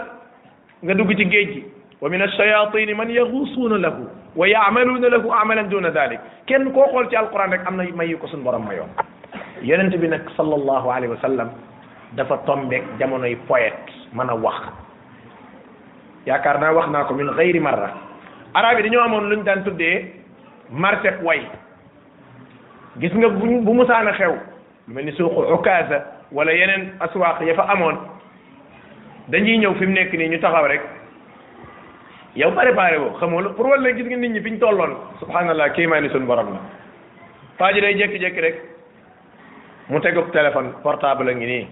nga 0.81 0.93
dugg 0.97 1.13
ci 1.17 1.25
géej 1.29 1.49
gi 1.53 1.61
wa 2.01 2.09
min 2.09 2.21
alshayatini 2.21 2.93
man 2.97 3.09
yaxuusuuna 3.13 3.77
lahu 3.77 4.09
ويعملون 4.35 5.05
له 5.05 5.23
اعمالا 5.33 5.61
دون 5.67 5.85
ذلك 5.91 6.19
كين 6.47 6.71
كو 6.71 6.85
خول 6.91 7.09
تي 7.11 7.19
القران 7.19 7.51
رك 7.53 7.67
امنا 7.67 7.91
مايو 7.95 8.17
كو 8.23 8.27
سن 8.31 8.43
بروم 8.43 8.63
مايو 8.65 8.83
يونت 9.67 9.95
بي 9.99 10.07
نك 10.07 10.25
صلى 10.39 10.55
الله 10.59 10.83
عليه 10.93 11.09
وسلم 11.19 11.49
دا 12.17 12.23
فا 12.23 12.35
تومبك 12.47 12.83
جامونوي 12.99 13.35
بويت 13.49 13.79
مانا 14.15 14.33
واخ 14.39 14.57
ياكارنا 16.27 16.69
واخناكم 16.77 17.15
من 17.17 17.29
غير 17.39 17.55
مره 17.59 17.91
arabi 18.57 18.81
dañu 18.83 18.99
amoon 18.99 19.25
luñ 19.31 19.41
daan 19.47 19.63
tuddee 19.65 19.95
marsek 20.83 21.17
واي 21.27 21.41
gis 22.99 23.13
nga 23.19 23.27
bu 23.67 23.73
musaana 23.79 24.11
xew 24.19 24.33
lu 24.87 24.93
mel 24.95 25.03
ni 25.05 25.11
suuqu 25.17 25.39
ukaasa 25.55 25.97
wala 26.37 26.51
yeneen 26.61 26.83
aswaaq 27.05 27.39
ya 27.49 27.53
fa 27.59 27.63
amoon 27.73 27.95
dañuy 29.31 29.57
ñëw 29.63 29.71
fi 29.79 29.85
mu 29.87 29.93
nekk 29.95 30.11
yow 32.35 32.51
préparé 32.53 32.97
woo 32.97 33.11
xamoo 33.19 33.41
la 33.41 33.49
pour 33.49 33.65
wàll 33.67 33.83
gis 33.95 34.05
nga 34.07 34.15
nit 34.15 34.29
ñi 34.31 34.41
fi 34.41 34.51
ñu 34.51 34.57
tolloon 34.59 34.91
subhanallah 35.19 35.69
kéemaani 35.73 36.09
suñu 36.09 36.25
borom 36.27 36.53
la 36.53 36.59
paaji 37.57 37.81
day 37.81 37.93
jékki-jékki 37.97 38.39
rek 38.41 38.55
mu 39.89 39.99
tegub 39.99 40.31
téléphone 40.31 40.71
portable 40.81 41.27
a 41.29 41.33
ngi 41.33 41.45
nii 41.45 41.67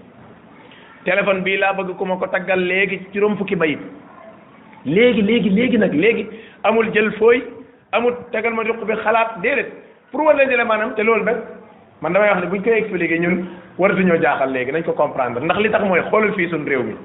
téléphone 1.06 1.44
bii 1.44 1.58
laa 1.58 1.74
bëgg 1.74 1.96
ku 1.96 2.06
ma 2.06 2.16
ko 2.18 2.28
taggal 2.28 2.60
léegi 2.60 3.00
juróom 3.14 3.38
fukki 3.38 3.56
bayit 3.56 3.80
léegi 4.86 5.22
léegi 5.22 5.50
léegi 5.50 5.78
nag 5.78 5.94
léegi 5.94 6.28
amul 6.64 6.92
jël 6.94 7.10
fooy 7.16 7.42
amul 7.94 8.14
tegal 8.34 8.52
ma 8.54 8.64
duq 8.66 8.84
bi 8.84 8.94
xalaat 9.04 9.40
déedéet 9.42 9.72
pour 10.12 10.24
wàll 10.26 10.36
lañ 10.36 10.52
la 10.58 10.66
maanaam 10.66 10.94
te 10.94 11.04
loolu 11.04 11.24
nag 11.24 11.38
man 12.02 12.12
damay 12.12 12.32
wax 12.36 12.42
ne 12.44 12.48
buñ 12.50 12.62
koy 12.64 12.74
expliqué 12.80 13.18
ñun 13.20 13.36
du 13.36 13.46
waratuñoo 13.78 14.20
jaaxal 14.22 14.52
léegi 14.52 14.72
nañ 14.74 14.84
ko 14.84 14.92
comprendre 14.92 15.40
ndax 15.40 15.58
li 15.62 15.70
tax 15.72 15.84
mooy 15.86 16.02
xoolal 16.10 16.34
fii 16.36 16.50
suñu 16.50 16.68
réew 16.68 16.84
mi 16.84 16.96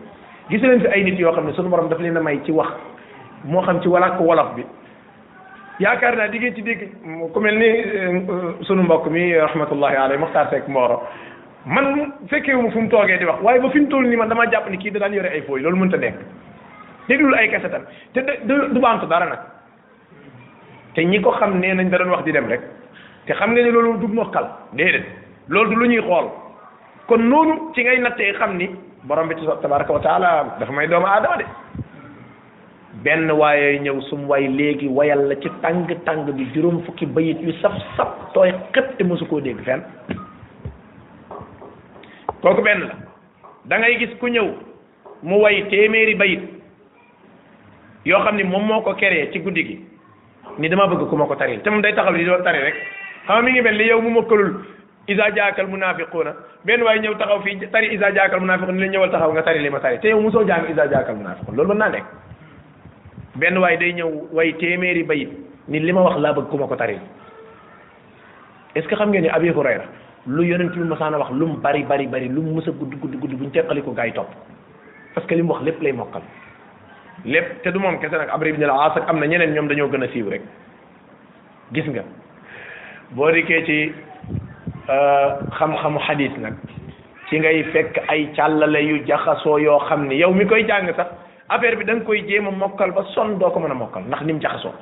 gis 0.51 0.61
leen 0.63 0.81
fi 0.81 0.89
ay 0.89 1.03
yoo 1.17 1.33
xam 1.33 1.47
ne 1.47 1.53
suñu 1.53 1.71
borom 1.71 1.89
daf 1.89 2.01
leen 2.01 2.17
a 2.17 2.21
may 2.21 2.41
ci 2.45 2.51
wax 2.51 2.71
mo 3.45 3.61
xam 3.65 3.81
ci 3.81 3.89
walak 3.89 4.17
ko 4.17 4.25
wolof 4.25 4.55
bi 4.57 4.65
yaakaar 5.81 6.17
naa 6.17 6.27
di 6.29 6.53
ci 6.55 6.63
dégg 6.63 6.81
ku 7.33 7.41
mel 7.41 7.57
ni 7.59 7.71
sunu 8.65 8.83
mbokk 8.83 9.07
mi 9.09 9.35
rahmatullahi 9.35 9.97
alayhi 9.97 10.21
muxtar 10.21 10.47
sek 10.51 10.69
mooro 10.69 11.03
man 11.67 12.13
fekkee 12.29 12.55
mu 12.55 12.71
fu 12.71 12.81
mu 12.81 12.89
toogee 12.89 13.19
di 13.19 13.25
wax 13.25 13.37
waaye 13.43 13.61
ba 13.61 13.71
fi 13.71 13.81
mu 13.81 13.89
toll 13.89 14.07
nii 14.07 14.17
man 14.17 14.29
dama 14.29 14.47
jàpp 14.51 14.69
ni 14.71 14.77
kii 14.79 14.91
da 14.93 14.99
daan 15.01 15.13
yore 15.15 15.27
ay 15.31 15.43
fooy 15.43 15.61
loolu 15.61 15.77
mënta 15.77 15.97
nekk 15.97 16.17
dul 17.09 17.35
ay 17.35 17.49
kasetam 17.51 17.83
te 18.13 18.21
du 18.47 18.81
baamtu 18.81 19.07
dara 19.07 19.27
nag 19.27 19.41
te 20.95 21.03
ñi 21.05 21.21
ko 21.21 21.31
xam 21.33 21.59
nee 21.61 21.75
nañ 21.75 21.91
da 21.91 21.99
doon 21.99 22.11
wax 22.11 22.25
di 22.25 22.31
dem 22.33 22.47
rek 22.49 22.61
te 23.27 23.33
xam 23.33 23.53
nga 23.53 23.63
ni 23.63 23.71
loolu 23.71 23.99
du 23.99 24.07
mokkal 24.09 24.49
déedéet 24.73 25.05
loolu 25.49 25.71
du 25.71 25.77
lu 25.77 25.87
ñuy 25.89 26.01
xool 26.03 26.27
kon 27.09 27.19
noonu 27.29 27.73
ci 27.75 27.83
ngay 27.83 27.99
nattee 28.01 28.33
xam 28.35 28.57
ni 28.57 28.71
borom 29.03 29.27
bi 29.29 29.35
tabaraka 29.61 29.93
wa 29.93 30.01
taala 30.01 30.57
dafa 30.59 30.73
may 30.73 30.87
doomu 30.87 31.07
aadama 31.07 31.37
de 31.37 31.45
benn 33.05 33.31
waaye 33.31 33.79
ñëw 33.85 34.01
sum 34.09 34.25
way 34.31 34.49
léegi 34.49 34.89
wayal 34.89 35.29
la 35.29 35.35
ci 35.39 35.49
tàng 35.63 35.87
tàng 36.07 36.27
bi 36.37 36.47
juróom 36.55 36.81
fukki 36.87 37.07
bayit 37.07 37.39
yu 37.43 37.53
saf 37.61 37.73
saf 37.97 38.09
tooy 38.35 38.51
xëpp 38.73 38.97
te 38.97 39.03
mosu 39.05 39.25
koo 39.29 39.41
dégg 39.41 39.59
fen 39.67 39.81
kooku 42.43 42.63
benn 42.63 42.81
la 42.81 42.95
dangay 43.69 43.99
gis 43.99 44.13
ku 44.21 44.27
ñëw 44.27 44.47
mu 45.23 45.37
way 45.43 45.69
téeméeri 45.71 46.15
bayit 46.15 46.43
yoo 48.07 48.25
xam 48.25 48.37
ni 48.37 48.43
moom 48.45 48.65
moo 48.67 48.81
ko 48.81 48.95
keree 48.95 49.31
ci 49.33 49.39
guddi 49.41 49.65
gi 49.67 49.77
ni 50.59 50.69
dama 50.69 50.87
bëgg 50.87 51.09
ku 51.09 51.17
ma 51.17 51.27
ko 51.27 51.37
taril 51.37 51.61
te 51.61 51.69
moom 51.71 51.83
day 51.83 51.93
taxaw 51.95 52.15
di 52.17 52.25
doon 52.25 52.43
tari 52.43 52.59
rek 52.59 52.75
xam 53.27 53.35
nga 53.37 53.43
mi 53.43 53.51
ngi 53.53 53.61
mel 53.61 53.77
ni 53.77 53.85
yow 53.85 54.01
mu 54.01 54.09
mokkalul 54.17 54.51
isa 55.09 55.29
jaakal 55.37 55.67
munafiquuna 55.69 56.33
benn 56.65 56.83
waaye 56.83 57.01
taxaw 57.21 57.41
fii 57.45 57.59
tari 57.73 57.93
isa 57.95 58.13
jaakal 58.17 58.41
munafiquuna 58.41 58.79
ni 58.81 58.85
la 58.87 58.93
ñëwal 58.97 59.11
taxaw 59.11 59.33
nga 59.33 59.43
tari 59.43 59.59
li 59.61 59.69
ma 59.71 59.81
tari 59.81 59.99
te 60.01 60.09
yow 60.09 60.21
mosoo 60.23 60.45
jàng 60.49 60.65
isa 60.71 60.89
jaakal 60.93 61.17
munafiquuna 61.17 61.57
loolu 61.57 61.69
mën 61.69 61.79
naa 61.83 61.89
nekk 61.97 62.07
benn 63.37 63.59
waay 63.59 63.77
day 63.77 63.93
ñëw 63.95 64.31
waaye 64.33 64.53
téeméeri 64.59 65.03
bayit 65.03 65.31
nii 65.69 65.79
li 65.81 65.93
ma 65.93 66.03
wax 66.03 66.19
laa 66.23 66.33
bëgg 66.33 66.49
ku 66.51 66.57
ma 66.59 66.67
ko 66.67 66.77
taril 66.77 67.01
est 68.77 68.83
ce 68.83 68.89
que 68.89 68.95
xam 68.95 69.11
ngeen 69.11 69.23
ne 69.25 69.29
Abi 69.31 69.49
Hurayra 69.51 69.85
lu 70.27 70.43
yonent 70.47 70.69
bi 70.71 70.83
a 70.95 71.11
wax 71.19 71.31
lu 71.33 71.47
mu 71.47 71.57
bari 71.59 71.83
bari 71.83 72.07
bari 72.07 72.29
lu 72.29 72.41
mu 72.43 72.55
mës 72.61 72.69
a 72.69 72.71
gudd 72.71 72.95
gudd 72.95 73.15
gudd 73.21 73.33
buñu 73.35 73.51
teqali 73.51 73.83
ko 73.83 73.91
gaa 73.91 74.07
yi 74.07 74.13
topp 74.13 74.29
parce 75.15 75.27
que 75.27 75.35
li 75.35 75.43
mu 75.43 75.51
wax 75.53 75.63
lépp 75.65 75.83
lay 75.83 75.93
mokkal 75.93 76.23
lépp 77.25 77.63
te 77.63 77.71
du 77.71 77.79
moom 77.79 77.99
kese 77.99 78.13
nag 78.13 78.29
Amr 78.31 78.45
bi 78.55 78.63
al-As 78.65 78.97
ak 78.99 79.09
am 79.11 79.19
na 79.19 79.27
ñeneen 79.27 79.53
ñoom 79.55 79.67
dañoo 79.69 79.89
gën 79.89 80.05
a 80.05 80.09
siiw 80.09 80.31
rek 80.31 80.43
gis 81.73 81.87
nga 81.89 82.05
boo 83.11 83.31
dikkee 83.33 83.65
ci 83.67 83.93
euh, 84.91 85.29
xam-xamu 85.59 85.99
xadiis 86.07 86.37
nag 86.39 86.55
ci 87.29 87.41
ngay 87.41 87.65
fekk 87.73 87.99
ay 88.09 88.31
càllale 88.37 88.79
yu 88.83 89.03
jaxasoo 89.07 89.59
yoo 89.59 89.81
xam 89.89 90.07
ni 90.09 90.21
yow 90.23 90.31
mi 90.33 90.47
koy 90.47 90.65
jàng 90.65 90.95
sax 90.95 91.09
affaire 91.49 91.77
bi 91.77 91.85
da 91.87 91.99
koy 92.05 92.23
jéem 92.27 92.47
a 92.47 92.51
mokkal 92.51 92.91
ba 92.93 93.03
sonn 93.15 93.39
doo 93.39 93.51
ko 93.51 93.61
mën 93.61 93.71
a 93.71 93.75
mokkal 93.75 94.03
ndax 94.05 94.23
ni 94.25 94.33
mu 94.33 94.41
jaxasoo 94.41 94.73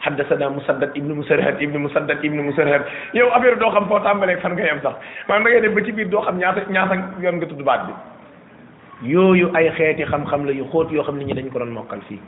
haddasana 0.00 0.48
musaddad 0.50 0.96
ibnu 0.96 1.14
musarhad 1.14 1.60
ibnu 1.60 1.78
musaddad 1.78 2.24
ibnu 2.24 2.42
musarhad 2.42 2.82
yow 3.14 3.28
affaire 3.32 3.56
bi 3.56 3.60
doo 3.60 3.70
xam 3.70 3.88
foo 3.88 3.98
tàmbalee 4.00 4.36
fan 4.40 4.52
nga 4.52 4.62
yem 4.64 4.80
sax 4.80 4.94
maanaam 5.28 5.44
da 5.44 5.50
ngay 5.50 5.60
dem 5.60 5.74
ba 5.74 5.84
ci 5.84 5.92
biir 5.92 6.08
doo 6.08 6.20
xam 6.22 6.38
ñaata 6.38 6.60
ñaata 6.70 6.94
yoon 7.20 7.36
nga 7.36 7.46
tudd 7.46 7.62
baat 7.64 7.84
bi 7.86 9.10
yooyu 9.12 9.50
ay 9.54 9.70
xeeti 9.76 10.04
xam-xam 10.04 10.44
la 10.46 10.52
yu 10.52 10.64
xóot 10.72 10.90
yoo 10.92 11.04
xam 11.04 11.18
nit 11.18 11.26
ñi 11.28 11.34
dañu 11.34 11.50
ko 11.52 11.58
doon 11.58 11.72
mokkal 11.72 12.00
fii 12.08 12.18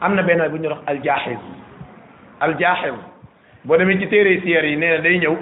am 0.00 0.14
na 0.14 0.22
benn 0.22 0.44
bu 0.50 0.56
ñu 0.58 0.68
wax 0.68 0.78
aljaaxiz 0.86 1.38
aljaaxiz 2.40 2.94
boo 3.64 3.76
demee 3.78 3.98
ci 3.98 4.06
téere 4.08 4.40
siyaar 4.42 4.64
yi 4.64 4.76
nee 4.76 4.96
na 4.96 4.98
day 5.00 5.18
ñëw 5.18 5.36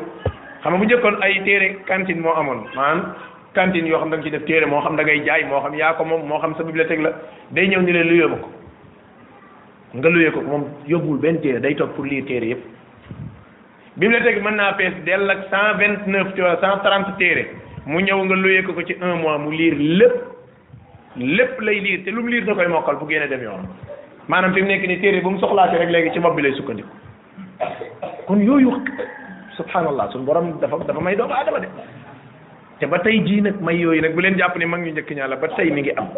xam 0.62 0.72
nga 0.72 0.78
bu 0.78 0.84
njëkkoon 0.84 1.18
ay 1.22 1.42
téere 1.44 1.76
cantine 1.88 2.20
moo 2.22 2.34
amoon 2.38 2.64
maanaam 2.76 3.14
cantine 3.54 3.86
yoo 3.88 3.98
xam 3.98 4.10
da 4.10 4.16
nga 4.16 4.24
ci 4.24 4.30
def 4.30 4.44
téere 4.44 4.66
moo 4.66 4.80
xam 4.80 4.96
da 4.96 5.02
ngay 5.02 5.22
jaay 5.24 5.44
moo 5.44 5.60
xam 5.60 5.74
yaa 5.74 5.92
ko 5.94 6.04
moom 6.04 6.26
moo 6.26 6.38
xam 6.38 6.54
sa 6.56 6.62
bibliothèque 6.62 7.02
la 7.02 7.10
day 7.50 7.68
ñëw 7.68 7.80
ni 7.82 7.92
leen 7.92 8.06
luyee 8.08 8.28
ma 8.28 8.36
ko 8.36 8.48
nga 9.96 10.08
luyee 10.08 10.30
ko 10.30 10.40
moom 10.40 10.64
yóbbuwul 10.86 11.18
benn 11.18 11.40
téere 11.40 11.60
day 11.60 11.74
toog 11.74 11.90
pour 11.94 12.04
lire 12.04 12.24
téere 12.26 12.44
yëpp 12.46 12.62
bibliothèque 13.96 14.38
bi 14.40 14.44
mën 14.44 14.54
naa 14.56 14.76
dell 15.04 15.30
ak 15.30 15.38
cent 15.50 15.78
vingt 15.78 16.06
neuf 16.06 16.34
ci 16.34 16.40
wala 16.40 16.56
cent 16.60 16.78
trente 16.82 17.16
téere 17.18 17.46
mu 17.86 18.00
ñëw 18.00 18.24
nga 18.24 18.34
luyee 18.36 18.62
ko 18.62 18.72
ko 18.72 18.82
ci 18.84 18.94
un 19.02 19.16
mois 19.18 19.38
mu 19.38 19.50
lire 19.50 19.76
lépp 19.76 20.12
lépp 21.16 21.60
lay 21.60 21.80
lire 21.80 22.04
te 22.04 22.10
lu 22.10 22.22
mu 22.22 22.28
lire 22.30 22.54
koy 22.54 22.66
mokkal 22.68 22.96
bu 22.98 23.08
génne 23.12 23.28
dem 23.28 23.42
yoon 23.42 23.66
maanaam 24.28 24.52
fi 24.54 24.62
mu 24.62 24.68
nekk 24.68 24.86
ni 24.86 25.00
téere 25.00 25.20
bu 25.22 25.30
mu 25.30 25.38
soxlaatee 25.38 25.78
rek 25.78 25.90
léegi 25.90 26.12
ci 26.12 26.20
bopp 26.20 26.36
bi 26.36 26.42
lay 26.42 26.54
sukkandiku 26.54 26.88
kon 28.26 28.38
yooyu 28.42 28.72
subhanallah 29.56 30.08
suñu 30.12 30.24
borom 30.24 30.58
dafa 30.60 30.76
dafa 30.86 31.00
may 31.00 31.16
doomu 31.16 31.32
aadama 31.34 31.58
de 31.58 31.66
te 32.80 32.86
ba 32.88 32.98
tey 33.04 33.20
jii 33.20 33.42
nag 33.44 33.60
may 33.60 33.76
yooyu 33.76 34.00
nag 34.02 34.14
bu 34.16 34.22
leen 34.24 34.38
jàpp 34.40 34.56
ne 34.56 34.64
mag 34.66 34.80
ñu 34.80 34.92
njëkk 34.96 35.10
ñaa 35.14 35.28
la 35.28 35.36
ba 35.36 35.46
mi 35.58 35.80
ngi 35.82 35.92
am 35.96 36.08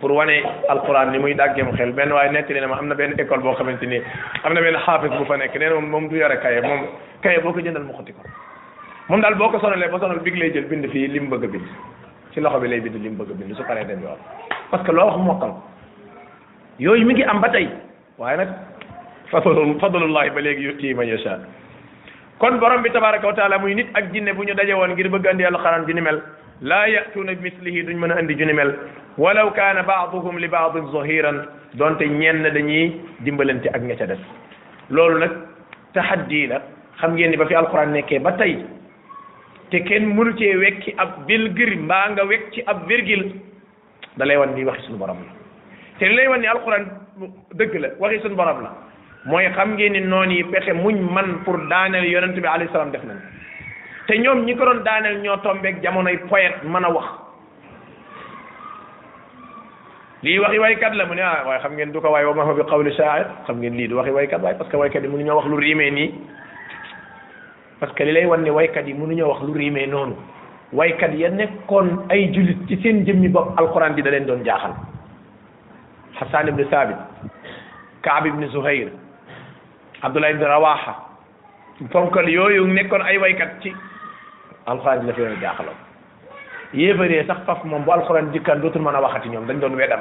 pour 0.00 0.10
wane 0.12 0.36
alquran 0.68 1.12
li 1.12 1.18
muy 1.18 1.34
mu 1.64 1.72
xel 1.76 1.92
benn 1.92 2.12
waaye 2.12 2.30
nettali 2.30 2.60
na 2.60 2.66
ma 2.66 2.76
am 2.76 2.88
na 2.88 2.94
benn 2.94 3.14
école 3.18 3.40
boo 3.40 3.54
xamante 3.56 3.86
ni 3.86 3.96
am 4.44 4.52
na 4.52 4.60
benn 4.60 4.76
xaafis 4.84 5.10
bu 5.16 5.24
fa 5.24 5.36
nekk 5.38 5.56
nee 5.58 5.68
na 5.68 5.74
moom 5.80 5.88
moom 5.90 6.08
du 6.08 6.16
yore 6.16 6.36
kaye 6.42 6.60
moom 6.60 6.80
kaye 7.22 7.40
boo 7.40 7.52
ko 7.52 7.60
jëndal 7.60 7.82
mu 7.84 7.92
xotti 7.96 8.12
ko 8.12 8.20
moom 9.08 9.20
daal 9.22 9.34
boo 9.34 9.48
ko 9.48 9.58
sonalee 9.60 9.88
ba 9.88 9.98
sonal 9.98 10.20
big 10.20 10.36
lay 10.36 10.52
jël 10.52 10.68
bind 10.68 10.86
fii 10.92 11.08
li 11.08 11.20
mu 11.20 11.28
bëgg 11.32 11.44
a 11.44 11.48
bind 11.48 11.64
loxo 12.36 12.60
bi 12.60 12.68
lay 12.68 12.80
bind 12.80 13.00
bëgg 13.16 13.30
a 13.32 13.34
bind 13.34 13.56
su 13.56 13.62
paree 13.64 13.86
dem 13.86 14.02
yoon 14.02 14.20
parce 14.70 14.84
que 14.84 14.92
loo 14.92 15.06
wax 15.08 15.16
mokkal 15.16 15.52
yooyu 16.78 17.06
mi 17.06 17.14
ngi 17.14 17.24
am 17.24 17.40
ba 17.40 17.48
tey 17.48 17.68
waaye 18.18 18.36
nag 18.36 18.50
fadlu 19.32 19.78
fadlullahi 19.80 20.30
ba 20.30 20.40
léegi 20.40 20.68
yutii 20.68 20.94
man 20.94 21.08
kon 22.38 22.58
borom 22.62 22.82
bi 22.84 22.90
tabaaraku 22.96 23.30
taala 23.38 23.58
muy 23.62 23.74
nit 23.74 23.88
ak 23.94 24.12
jinne 24.12 24.30
bu 24.36 24.42
ñu 24.44 24.54
daje 24.54 24.74
won 24.74 24.88
ngir 24.90 25.08
bëgg 25.08 25.26
andi 25.26 25.44
alquran 25.44 25.86
ju 25.86 25.92
ni 25.94 26.00
mel 26.02 26.20
la 26.60 26.86
yatuna 26.88 27.34
bi 27.34 27.50
duñ 27.84 27.96
mëna 27.96 28.14
andi 28.16 28.34
ju 28.38 28.44
ni 28.44 28.52
mel 28.52 28.74
walaw 29.18 29.50
kana 29.52 29.82
ba'dhuhum 29.82 30.38
li 30.38 30.48
baadin 30.48 30.86
dhahiran 30.92 31.38
donte 31.74 32.02
ñenn 32.04 32.42
dañuy 32.54 33.00
dimbalante 33.20 33.68
ak 33.72 33.82
nga 33.82 33.96
ca 33.96 34.06
def 34.06 34.18
loolu 34.90 35.18
nak 35.20 35.32
tahaddi 35.94 36.46
la 36.46 36.60
xam 37.00 37.12
ngeen 37.14 37.30
ni 37.30 37.36
ba 37.36 37.46
fi 37.46 37.54
alquran 37.54 37.92
nekké 37.92 38.18
ba 38.22 38.32
tay 38.36 38.64
te 39.70 39.80
kenn 39.88 40.12
mënu 40.14 40.36
ci 40.36 40.52
wekki 40.56 40.94
ab 40.98 41.24
bilgir 41.26 41.76
mbaa 41.78 42.08
nga 42.10 42.24
wék 42.24 42.50
ci 42.52 42.62
ab 42.66 42.84
virgule 42.86 43.32
dalay 44.18 44.36
lay 44.36 44.36
wan 44.36 44.52
ni 44.54 44.64
waxi 44.64 44.84
suñu 44.86 44.98
borom 44.98 45.24
la 45.24 45.32
te 45.98 46.04
lay 46.12 46.28
wan 46.28 46.38
ni 46.40 46.46
alquran 46.46 46.84
deug 47.54 47.72
la 47.80 47.88
waxi 47.98 48.20
suñu 48.20 48.36
borom 48.36 48.60
la 48.62 48.70
mooy 49.26 49.44
xam 49.56 49.74
ngeen 49.76 49.92
ni 49.92 50.00
noonu 50.00 50.30
yi 50.32 50.42
pexe 50.42 50.72
muñ 50.72 50.98
man 51.10 51.38
pour 51.44 51.56
daaneel 51.70 52.04
yonent 52.06 52.34
bi 52.42 52.46
alayhi 52.46 52.70
salaam 52.72 52.90
def 52.92 53.04
nañ 53.04 53.16
te 54.06 54.18
ñoom 54.18 54.44
ñi 54.46 54.54
ko 54.54 54.64
doon 54.64 54.84
daaneel 54.84 55.20
ñoo 55.20 55.36
tombeek 55.38 55.82
jamonoy 55.82 56.16
poète 56.30 56.62
mën 56.62 56.84
a 56.84 56.88
wax 56.90 57.06
lii 60.22 60.38
waxi 60.38 60.58
waykat 60.58 60.94
la 60.94 61.06
mu 61.06 61.14
ne 61.14 61.22
ah, 61.22 61.42
waaye 61.46 61.58
xam 61.62 61.72
ngeen 61.74 61.92
du 61.92 62.00
ko 62.00 62.10
waaye 62.10 62.24
wa 62.24 62.34
ma 62.34 62.54
bi 62.54 62.62
qawli 62.70 62.92
shaa'ir 62.94 63.26
xam 63.46 63.56
ngeen 63.58 63.74
lii 63.76 63.88
du 63.88 63.96
waxi 63.96 64.10
waykat 64.12 64.42
waaye 64.42 64.56
parce 64.58 64.70
que 64.70 64.76
waykat 64.76 65.02
yi 65.02 65.08
mënuñoo 65.08 65.36
wax 65.36 65.46
lu 65.48 65.56
riimee 65.58 65.90
nii 65.90 66.14
que 67.96 68.04
li 68.04 68.12
lay 68.12 68.26
ne 68.38 68.50
waykat 68.50 68.86
yi 68.86 68.94
mënuñoo 68.94 69.28
wax 69.28 69.42
lu 69.42 69.54
riimee 69.54 69.86
noonu 69.86 70.14
waykat 70.72 71.14
ya 71.18 71.30
nekkoon 71.30 72.06
ay 72.10 72.30
julit 72.32 72.58
ci 72.68 72.76
seen 72.80 73.04
jëmmi 73.04 73.28
bopp 73.28 73.58
alquran 73.58 73.90
bi 73.94 74.02
da 74.02 74.10
leen 74.10 74.26
doon 74.26 74.44
jaaxal 74.44 74.70
Hassan 76.14 76.48
ibn 76.48 76.64
Sabit 76.70 76.96
Kaab 78.02 78.26
ibn 78.26 78.46
Zuhair 78.48 78.88
abdoulaye 80.04 80.34
ibn 80.36 80.44
rawaha 80.44 80.92
fonkal 81.92 82.28
yooyu 82.28 82.66
nekkoon 82.68 83.00
ay 83.04 83.16
waykat 83.20 83.60
ci 83.62 83.72
alxuraan 84.66 85.04
ji 85.06 85.06
dafa 85.12 85.24
leen 85.24 85.40
jaaxaloon 85.40 85.78
yéefaree 86.74 87.24
sax 87.26 87.44
faf 87.46 87.64
moom 87.64 87.84
bu 87.84 87.92
alxuraan 87.92 88.32
jikkaan 88.32 88.60
dootul 88.62 88.82
mën 88.82 88.94
a 88.94 89.00
waxati 89.00 89.28
ñoom 89.28 89.46
dañ 89.46 89.60
doon 89.60 89.76
wedam 89.76 90.00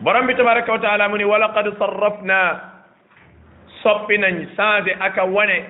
borom 0.00 0.26
bi 0.26 0.34
tabaraka 0.34 0.78
taala 0.78 1.08
mu 1.08 1.16
ni 1.18 1.24
walaqad 1.24 1.68
sarrafna 1.78 2.38
soppi 3.82 4.18
nañ 4.18 4.46
changé 4.56 4.96
aka 5.00 5.24
wane 5.24 5.64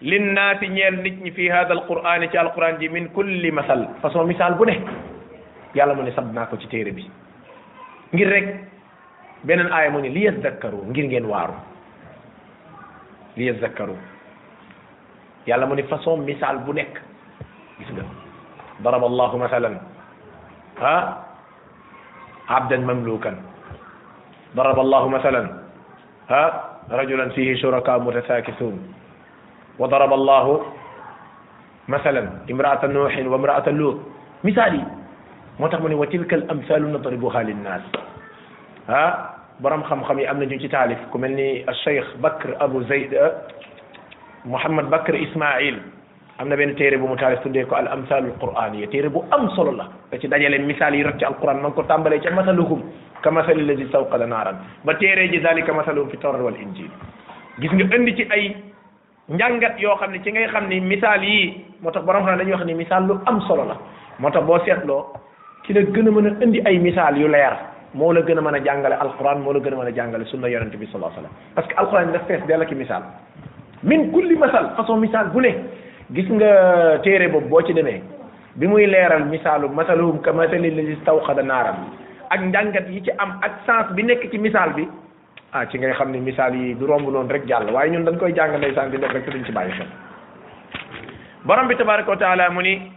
linnaasi 0.00 0.68
ñeel 0.68 1.02
nit 1.02 1.22
ñi 1.22 1.30
fi 1.30 1.48
hada 1.50 1.74
alquran 1.74 2.26
ci 2.30 2.36
alquran 2.38 2.78
ji 2.80 2.88
min 2.88 3.08
kulli 3.14 3.50
masal 3.50 3.86
façon 4.02 4.26
misal 4.26 4.54
bu 4.54 4.64
ne 4.66 4.78
yàlla 5.74 5.94
mu 5.94 6.02
ne 6.02 6.10
sab 6.10 6.26
ko 6.50 6.56
ci 6.56 6.66
téere 6.68 6.90
bi 6.92 7.06
ngir 8.12 8.28
rek 8.28 8.71
benen 9.44 9.70
aaya 9.70 9.90
mo 9.90 9.98
ni 9.98 10.10
li 10.10 10.26
yazakkaru 10.30 10.86
ngir 10.90 11.06
ngeen 11.10 11.26
waru 11.26 11.54
li 13.36 13.50
yazakkaru 13.50 13.94
yàlla 15.46 15.66
mo 15.66 15.74
ni 15.74 15.82
façon 15.82 16.22
misal 16.24 16.58
bu 16.62 16.72
nek 16.72 16.94
gis 17.78 17.90
nga 17.90 18.06
darab 18.86 19.02
allah 19.02 19.32
mathalan 19.36 19.76
ha 20.78 21.26
abdan 22.46 22.86
mamlukan 22.86 23.34
darab 24.54 24.78
allah 24.78 25.10
mathalan 25.10 25.48
ha 26.30 26.42
rajulan 26.90 27.30
fihi 27.34 27.58
shuraka 27.58 27.98
mutasakithun 27.98 28.78
wa 29.78 29.86
daraba 29.90 30.14
allahu 30.14 30.62
masalan 31.90 32.28
imraata 32.46 32.86
nuuxin 32.86 33.26
wa 33.26 33.36
imraata 33.42 33.70
luut 33.74 33.98
misaal 34.46 34.74
yi 34.78 34.84
moo 35.58 35.66
tax 35.68 35.82
mu 35.82 35.88
ne 35.90 37.16
wa 38.84 39.31
borom 39.62 39.82
xam-xam 39.86 40.18
yi 40.18 40.26
am 40.26 40.38
na 40.40 40.44
ñu 40.46 40.58
ci 40.60 40.68
taalif 40.68 40.98
ku 41.10 41.18
mel 41.18 41.30
ni 41.34 41.64
cheikh 41.84 42.04
bakr 42.20 42.56
abu 42.58 42.82
zayd 42.90 43.14
muhammad 44.44 44.86
bakr 44.90 45.14
ismail 45.14 45.78
am 46.38 46.48
na 46.48 46.56
benn 46.56 46.74
téere 46.74 46.96
bu 46.98 47.06
mu 47.06 47.16
taalif 47.16 47.40
tuddee 47.42 47.64
ko 47.64 47.76
al 47.76 47.86
amsal 47.94 48.24
al 48.26 48.32
quran 48.42 48.74
ya 48.80 48.88
téere 48.90 49.08
bu 49.08 49.22
am 49.30 49.48
solo 49.54 49.70
la 49.70 49.86
da 50.10 50.18
ci 50.18 50.26
dajale 50.28 50.58
misaal 50.58 50.94
yi 50.96 51.02
rek 51.04 51.16
ci 51.18 51.24
al 51.24 51.36
quran 51.38 51.62
nang 51.62 51.72
ko 51.74 51.82
tàmbalee 51.84 52.18
ca 52.20 52.30
masalukum 52.34 52.82
ka 53.22 53.30
masali 53.30 53.62
lazi 53.64 53.86
sawqala 53.92 54.26
naaran 54.26 54.56
ba 54.84 54.94
téere 54.96 55.30
ji 55.30 55.38
dalika 55.38 55.72
masaluhum 55.72 56.10
fi 56.10 56.16
tawrat 56.18 56.40
wal 56.42 56.58
injil 56.58 56.90
gis 57.60 57.72
nga 57.72 57.96
indi 57.96 58.16
ci 58.16 58.26
ay 58.34 58.56
njàngat 59.28 59.78
yoo 59.78 59.94
xam 59.96 60.10
ne 60.10 60.22
ci 60.24 60.30
ngay 60.32 60.46
xam 60.52 60.66
ni 60.68 60.80
misaal 60.80 61.22
yii 61.22 61.64
moo 61.80 61.90
tax 61.92 62.02
borom 62.04 62.26
xam 62.26 62.38
dañuy 62.38 62.52
wax 62.58 62.66
ni 62.66 62.74
misaal 62.74 63.06
lu 63.06 63.20
am 63.26 63.40
solo 63.46 63.64
la 63.64 63.76
moo 64.18 64.30
tax 64.30 64.42
boo 64.42 64.58
seetloo 64.64 65.06
ki 65.62 65.72
la 65.74 65.80
gën 65.82 66.08
a 66.08 66.10
mën 66.10 66.26
a 66.26 66.44
indi 66.44 66.62
ay 66.66 66.78
misaal 66.78 67.14
yu 67.16 67.28
leer 67.28 67.71
moo 67.94 68.12
la 68.12 68.20
gën 68.22 68.38
a 68.38 68.40
mën 68.40 68.54
a 68.66 68.86
al 68.86 68.92
alquran 68.98 69.40
moo 69.40 69.52
la 69.52 69.60
gën 69.60 69.72
a 69.72 69.76
mën 69.76 69.86
a 69.88 69.94
jàngale 69.94 70.24
sunna 70.24 70.48
yonente 70.48 70.76
bi 70.76 70.86
sallallahu 70.86 71.12
alayhi 71.12 71.22
wasallam 71.22 71.54
parce 71.54 71.68
que 71.68 71.76
alquran 71.76 72.04
bi 72.06 72.12
daf 72.12 72.26
fees 72.26 72.46
dell 72.46 72.64
ki 72.64 72.74
misaal 72.74 73.04
bu 75.32 75.40
ne 75.40 75.56
gis 76.12 76.28
nga 76.30 76.98
téere 77.02 77.28
boobu 77.28 77.48
boo 77.48 77.62
ci 77.62 77.74
demee 77.74 78.00
bi 78.54 78.66
muy 78.66 78.86
leeral 78.86 79.24
misaalu 79.26 79.68
masaluhum 79.68 80.20
ka 80.22 80.32
masali 80.32 80.70
lazi 80.70 80.96
stawqada 81.02 81.42
naaran 81.42 81.84
ak 82.30 82.40
njàngat 82.40 82.88
yi 82.88 83.02
ci 83.04 83.10
am 83.18 83.36
ak 83.42 83.60
sens 83.66 83.92
bi 83.94 84.02
nekk 84.04 84.30
ci 84.30 84.38
misaal 84.38 84.72
bi 84.72 84.88
ah 85.52 85.64
ci 85.70 85.78
ngay 85.78 85.92
xam 85.92 86.10
ne 86.12 86.18
misaal 86.20 86.56
yi 86.56 86.74
du 86.74 86.86
romb 86.86 87.06
noonu 87.10 87.28
rek 87.28 87.44
jàll 87.46 87.68
waaye 87.72 87.90
ñun 87.92 88.04
dañ 88.04 88.16
koy 88.18 88.32
jàng 88.34 88.56
ndeysaan 88.56 88.90
di 88.90 88.98
def 88.98 89.12
rek 89.12 89.24
te 89.24 89.30
duñ 89.30 89.44
ci 89.44 89.52
bàyyi 89.52 89.72
xel 89.72 89.86
borom 91.44 91.66
bi 91.68 91.74
tabaraka 91.76 92.10
wa 92.10 92.16
taala 92.16 92.50
mu 92.50 92.60
ni 92.62 92.90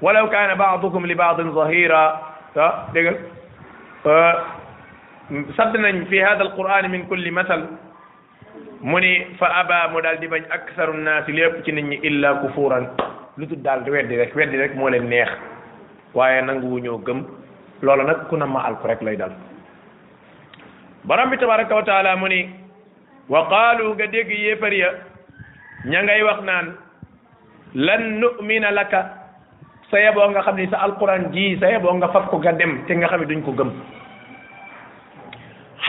walaw 0.00 0.28
kaana 0.30 0.54
baadukum 0.56 1.04
li 1.06 1.14
baadin 1.14 1.52
zahira 1.54 2.20
ah 2.56 2.88
sadd 5.56 5.74
nañ 5.84 6.04
fi 6.10 6.18
hada 6.26 6.42
alquran 6.46 6.84
min 6.90 7.02
kulli 7.10 7.30
masal 7.30 7.62
mu 8.90 8.98
ni 9.04 9.10
fa 9.38 9.46
aba 9.60 9.78
mu 9.92 9.98
daal 10.04 10.16
di 10.20 10.26
bañ 10.32 10.42
aksaru 10.58 10.92
naasi 11.06 11.32
lépp 11.36 11.56
ci 11.64 11.70
nit 11.72 11.84
ñi 11.90 11.96
illa 12.08 12.28
kufuran 12.42 12.84
lu 13.38 13.44
tudd 13.50 13.62
daal 13.66 13.80
di 13.84 13.90
weddi 13.94 14.14
rek 14.20 14.32
weddi 14.38 14.56
rek 14.60 14.72
moo 14.78 14.88
leen 14.90 15.04
neex 15.12 15.30
waaye 16.16 16.40
nanguwu 16.42 16.78
ñoo 16.84 16.98
gëm 17.06 17.20
loola 17.84 18.02
nag 18.04 18.20
ku 18.28 18.36
na 18.36 18.46
ma 18.46 18.60
alku 18.68 18.86
rek 18.88 19.00
lay 19.06 19.16
dal 19.20 19.32
borom 21.06 21.30
bi 21.30 21.36
tabaraka 21.40 21.74
wa 21.78 21.82
taala 21.90 22.16
mu 22.20 22.26
ni 22.32 22.40
wa 23.32 23.40
qaalu 23.52 23.86
nga 23.94 24.06
dégg 24.12 24.30
yéefar 24.44 24.72
ya 24.82 24.88
ña 25.90 26.00
ngay 26.02 26.22
wax 26.28 26.40
naan 26.48 26.66
lan 27.86 28.02
nu'mina 28.20 28.70
lak 28.78 28.90
sa 29.90 29.96
yeboo 30.04 30.28
nga 30.30 30.42
xam 30.46 30.56
ni 30.56 30.66
sa 30.72 30.76
alquran 30.86 31.24
ji 31.34 31.44
sa 31.60 31.66
yeboo 31.72 31.92
nga 31.98 32.08
fab 32.12 32.24
ko 32.30 32.36
nga 32.38 32.52
dem 32.60 32.72
te 32.86 32.92
nga 32.94 33.08
xam 33.10 33.20
ne 33.20 33.26
duñ 33.30 33.42
ko 33.44 33.52
gëm 33.58 33.72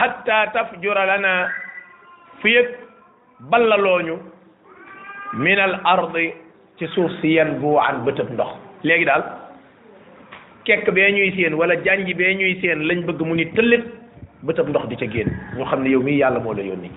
hatta 0.00 0.36
tafjura 0.54 1.02
lana 1.10 1.32
fiyeg 2.42 2.68
ballalooñu 3.52 4.14
min 5.44 5.58
al 5.68 5.74
ardi 5.92 6.26
ci 6.80 6.86
suuf 6.94 7.12
si 7.20 7.34
yan 7.36 7.58
bu 7.60 7.76
an 7.86 7.96
bëtëb 8.06 8.28
ndox 8.32 8.52
léegi 8.88 9.04
daal 9.10 9.24
kekk 10.64 10.88
bee 10.96 11.10
ñuy 11.16 11.30
seen 11.36 11.54
wala 11.60 11.74
janj 11.84 12.08
bee 12.20 12.34
ñuy 12.40 12.56
seen 12.62 12.80
lañ 12.88 13.00
bëgg 13.08 13.20
mu 13.28 13.34
ni 13.34 13.44
tëllit 13.56 13.84
bëtëb 14.48 14.68
ndox 14.72 14.84
di 14.88 14.96
ca 15.02 15.06
génn 15.12 15.30
ñu 15.56 15.64
xam 15.70 15.82
ne 15.82 15.90
yow 15.92 16.02
mii 16.02 16.18
yàlla 16.22 16.38
moo 16.40 16.54
la 16.54 16.62
yónni 16.64 16.90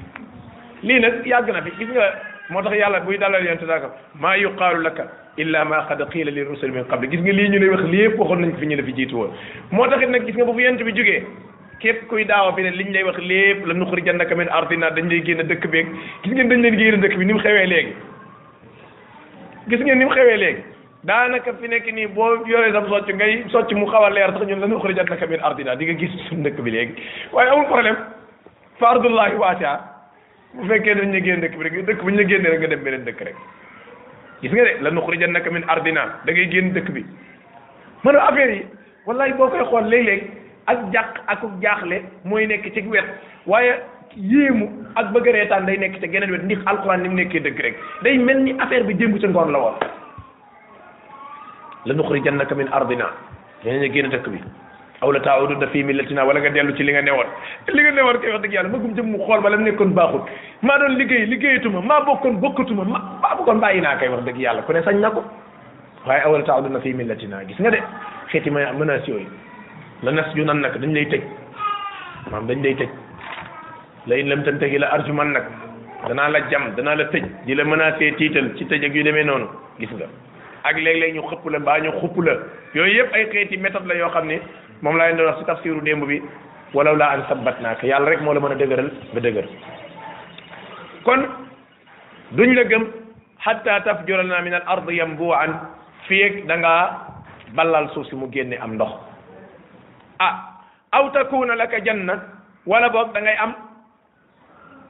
lii 0.84 1.00
nag 1.00 1.26
yàgg 1.28 1.50
na 1.54 1.62
fi 1.62 1.72
gis 1.78 1.90
nga 1.92 2.08
moo 2.52 2.62
tax 2.62 2.74
yàlla 2.80 3.02
buy 3.04 3.18
dalal 3.18 3.44
yonte 3.46 3.66
daaka 3.68 3.88
maa 4.16 4.36
yuqaalu 4.40 4.82
laka 4.84 5.04
illa 5.38 5.66
ma 5.66 5.84
qad 5.92 6.08
qiila 6.12 6.32
li 6.32 6.44
rusul 6.44 6.72
min 6.72 6.88
qabli 6.88 7.12
gis 7.12 7.20
nga 7.22 7.34
lii 7.36 7.50
ñu 7.52 7.60
lay 7.60 7.70
wax 7.70 7.84
lépp 7.94 8.18
waxoon 8.20 8.42
nañ 8.42 8.52
ko 8.52 8.58
fi 8.64 8.68
ñu 8.72 8.76
la 8.80 8.84
fi 8.84 8.96
jiitu 8.96 9.16
woon 9.18 9.32
moo 9.72 9.88
taxit 9.90 10.10
nag 10.10 10.26
gis 10.26 10.36
nga 10.36 10.46
bu 10.46 10.56
fi 10.56 10.64
yonte 10.64 10.84
bi 10.84 10.94
jógee 10.96 11.22
képp 11.80 12.08
kuy 12.08 12.24
daawa 12.26 12.54
fi 12.56 12.62
ne 12.64 12.70
liñ 12.70 12.92
lay 12.94 13.04
wax 13.04 13.18
lépp 13.18 13.66
la 13.66 13.74
nuxrijannaka 13.74 14.36
min 14.36 14.50
ardina 14.50 14.90
dañ 14.92 15.08
lay 15.10 15.22
génn 15.22 15.44
dëkk 15.48 15.68
beeg 15.70 15.88
gis 16.24 16.34
ngeen 16.34 16.50
dañ 16.50 16.62
leen 16.62 16.78
génn 16.78 17.02
dëkk 17.02 17.18
bi 17.18 17.26
ni 17.26 17.34
mu 17.34 17.40
xewee 17.40 17.66
léegi 17.68 17.94
gis 19.68 19.80
ngeen 19.80 19.98
ni 20.00 20.06
mu 20.06 20.12
xewee 20.12 20.38
léegi 20.38 20.62
daanaka 21.04 21.54
fi 21.60 21.68
nekk 21.68 21.92
nii 21.94 22.08
boo 22.08 22.30
yoree 22.48 22.72
sam 22.72 22.88
socc 22.90 23.10
ngay 23.16 23.44
socc 23.54 23.72
mu 23.76 23.86
xaw 23.88 24.04
a 24.06 24.10
leer 24.10 24.32
sax 24.34 24.46
ñun 24.48 24.60
la 24.60 24.68
nuxrijannaka 24.68 25.28
min 25.30 25.42
ardina 25.42 25.76
di 25.76 25.86
nga 25.86 25.98
gis 25.98 26.14
suñu 26.30 26.44
dëkk 26.44 26.62
bi 26.64 26.72
léegi 26.72 26.94
waaye 27.32 27.50
amul 27.50 27.66
problème 27.66 27.98
fa 28.80 28.92
ardullahi 28.94 29.36
waatia 29.36 29.78
bu 30.54 30.68
fekkee 30.70 30.96
dañ 30.96 31.12
la 31.14 31.20
génn 31.26 31.42
dëkk 31.42 31.58
bi 31.58 31.64
rek 31.64 31.84
dëkk 31.90 32.04
bu 32.04 32.10
ñu 32.12 32.18
la 32.22 32.28
génnee 32.30 32.52
rek 32.54 32.60
nga 32.60 32.68
dem 32.68 32.84
beneen 32.84 33.06
dëkk 33.10 33.22
rek 33.28 33.36
gis 34.42 34.52
nga 34.54 34.64
de 34.64 34.78
la 34.82 34.90
nuxrijannaka 34.92 35.50
min 35.52 35.66
ardina 35.68 36.06
da 36.26 36.32
ngay 36.32 36.48
génn 36.54 36.74
dëkk 36.74 36.90
bi 36.92 37.04
man 38.04 38.16
affaire 38.16 38.56
yi 38.56 38.66
wallahi 39.06 39.34
boo 39.34 39.50
koy 39.50 39.66
xool 39.68 39.90
léeg 39.90 40.30
ak 40.68 40.78
jàq 40.94 41.18
ak 41.36 41.40
jaaxle 41.64 41.98
mooy 42.26 42.48
nekk 42.48 42.70
ci 42.74 42.82
wet 42.88 43.04
waaye 43.48 43.74
yéemu 44.16 44.68
ak 44.96 45.12
bëgg 45.14 45.32
reetaan 45.36 45.66
day 45.66 45.78
nekk 45.78 46.00
ci 46.02 46.08
geneen 46.14 46.32
wet 46.32 46.44
ndax 46.44 46.58
alxuraan 46.72 47.02
ni 47.04 47.10
mu 47.10 47.16
nekkee 47.16 47.40
dëgg 47.42 47.60
rek 47.66 47.76
day 48.04 48.18
mel 48.18 48.42
ni 48.46 48.54
affaire 48.60 48.84
bi 48.88 48.94
démb 48.96 49.18
ci 49.20 49.28
ngoon 49.28 49.52
la 49.52 49.60
woon 49.60 49.74
la 51.86 51.94
nuxrijannaka 51.94 52.56
min 52.56 52.70
ardina 52.72 53.08
dinañ 53.64 53.82
la 54.04 54.08
dëkk 54.18 54.30
bi 54.32 54.40
aw 55.04 55.12
la 55.12 55.20
taawuduna 55.20 55.68
fi 55.68 55.84
millatina 55.84 56.24
wala 56.24 56.40
nga 56.40 56.50
dellu 56.50 56.76
ci 56.78 56.84
li 56.84 56.92
nga 56.94 57.02
newoon 57.02 57.28
li 57.76 57.82
nga 57.84 57.92
newoon 57.92 58.20
kay 58.22 58.32
wax 58.32 58.42
dëgg 58.42 58.54
yàlla 58.54 58.70
magum 58.70 58.96
xool 59.26 59.42
ba 59.42 59.50
la 59.50 59.58
mu 59.58 59.64
nekkoon 59.64 59.94
baaxul 59.94 60.22
maa 60.62 60.78
doon 60.80 60.96
liggéey 60.98 61.26
liggéeyatuma 61.26 61.82
maa 61.82 62.04
bokkoon 62.06 62.40
bokkatuma 62.40 62.84
ma 62.84 63.00
maa 63.22 63.36
bokkoon 63.36 63.60
bàyyi 63.60 63.82
naa 63.82 63.96
kay 64.00 64.08
wax 64.10 64.24
dëgg 64.26 64.40
yàlla 64.40 64.62
ku 64.62 64.74
ne 64.74 64.82
sañ 64.82 65.00
na 65.00 65.10
ko 65.12 65.24
waaye 66.06 66.22
aw 66.24 66.38
la 66.38 66.44
taawuduna 66.44 66.80
fi 66.80 66.94
millatina 66.94 67.44
gis 67.48 67.60
nga 67.60 67.70
de 67.72 67.80
xeeti 68.32 68.50
ma 68.50 68.72
menace 68.74 69.10
yooyu 69.10 69.28
la 70.04 70.12
nag 70.12 70.36
dañ 70.36 70.62
lay 70.96 71.06
tëj 71.12 71.24
maam 72.32 72.48
dañ 72.48 72.60
lay 72.62 72.76
tëj 72.76 72.90
la 74.08 74.16
in 74.18 74.28
la 74.30 74.36
tantagi 74.46 74.78
la 74.78 74.88
arjumannak 74.96 75.46
danaa 76.08 76.30
la 76.34 76.40
jam 76.52 76.64
danaa 76.76 76.96
la 77.00 77.06
tëj 77.06 77.22
di 77.46 77.56
la 77.56 77.64
mën 77.64 77.72
menacé 77.72 78.12
tiital 78.18 78.48
ci 78.58 78.64
tëj 78.66 78.84
ak 78.86 78.94
yu 78.96 79.04
demee 79.04 79.24
noonu 79.24 79.48
gis 79.80 79.90
nga 79.96 80.06
ak 80.64 80.76
léeg-léeg 80.86 81.16
ñu 81.16 81.22
xëpp 81.30 81.44
la 81.52 81.60
mbaa 81.60 81.80
ñu 81.84 81.92
xupp 82.02 82.16
la 82.26 82.34
yooyu 82.76 82.96
yëpp 82.98 83.14
ay 83.16 83.24
xeeti 83.32 83.58
méthode 83.58 83.88
la 83.88 83.96
yoo 83.96 84.10
xam 84.10 84.28
ne 84.28 84.38
moom 84.82 84.98
laa 84.98 85.08
leen 85.08 85.18
doon 85.18 85.36
si 85.40 85.46
tafsiru 85.46 85.82
démb 85.82 86.04
bi 86.08 86.20
walaw 86.74 86.96
laa 86.96 87.12
an 87.16 87.22
sabbat 87.30 87.56
naaka 87.62 87.88
yàlla 87.88 88.10
rek 88.10 88.22
moo 88.22 88.34
la 88.34 88.40
mën 88.42 88.52
a 88.56 88.60
dëgëral 88.62 88.90
ba 89.14 89.20
dëgër 89.26 89.48
kon 91.06 91.22
duñ 92.36 92.52
la 92.58 92.64
gëm 92.66 92.84
hatta 93.46 93.80
tafjurana 93.86 94.42
min 94.42 94.54
al 94.60 94.68
ardi 94.68 95.00
yambuan 95.00 95.52
fii 96.08 96.24
ak 96.28 96.34
da 96.50 96.56
ngaa 96.58 96.86
ballal 97.56 97.88
suuf 97.94 98.06
si 98.10 98.16
mu 98.16 98.28
génne 98.36 98.60
am 98.60 98.76
ndox 98.76 99.13
ah 100.26 100.34
aw 100.96 101.06
takuna 101.16 101.56
laka 101.62 101.80
janna 101.88 102.16
wala 102.72 102.88
boog 102.96 103.12
da 103.16 103.20
ngay 103.26 103.38
am 103.46 103.54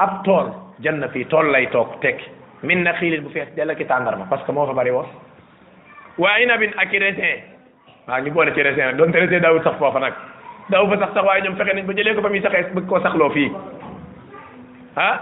ab 0.06 0.12
tool 0.26 0.48
janna 0.86 1.08
fii 1.14 1.26
tool 1.32 1.46
lay 1.56 1.66
toog 1.76 1.96
tekki 2.06 2.30
min 2.70 2.84
na 2.88 2.94
xiilin 3.00 3.24
bu 3.26 3.30
fees 3.36 3.50
della 3.58 3.74
ki 3.80 3.86
tàndarma 3.92 4.26
parce 4.30 4.46
que 4.46 4.52
moo 4.54 4.66
fa 4.68 4.74
bari 4.80 4.92
woon 4.98 5.10
waa 6.24 6.58
bin 6.62 6.74
ak 6.82 6.94
i 6.96 7.00
resin 7.00 7.42
waa 8.08 8.20
ñu 8.22 8.32
boole 8.38 8.52
ci 8.56 8.62
resin 8.68 8.86
nag 8.88 8.96
doonte 8.98 9.20
resin 9.22 9.42
daawul 9.46 9.64
sax 9.64 9.78
foofa 9.82 10.00
nag 10.00 10.14
daaw 10.72 10.86
fa 10.90 10.98
sax 11.04 11.14
sax 11.14 11.24
waaye 11.26 11.44
ñoom 11.44 11.58
fexe 11.58 11.74
nañ 11.74 11.86
ba 11.90 11.94
jëlee 11.94 12.16
ko 12.16 12.22
ba 12.22 12.30
muy 12.30 12.42
saxee 12.42 12.74
bëgg 12.76 12.88
koo 12.90 13.00
saxloo 13.04 13.30
fii 13.38 13.50
ah 15.08 15.16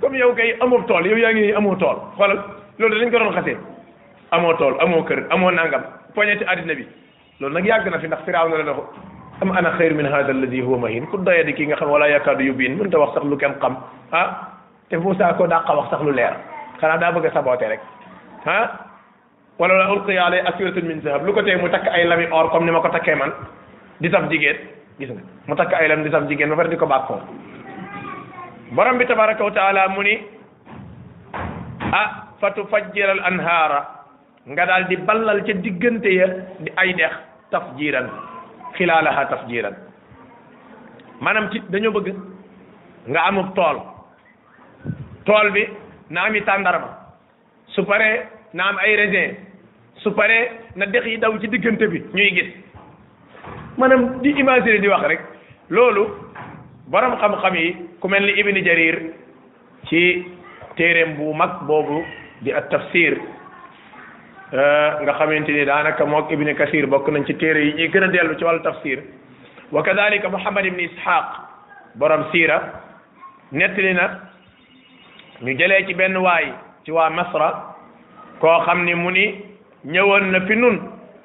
comme 0.00 0.16
yow 0.22 0.32
kay 0.38 0.50
amoo 0.60 0.82
tool 0.88 1.06
yow 1.06 1.16
yaa 1.24 1.32
ngi 1.32 1.40
nii 1.46 1.56
amoo 1.60 1.74
tool 1.82 1.98
xoolal 2.18 2.40
loolu 2.78 3.00
dañ 3.00 3.10
ko 3.10 3.18
doon 3.18 3.34
xasee 3.36 3.56
amoo 4.30 4.54
tool 4.60 4.74
amoo 4.82 5.02
kër 5.08 5.20
amoo 5.34 5.50
nangam 5.58 5.82
poñe 6.14 6.38
ci 6.38 6.44
àddina 6.52 6.74
bi 6.78 6.84
loolu 7.40 7.54
nag 7.54 7.64
yàgg 7.70 7.88
na 7.90 7.98
fi 8.00 8.06
ndax 8.06 8.24
firaaw 8.24 8.48
na 8.48 8.62
la 8.70 8.74
ko 8.80 8.84
am 9.42 9.50
ana 9.50 9.76
khair 9.78 9.92
min 9.94 10.06
hada 10.06 10.32
alladhi 10.32 10.60
huwa 10.64 10.78
mahin 10.88 11.06
ku 11.12 11.18
di 11.18 11.52
ki 11.52 11.64
nga 11.68 11.76
xam 11.76 11.90
wala 11.90 12.08
yakadu 12.08 12.42
yubin 12.44 12.76
mën 12.78 12.88
ta 12.90 12.98
wax 12.98 13.14
sax 13.14 13.24
lu 13.24 13.36
kenn 13.36 13.54
xam 13.60 13.76
ha 14.10 14.22
te 14.88 14.96
sa 15.18 15.32
ko 15.36 15.46
dàqa 15.46 15.76
wax 15.76 15.90
sax 15.90 16.00
lu 16.02 16.12
leer 16.12 16.34
xana 16.80 16.96
da 16.96 17.12
bëgg 17.12 17.32
saboter 17.32 17.68
rek 17.68 17.80
ha 18.46 18.58
wala 19.58 19.74
la 19.76 19.92
ulqi 19.92 20.16
alay 20.16 20.40
asiratun 20.40 20.86
min 20.88 21.00
zahab 21.04 21.26
lu 21.26 21.32
ko 21.36 21.42
tee 21.42 21.56
mu 21.56 21.68
tak 21.68 21.84
ay 21.92 22.04
lami 22.06 22.24
or 22.32 22.48
comme 22.50 22.64
nima 22.66 22.80
ko 22.80 22.88
takke 22.88 23.12
man 23.18 23.30
di 24.00 24.08
tam 24.08 24.28
jigen 24.30 24.56
gis 24.98 25.10
nga 25.12 25.22
mu 25.48 25.54
tak 25.56 25.72
ay 25.74 25.88
lam 25.88 26.02
di 26.02 26.10
tam 26.10 26.24
jigen 26.28 26.48
ba 26.48 26.56
fa 26.56 26.68
di 26.68 26.76
ko 26.80 26.86
bakko 26.86 27.20
borom 28.72 28.96
bi 28.98 29.04
tabaaraku 29.04 29.44
wa 29.44 29.50
taala 29.52 29.88
muni 29.92 30.16
a 31.92 32.00
ah 32.00 32.08
fatu 32.40 32.64
al 32.72 33.20
anhaara 33.28 33.80
nga 34.48 34.64
daal 34.66 34.88
di 34.88 34.96
ballal 34.96 35.44
ci 35.44 35.52
digeunte 35.60 36.08
ya 36.08 36.26
di 36.64 36.72
ay 36.80 36.94
dex 36.96 37.12
tafjiran 37.50 38.08
xilaalaha 38.78 39.22
tafjiran 39.32 39.76
maanaam 41.24 41.46
ci 41.52 41.58
dañoo 41.72 41.92
bëgg 41.96 42.08
nga 43.10 43.20
amub 43.28 43.48
tool 43.56 43.76
tool 45.26 45.50
bi 45.56 45.64
na 46.10 46.28
yi 46.34 46.40
tàndarma 46.48 46.88
su 47.74 47.82
paree 47.84 48.24
na 48.52 48.68
am 48.68 48.76
ay 48.84 48.96
raisin 48.96 49.36
su 50.02 50.10
paree 50.12 50.50
na 50.76 50.86
dex 50.86 51.04
yi 51.06 51.16
daw 51.18 51.32
ci 51.40 51.48
diggante 51.48 51.86
bi 51.92 51.98
ñuy 52.16 52.30
gis 52.36 52.50
maanaam 53.78 54.20
di 54.22 54.30
imaginer 54.30 54.80
di 54.80 54.88
wax 54.88 55.02
rek 55.08 55.20
loolu 55.68 56.04
borom 56.90 57.16
xam-xam 57.20 57.54
yi 57.54 57.74
ku 58.00 58.08
mel 58.08 58.22
ni 58.26 58.32
ibni 58.40 58.62
jarir 58.66 58.96
ci 59.88 60.00
téereem 60.76 61.10
bu 61.16 61.32
mag 61.34 61.52
boobu 61.68 62.04
di 62.42 62.52
at 62.52 62.68
tafsir 62.70 63.16
Euh, 64.54 65.00
nga 65.02 65.12
xamante 65.18 65.50
ni 65.50 65.64
daanaka 65.64 66.04
mook 66.06 66.30
ibni 66.30 66.54
kasir 66.54 66.86
bokk 66.86 67.08
nañ 67.10 67.26
ci 67.26 67.34
téere 67.34 67.64
yi 67.66 67.72
ñuy 67.74 67.88
gën 67.90 68.02
a 68.04 68.06
dellu 68.06 68.36
ci 68.38 68.44
wàllu 68.44 68.62
tafsir 68.62 69.02
wa 69.72 69.82
kadalika 69.82 70.28
muhammad 70.28 70.64
ibni 70.66 70.84
ishaq 70.84 71.26
borom 71.98 72.22
siira 72.30 72.60
nettali 73.50 73.92
na 73.92 74.06
ñu 75.42 75.50
jëlee 75.52 75.86
ci 75.86 75.94
benn 75.94 76.16
waay 76.16 76.52
ci 76.84 76.92
waa 76.92 77.10
masra 77.10 77.58
koo 78.38 78.60
xam 78.64 78.84
ni 78.84 78.94
mu 78.94 79.10
ni 79.10 79.34
ñëwoon 79.84 80.30
na 80.30 80.40
fi 80.46 80.54
nun 80.54 80.78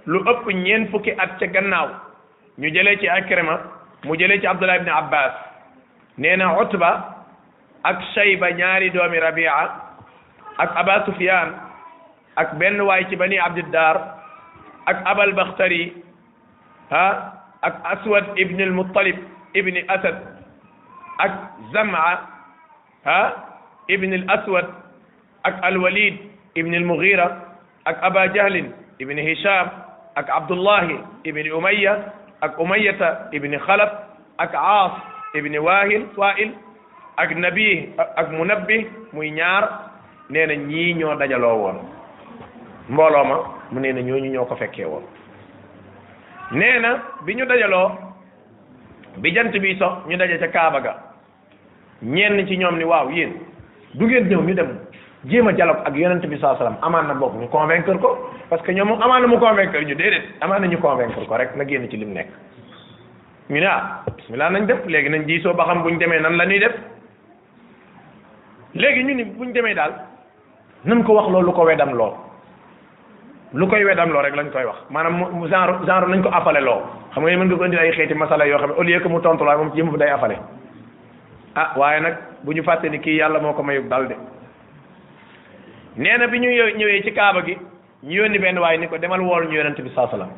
lu 0.07 0.19
ëpp 0.25 0.49
ñeen 0.55 0.89
fukki 0.89 1.11
at 1.11 1.37
ca 1.39 1.45
gannaaw 1.45 1.89
ñu 2.57 2.73
jëlee 2.73 2.97
ci 2.99 3.07
akrima 3.07 3.59
mu 4.03 4.15
jëlee 4.17 4.39
ci 4.41 4.47
abdullah 4.47 4.75
ibni 4.77 4.89
abbas 4.89 5.33
nee 6.17 6.35
na 6.37 6.57
utba 6.59 6.91
ak 7.83 8.01
shayba 8.15 8.51
ñaari 8.53 8.89
doomi 8.89 9.19
rabia 9.19 9.69
ak 10.57 10.71
aba 10.75 11.05
sufyan 11.05 11.69
ak 12.37 12.55
ben 12.59 12.79
way 12.79 13.03
ci 13.11 13.15
bani 13.19 13.35
abd 13.39 13.67
dar 13.71 13.99
ak 14.87 14.97
abal 15.03 15.31
bakhtari 15.35 15.91
ha 16.89 17.35
ak 17.59 17.75
aswad 17.99 18.39
ibn 18.39 18.59
al 18.63 18.71
muttalib 18.75 19.19
ibn 19.55 19.75
asad 19.91 20.17
ak 21.19 21.31
zam'a 21.75 22.11
ha 23.05 23.21
ibn 23.91 24.15
al 24.15 24.23
aswad 24.39 24.67
ak 25.43 25.55
al 25.63 25.75
walid 25.83 26.23
ibn 26.55 26.71
al 26.73 26.85
mughira 26.87 27.27
ak 27.85 27.99
aba 27.99 28.27
jahl 28.31 28.55
ibn 28.99 29.17
hisham 29.19 29.67
ak 30.15 30.27
abdullah 30.31 30.87
ibn 31.27 31.45
umayya 31.51 32.15
ak 32.39 32.55
umayyata 32.57 33.27
ibn 33.35 33.51
khalaf 33.59 33.91
ak 34.39 34.55
aas 34.55 34.95
ibn 35.35 35.51
wahil 35.59 36.07
wa'il 36.15 36.51
ak 37.19 37.29
nabi 37.37 37.91
ak 37.99 38.27
munabbih 38.31 38.87
muy 39.11 39.29
ñaar 39.35 39.91
neena 40.31 40.55
ñi 40.55 40.93
ñoo 40.99 41.15
dajaloo 41.19 41.75
mbooloo 42.91 43.23
ma 43.23 43.35
mu 43.71 43.79
nee 43.79 43.93
na 43.93 44.01
ñooñu 44.01 44.29
ñoo 44.33 44.45
ko 44.45 44.55
fekkee 44.55 44.85
woon 44.85 45.03
nee 46.51 46.79
na 46.79 46.89
bi 47.25 47.33
ñu 47.35 47.45
dajaloo 47.45 47.87
bi 49.17 49.31
jant 49.33 49.51
bi 49.57 49.77
so 49.77 50.03
ñu 50.09 50.17
daje 50.17 50.39
ca 50.39 50.47
Kaaba 50.47 50.79
ga 50.81 50.93
ñenn 52.03 52.45
ci 52.47 52.57
ñoom 52.57 52.77
ni 52.77 52.83
waaw 52.83 53.09
yéen 53.09 53.31
du 53.93 54.05
ngeen 54.05 54.27
ñëw 54.27 54.41
ñu 54.43 54.53
dem 54.53 54.69
jéem 55.25 55.47
a 55.47 55.51
dialogue 55.53 55.81
ak 55.85 55.95
yonent 55.95 56.25
bi 56.27 56.37
saa 56.37 56.57
salaam 56.57 56.77
amaan 56.81 57.07
na 57.07 57.13
bokk 57.13 57.35
ñu 57.39 57.47
convaincre 57.47 57.97
ko 57.97 58.29
parce 58.49 58.61
que 58.65 58.73
ñoom 58.73 58.99
amaan 59.01 59.21
na 59.21 59.27
mu 59.27 59.37
convaincre 59.39 59.85
ñu 59.85 59.95
déedéet 59.95 60.25
amaan 60.41 60.59
na 60.61 60.67
ñu 60.67 60.77
convaincre 60.79 61.25
ko 61.25 61.35
rek 61.35 61.55
na 61.55 61.63
génn 61.65 61.87
ci 61.89 61.95
lim 61.97 62.11
nekk 62.11 62.27
ñu 63.49 63.59
ne 63.59 63.65
ah 63.65 64.03
bismillah 64.17 64.49
nañ 64.51 64.65
def 64.65 64.85
léegi 64.85 65.09
nañ 65.09 65.23
diisoo 65.25 65.53
ba 65.53 65.63
xam 65.65 65.81
bu 65.83 65.89
ñu 65.91 65.97
demee 65.97 66.19
nan 66.19 66.35
la 66.35 66.45
ñuy 66.45 66.59
def 66.59 66.75
léegi 68.75 69.03
ñu 69.05 69.13
ni 69.15 69.23
bu 69.23 69.45
demee 69.49 69.73
daal 69.75 69.93
nan 70.83 71.03
ko 71.03 71.13
wax 71.13 71.29
loolu 71.31 71.53
ko 71.53 71.61
weddam 71.63 71.95
lool 71.95 72.15
lu 73.53 73.67
koy 73.67 73.83
wedam 73.83 74.11
loo 74.11 74.21
rek 74.21 74.33
lañ 74.35 74.49
koy 74.51 74.63
wax 74.65 74.75
maanaam 74.89 75.47
genre 75.49 75.73
genre 75.85 76.07
nañ 76.07 76.21
ko 76.23 76.29
affale 76.31 76.61
loo 76.61 76.81
xam 77.13 77.23
nga 77.23 77.37
mën 77.37 77.45
nga 77.47 77.55
ko 77.57 77.65
indil 77.65 77.79
ay 77.79 77.91
xeeti 77.91 78.13
masala 78.13 78.45
yoo 78.47 78.57
xam 78.57 78.69
ne 78.71 78.75
au 78.77 78.83
lieu 78.83 78.99
que 79.01 79.07
mu 79.09 79.19
tontu 79.21 79.43
la 79.43 79.57
moom 79.57 79.71
ah, 81.55 81.71
waaye 81.75 81.99
nag 81.99 82.17
bu 82.43 82.53
ñu 82.53 82.63
fàtte 82.63 82.85
ni 82.89 82.97
yàlla 83.03 83.39
moo 83.39 83.53
ko 83.53 83.61
mayub 83.61 83.87
dal 83.89 84.07
de 84.07 84.15
nee 85.97 86.17
na 86.17 86.27
bi 86.27 86.37
ñu 86.39 86.47
ñëwee 86.77 87.03
ci 87.03 87.11
kaaba 87.13 87.41
gi 87.45 87.57
ñu 88.03 88.13
yónni 88.23 88.39
benn 88.39 88.57
waaye 88.57 88.77
ni 88.77 88.87
ko 88.87 88.97
demal 88.97 89.19
wool 89.19 89.47
ñu 89.47 89.55
yonent 89.57 89.81
bi 89.81 89.89
saa 89.93 90.07
salaam 90.07 90.29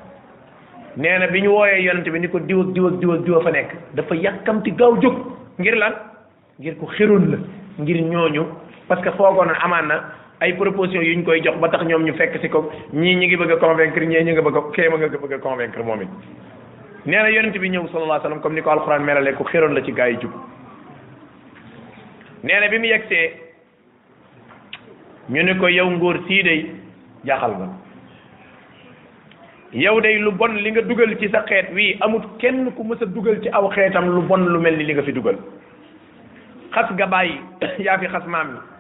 nee 0.98 1.18
na 1.20 1.28
bi 1.28 1.42
ñu 1.42 1.50
wooyee 1.52 1.84
yonent 1.86 2.10
bi 2.10 2.20
ni 2.20 2.28
ko 2.30 2.40
diw 2.40 2.62
ak 2.62 2.68
diw 2.74 2.88
ak 2.88 2.94
diw 3.00 3.12
ak 3.12 3.24
diw 3.26 3.42
fa 3.44 3.52
nekk 3.52 3.70
dafa 3.94 4.16
yàkkamti 4.16 4.72
gaaw 4.76 4.98
jóg 5.00 5.14
ngir 5.60 5.76
lan 5.78 5.94
ngir 6.60 6.76
ko 6.80 6.88
xirun 6.98 7.30
la 7.30 7.38
ngir 7.78 8.02
ñooñu 8.04 8.44
parce 8.88 9.02
que 9.04 9.12
foogoon 9.12 9.46
na 9.48 9.54
amaan 9.62 9.88
na 9.88 10.02
ay 10.44 10.54
proposition 10.60 11.04
yu 11.08 11.16
ñu 11.16 11.24
koy 11.24 11.42
jox 11.42 11.56
ba 11.58 11.70
tax 11.70 11.86
ñoom 11.88 12.04
ñu 12.04 12.14
fekk 12.16 12.38
si 12.42 12.50
ko 12.50 12.70
ñii 12.92 13.16
ñu 13.16 13.28
ngi 13.28 13.36
bëgg 13.38 13.52
a 13.52 13.58
convaincre 13.58 14.04
ñu 14.06 14.20
ngi 14.20 14.32
nga 14.34 14.42
bëgg 14.42 14.58
a 14.58 14.62
kee 14.76 14.90
ma 14.90 14.98
nga 14.98 15.08
bëgg 15.08 15.40
a 15.80 15.84
moom 15.86 16.02
it 16.02 16.10
nee 17.06 17.16
na 17.22 17.28
yonent 17.32 17.56
bi 17.58 17.70
ñëw 17.70 17.88
sallallahu 17.88 18.04
alayhi 18.04 18.24
wasallam 18.24 18.42
comme 18.42 18.56
ni 18.56 18.62
ko 18.62 18.70
alxuraan 18.72 19.04
melale 19.06 19.34
ku 19.36 19.44
xéroon 19.46 19.74
la 19.74 19.82
ci 19.86 19.94
gaa 19.94 20.08
yi 20.10 20.18
jub 20.20 20.32
nee 22.44 22.70
bi 22.70 22.78
mu 22.80 22.86
yegsee 22.88 23.32
ñu 25.30 25.44
ne 25.44 25.56
ko 25.60 25.68
yow 25.70 25.90
ngóor 25.92 26.18
sii 26.28 26.44
day 26.44 26.72
jaaxal 27.24 27.56
nga 27.56 27.68
yow 29.72 30.00
day 30.02 30.20
lu 30.20 30.32
bon 30.32 30.60
li 30.60 30.72
nga 30.72 30.82
dugal 30.82 31.16
ci 31.22 31.30
sa 31.30 31.44
xeet 31.48 31.72
wii 31.72 31.98
amut 32.02 32.28
kenn 32.40 32.68
ku 32.76 32.84
mës 32.84 33.00
a 33.02 33.06
dugal 33.06 33.40
ci 33.42 33.48
aw 33.54 33.70
xeetam 33.72 34.12
lu 34.12 34.22
bon 34.28 34.44
lu 34.44 34.60
mel 34.60 34.76
ni 34.76 34.84
li 34.84 34.94
nga 34.94 35.04
fi 35.04 35.12
dugal 35.14 35.38
xas 36.76 36.92
nga 36.96 37.06
bàyyi 37.08 37.40
yaa 37.80 37.98
fi 37.98 38.08
xas 38.12 38.28
maam 38.28 38.58
yi 38.58 38.73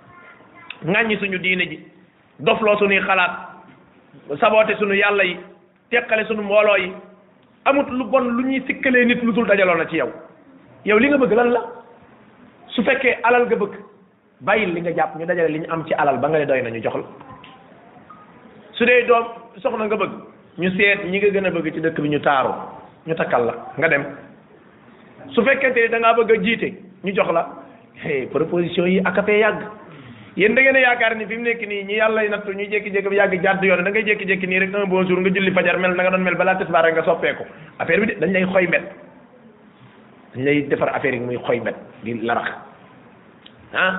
ŋàññi 0.85 1.17
suñu 1.19 1.37
diine 1.39 1.65
ji 1.69 1.79
dofloo 2.39 2.77
suñuy 2.79 2.99
xalaat 3.07 3.31
saboote 4.41 4.73
suñu 4.79 4.93
yàlla 4.95 5.23
yi 5.23 5.37
teqale 5.89 6.25
suñu 6.27 6.41
mbooloo 6.43 6.75
yi 6.77 6.91
amut 7.65 7.87
lu 7.91 8.03
bon 8.05 8.23
lu 8.37 8.43
ñuy 8.43 8.61
sikkalee 8.67 9.05
nit 9.05 9.23
lu 9.23 9.31
dul 9.33 9.45
dajaloo 9.47 9.75
na 9.75 9.85
ci 9.85 9.97
yow 9.97 10.11
yow 10.85 10.97
li 10.99 11.07
nga 11.07 11.17
bëgg 11.17 11.31
lan 11.33 11.49
la 11.55 11.61
su 12.67 12.83
fekkee 12.83 13.17
alal 13.23 13.45
nga 13.45 13.55
bëgg 13.55 13.73
bàyyil 14.41 14.73
li 14.73 14.81
nga 14.81 14.91
jàpp 14.95 15.15
ñu 15.19 15.25
dajale 15.25 15.47
li 15.51 15.59
ñu 15.59 15.67
am 15.71 15.85
ci 15.87 15.93
alal 15.93 16.17
ba 16.19 16.27
nga 16.27 16.37
ne 16.39 16.45
doy 16.45 16.61
na 16.61 16.69
ñu 16.69 16.81
jox 16.83 16.95
la 16.97 17.05
su 18.73 18.85
dee 18.85 19.05
doom 19.07 19.25
soxna 19.61 19.85
nga 19.85 19.95
bëgg 19.95 20.11
ñu 20.57 20.69
seet 20.77 21.05
ñi 21.05 21.17
nga 21.17 21.29
gën 21.31 21.45
a 21.45 21.49
bëgg 21.51 21.73
ci 21.73 21.79
dëkk 21.81 21.99
bi 22.01 22.09
ñu 22.09 22.19
taaru 22.19 22.51
ñu 23.07 23.15
takkal 23.15 23.45
la 23.45 23.53
nga 23.77 23.87
dem 23.87 24.03
su 25.33 25.41
fekkente 25.45 25.77
ni 25.81 25.89
da 26.01 26.13
bëgg 26.13 26.31
a 26.31 26.41
jiite 26.43 26.69
ñu 27.03 27.13
jox 27.15 27.31
la 27.31 27.45
proposition 28.31 28.85
yi 28.85 28.99
ak 28.99 29.05
a 29.05 29.09
akapee 29.09 29.39
yàgg 29.39 29.61
yéen 30.37 30.55
da 30.55 30.61
ngeen 30.61 30.77
yaakaar 30.81 31.15
ni 31.15 31.25
fi 31.25 31.37
mu 31.37 31.43
nekk 31.43 31.61
nii 31.67 31.83
ñi 31.85 31.93
yàlla 31.97 32.21
nattu 32.29 32.51
ñu 32.53 32.63
jékki-jékki 32.69 33.09
bi 33.09 33.15
yàgg 33.17 33.41
jàdd 33.43 33.63
yoon 33.63 33.83
da 33.83 33.89
ngay 33.91 34.03
jékki-jékki 34.03 34.47
nii 34.47 34.59
rek 34.59 34.73
un 34.73 34.85
bon 34.89 35.05
jour 35.05 35.19
nga 35.19 35.29
julli 35.29 35.51
fajar 35.51 35.77
mel 35.77 35.93
na 35.95 36.03
nga 36.03 36.09
doon 36.09 36.21
mel 36.23 36.35
balaa 36.35 36.55
tisbaar 36.55 36.83
rek 36.85 36.93
nga 36.95 37.03
soppeeku 37.03 37.43
bi 37.85 38.17
defar 40.67 40.89
affaire 40.89 41.13
yi 41.15 41.19
muy 41.21 41.37
xoy 41.37 41.59
met 41.59 41.75
di 42.03 42.13
larax 42.25 42.47
ah 43.73 43.93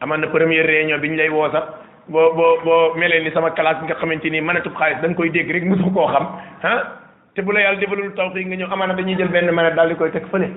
amaan 0.00 0.18
na 0.20 0.26
première 0.28 0.66
réunion 0.66 0.98
bi 1.00 1.08
ñu 1.10 1.16
lay 1.16 1.28
woo 1.28 1.50
sax 1.52 1.64
boo 2.08 2.32
boo 2.34 2.60
boo 2.64 2.94
melee 2.96 3.20
ni 3.22 3.30
sama 3.32 3.50
classe 3.50 3.84
nga 3.84 3.94
xamante 3.94 4.30
ni 4.30 4.40
manetub 4.40 4.72
xaalis 4.74 5.00
da 5.02 5.08
nga 5.08 5.16
koy 5.16 5.30
dégg 5.30 5.50
rek 5.50 5.64
mosu 5.66 5.92
koo 5.92 6.06
xam 6.08 6.26
ah 6.62 6.82
te 7.34 7.42
bu 7.42 7.52
la 7.52 7.60
yàlla 7.60 7.78
defalul 7.78 8.14
taw 8.16 8.30
fii 8.32 8.44
nga 8.46 8.56
ñëw 8.56 8.72
amaana 8.72 8.94
dañuy 8.94 9.16
jël 9.18 9.28
benn 9.28 9.50
manette 9.52 9.76
daal 9.76 9.88
di 9.90 9.94
koy 9.96 10.10
teg 10.10 10.24
fële 10.32 10.48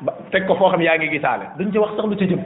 ba 0.00 0.12
teg 0.30 0.46
ko 0.46 0.54
foo 0.56 0.70
xam 0.70 0.80
yaa 0.80 0.96
ngi 0.96 1.08
gisaale 1.10 1.44
duñ 1.58 1.70
ci 1.72 1.78
wax 1.78 1.90
sax 1.96 2.04
lu 2.08 2.16
ci 2.16 2.26
jëm 2.26 2.40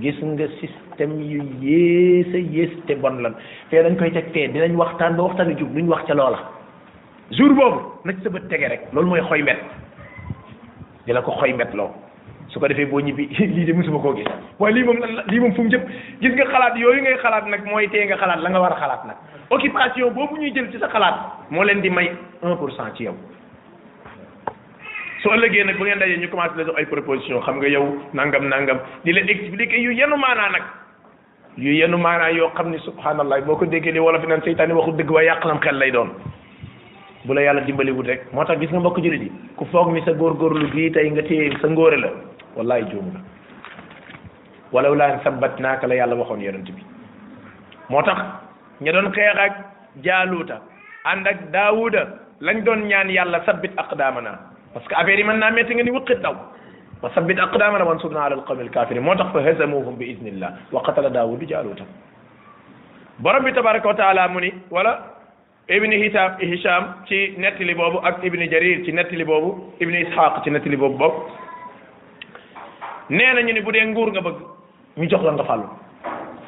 gis 0.00 0.16
nga 0.22 0.46
système 0.60 1.20
yu 1.22 1.42
yées 1.62 2.26
a 2.34 2.38
yées 2.38 2.70
te 2.86 2.94
bon 2.94 3.16
lan 3.22 3.34
te 3.70 3.76
dañ 3.82 3.96
koy 3.96 4.10
teg 4.10 4.32
tee 4.32 4.48
dinañ 4.48 4.76
waxtaan 4.76 5.14
ba 5.16 5.22
waxtaan 5.22 5.50
yu 5.50 5.56
jub 5.58 5.74
duñ 5.74 5.86
wax 5.88 6.04
ca 6.06 6.14
loola 6.14 6.38
jour 7.30 7.54
boobu 7.54 7.80
na 8.04 8.12
sa 8.22 8.30
bët 8.30 8.48
tege 8.48 8.68
rek 8.70 8.80
loolu 8.92 9.08
mooy 9.08 9.20
xoy 9.28 9.42
met 9.42 9.58
di 11.06 11.12
la 11.12 11.22
ko 11.22 11.32
xoy 11.38 11.52
mbet 11.52 11.74
loo 11.74 11.90
su 12.48 12.58
ko 12.58 12.66
defee 12.68 12.86
boo 12.86 13.00
ñibbi 13.00 13.26
lii 13.38 13.64
de 13.66 13.72
musuma 13.72 14.00
koo 14.00 14.14
gis 14.16 14.26
waaye 14.58 14.74
lii 14.74 14.84
moom 14.84 14.98
lii 15.28 15.40
moom 15.40 15.54
fu 15.54 15.62
mu 15.62 15.70
gis 15.70 16.32
nga 16.34 16.44
xalaat 16.44 16.76
yooyu 16.76 17.00
ngay 17.02 17.16
xalaat 17.22 17.46
nag 17.46 17.62
mooy 17.70 17.88
tee 17.88 18.04
nga 18.06 18.16
xalaat 18.16 18.40
la 18.42 18.50
nga 18.50 18.60
war 18.60 18.72
a 18.72 18.80
xalaat 18.80 19.04
nag 19.06 19.16
occupation 19.50 20.10
boobu 20.12 20.36
ñuy 20.38 20.50
jël 20.54 20.70
ci 20.72 20.78
sa 20.78 20.88
xalaat 20.88 21.46
moo 21.50 21.62
leen 21.62 21.80
di 21.82 21.90
may 21.90 22.10
un 22.42 22.56
pour 22.56 22.70
cent 22.74 22.90
ci 22.96 23.04
yow 23.04 23.14
su 25.24 25.32
ëllëgee 25.32 25.64
nag 25.64 25.78
bu 25.80 25.86
ngeen 25.88 25.98
dajee 25.98 26.16
ñu 26.20 26.28
commencé 26.28 26.52
la 26.58 26.64
jox 26.66 26.76
ay 26.78 26.84
proposition 26.84 27.40
xam 27.42 27.56
nga 27.56 27.66
yow 27.68 27.84
nangam 28.12 28.44
nangam 28.48 28.78
di 29.04 29.12
leen 29.12 29.26
expliquer 29.28 29.80
yu 29.80 29.90
yenu 29.96 30.16
maanaa 30.20 30.50
nag 30.52 30.64
yu 31.56 31.72
yenn 31.72 31.96
maanaa 31.96 32.28
yoo 32.30 32.52
xam 32.52 32.68
ni 32.68 32.78
subhanallah 32.84 33.40
boo 33.40 33.56
ko 33.56 33.64
déggee 33.64 33.92
li 33.92 33.98
wala 34.00 34.20
fi 34.20 34.26
naan 34.26 34.42
seytaane 34.44 34.76
waxul 34.76 34.92
dëgg 35.00 35.10
waaye 35.10 35.26
yàqalam 35.32 35.60
xel 35.64 35.78
lay 35.80 35.90
doon 35.90 36.10
bu 37.24 37.32
la 37.32 37.40
yàlla 37.40 37.64
dimbaliwut 37.64 38.04
rek 38.06 38.20
moo 38.34 38.44
tax 38.44 38.60
gis 38.60 38.68
nga 38.70 38.80
mbokk 38.80 39.00
jullit 39.00 39.22
yi 39.24 39.32
ku 39.56 39.64
foog 39.72 39.88
ni 39.94 40.02
sa 40.04 40.12
góorgóorlu 40.12 40.68
bii 40.76 40.92
tey 40.92 41.08
nga 41.10 41.22
téye 41.22 41.56
sa 41.60 41.68
ngóore 41.72 41.96
la 42.04 42.10
wallahi 42.56 42.84
juum 42.92 43.08
la 43.16 43.20
walaw 44.76 44.92
laa 44.94 45.20
sabbatnaaka 45.24 45.86
la 45.88 45.94
yàlla 46.04 46.16
waxoon 46.20 46.40
yonent 46.44 46.68
bi 46.68 46.84
moo 47.88 48.02
tax 48.04 48.20
ña 48.84 48.92
doon 48.92 49.08
xeex 49.12 49.36
ak 49.40 49.52
jaaluuta 50.04 50.60
ànd 51.08 51.26
ak 51.26 51.48
daawuda 51.50 52.02
lañ 52.44 52.60
doon 52.64 52.84
ñaan 52.92 53.08
yàlla 53.08 53.40
sabbit 53.48 53.72
aqdaamana 53.78 54.52
parce 54.74 54.86
que 54.88 54.94
affaire 54.94 55.16
yi 55.18 55.24
man 55.24 55.38
naa 55.38 55.50
métti 55.52 55.72
nga 55.74 55.84
ni 55.84 55.90
wëqit 55.90 56.20
daw 56.20 56.34
wa 57.02 57.10
sabbit 57.14 57.38
aqdamana 57.38 57.84
wansurna 57.86 58.20
ala 58.24 58.34
alqawmi 58.36 58.62
alkafirin 58.66 59.00
moo 59.02 59.14
tax 59.14 59.28
fa 59.32 59.40
hazamuhum 59.46 59.94
bi 59.96 60.06
idnillah 60.12 60.50
wa 60.72 60.82
qatala 60.82 61.10
daawudu 61.10 61.46
jaaluta 61.48 61.84
borom 63.20 63.44
bi 63.44 63.52
tabaraka 63.52 63.88
wa 63.88 63.94
taala 63.94 64.28
mu 64.28 64.40
wala 64.70 64.98
ibni 65.68 65.96
hisham 66.42 66.84
ci 67.06 67.34
nettali 67.38 67.74
boobu 67.74 67.98
ak 68.04 68.18
ibni 68.24 68.48
jarir 68.48 68.84
ci 68.84 68.92
nettali 68.92 69.24
boobu 69.24 69.70
ibni 69.80 70.00
ishaq 70.02 70.42
ci 70.42 70.50
nettali 70.50 70.76
boobu 70.76 70.98
boobu 70.98 71.16
nañu 73.10 73.52
ni 73.54 73.60
bu 73.60 73.70
dee 73.70 73.84
nguur 73.86 74.10
nga 74.10 74.20
bëgg 74.26 74.38
ñu 74.96 75.08
jox 75.08 75.22
la 75.22 75.32
nga 75.32 75.44
fàllu 75.44 75.68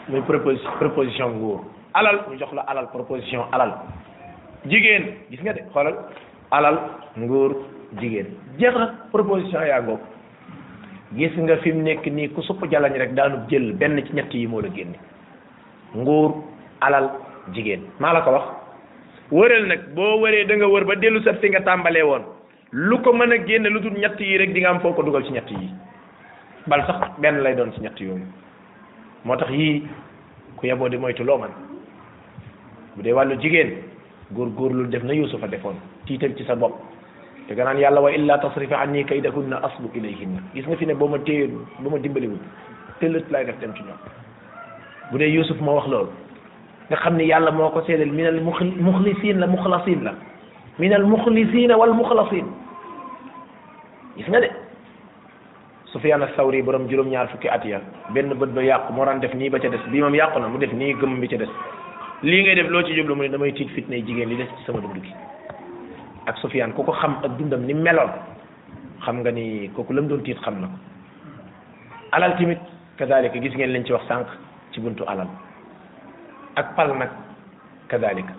muy 0.09 0.22
proposi 0.22 0.66
proposition 0.81 1.31
nguur 1.39 1.61
alal 1.95 2.18
ñu 2.31 2.37
jox 2.41 2.53
la 2.55 2.62
alal 2.66 2.89
proposition 2.91 3.47
alal 3.53 3.72
gis 4.66 4.83
nguur 7.18 7.53
jigéen 8.01 8.26
jeex 8.61 8.74
na 8.74 8.87
proposition 9.12 9.66
yaa 9.68 9.82
ngoog 9.84 10.01
gis 11.16 11.34
nga 11.39 11.57
fi 11.62 11.72
mu 11.72 11.82
nekk 11.82 12.07
nii 12.07 12.28
ku 12.34 12.43
supp 12.43 12.64
jalañ 12.70 12.93
rek 12.99 13.14
daanub 13.14 13.49
jël 13.49 13.72
benn 13.74 14.03
ci 14.07 14.12
ñett 14.12 14.34
yi 14.34 14.47
moo 14.47 14.61
la 14.61 14.68
génne 14.74 14.97
nguur 15.95 16.43
alal 16.80 17.11
jigéen 17.55 17.82
maa 18.01 18.12
la 18.12 18.20
ko 18.22 18.30
wax 18.32 18.47
wëral 19.30 19.66
nag 19.66 19.95
boo 19.95 20.20
wëree 20.22 20.45
da 20.47 20.57
nga 20.57 20.68
wër 20.68 20.84
ba 20.84 20.95
dellu 20.97 21.22
sat 21.22 21.41
fi 21.41 21.49
nga 21.49 21.61
tàmbalee 21.61 22.03
woon 22.03 22.22
lu 22.72 22.99
ko 23.03 23.12
mën 23.12 23.32
a 23.32 23.39
génne 23.47 23.68
lu 23.70 23.80
dul 23.80 23.95
ñett 23.95 24.18
yi 24.20 24.39
rek 24.39 24.53
di 24.53 24.64
am 24.66 24.80
foo 24.80 24.93
ko 24.93 25.03
dugal 25.03 25.22
ci 25.24 25.32
ñett 25.32 25.51
yi 25.51 25.70
bal 26.66 26.82
sax 26.87 27.18
benn 27.20 27.41
lay 27.43 27.55
doon 27.55 27.72
ci 27.72 27.80
ñett 27.80 28.01
yooyu 28.01 28.26
moo 29.24 29.37
tax 29.37 29.51
yii 29.51 29.82
ku 30.57 30.66
yeboo 30.66 30.89
di 30.89 30.97
moytu 30.97 31.24
loo 31.24 31.39
man 31.39 31.51
bu 32.97 33.03
dee 33.03 33.12
wàllu 33.12 33.39
jigéen 33.41 33.78
góor 34.32 34.49
góorlu 34.49 34.89
def 34.91 35.03
na 35.05 35.12
Yuusufa 35.14 35.47
defoon 35.47 35.76
tiital 36.07 36.34
ci 36.37 36.45
sa 36.45 36.57
bopp 36.57 36.74
te 37.47 37.55
nga 37.55 37.64
naan 37.64 37.78
yàlla 37.78 38.01
wa 38.01 38.11
illa 38.11 38.38
tasrif 38.42 38.72
anni 38.72 39.05
kaydahunna 39.05 39.57
asbu 39.66 39.86
ilayhinna 39.94 40.40
gis 40.55 40.66
nga 40.66 40.76
fi 40.76 40.86
ne 40.86 40.94
boo 40.94 41.07
ma 41.09 41.18
téye 41.18 41.47
boo 41.82 41.90
ma 41.90 41.99
dimbaliwul 41.99 42.38
tëllët 43.01 43.30
laay 43.30 43.44
def 43.47 43.59
dem 43.61 43.72
ci 43.74 43.82
ñoom 43.82 44.01
bu 45.12 45.18
dee 45.18 45.28
Youssouf 45.30 45.61
ma 45.61 45.72
wax 45.72 45.86
loolu 45.86 46.11
nga 46.90 46.97
xam 46.97 47.16
ni 47.16 47.24
yàlla 47.26 47.51
moo 47.53 47.70
ko 47.70 47.82
seedeel 47.86 48.11
minal 48.12 48.40
muxlisiin 48.86 49.38
la 49.38 49.47
muxlasiin 49.47 50.03
la 50.03 50.14
minal 50.78 51.05
muxlisiina 51.07 51.76
wal 51.78 51.94
muxlasiin 51.94 52.47
gis 54.16 54.28
nga 54.28 54.40
de 54.40 54.51
Sufyaan 55.86 56.22
as-Sawri 56.22 56.62
borom 56.62 56.88
juróom-ñaar 56.90 57.28
fukki 57.28 57.49
at 57.49 57.64
ya 57.64 57.80
benn 58.11 58.34
bët 58.34 58.51
ba 58.55 58.62
yàqu 58.62 58.92
moo 58.92 59.05
daan 59.05 59.20
def 59.20 59.34
nii 59.34 59.51
ba 59.51 59.59
ca 59.61 59.68
des 59.68 59.86
bii 59.86 60.01
moom 60.03 60.14
yàqu 60.14 60.38
na 60.40 60.49
mu 60.49 60.59
def 60.59 60.72
nii 60.72 60.94
gëm 60.99 61.20
bi 61.20 61.28
ca 61.28 61.36
des 61.36 61.51
lii 62.22 62.42
ngay 62.42 62.55
def 62.57 62.68
loo 62.70 62.82
ci 62.82 62.92
jublu 62.97 63.14
mu 63.14 63.22
ne 63.22 63.28
damay 63.28 63.53
tiit 63.53 63.70
fitnay 63.70 64.03
jigéen 64.05 64.28
li 64.28 64.36
des 64.36 64.44
ci 64.47 64.64
sama 64.66 64.80
dund 64.80 65.01
gi 65.05 65.14
ak 66.27 66.37
sufyan 66.43 66.74
ku 66.74 66.83
ko 66.83 66.93
xam 66.99 67.22
ak 67.22 67.39
dundam 67.39 67.62
ni 67.62 67.72
meloon 67.74 68.11
xam 69.07 69.22
nga 69.22 69.31
ni 69.31 69.70
kooku 69.74 69.95
lam 69.95 70.11
doon 70.11 70.22
tiit 70.27 70.39
xam 70.43 70.59
na 70.59 70.68
alal 72.12 72.35
timit 72.37 72.59
kadalika 72.99 73.39
gis 73.39 73.55
ngeen 73.55 73.72
lañ 73.72 73.83
ci 73.87 73.95
wax 73.95 74.05
sànq 74.11 74.27
ci 74.74 74.81
buntu 74.83 75.07
alal 75.07 75.31
ak 76.59 76.74
pal 76.74 76.91
nag 76.99 77.11
kadalika 77.89 78.35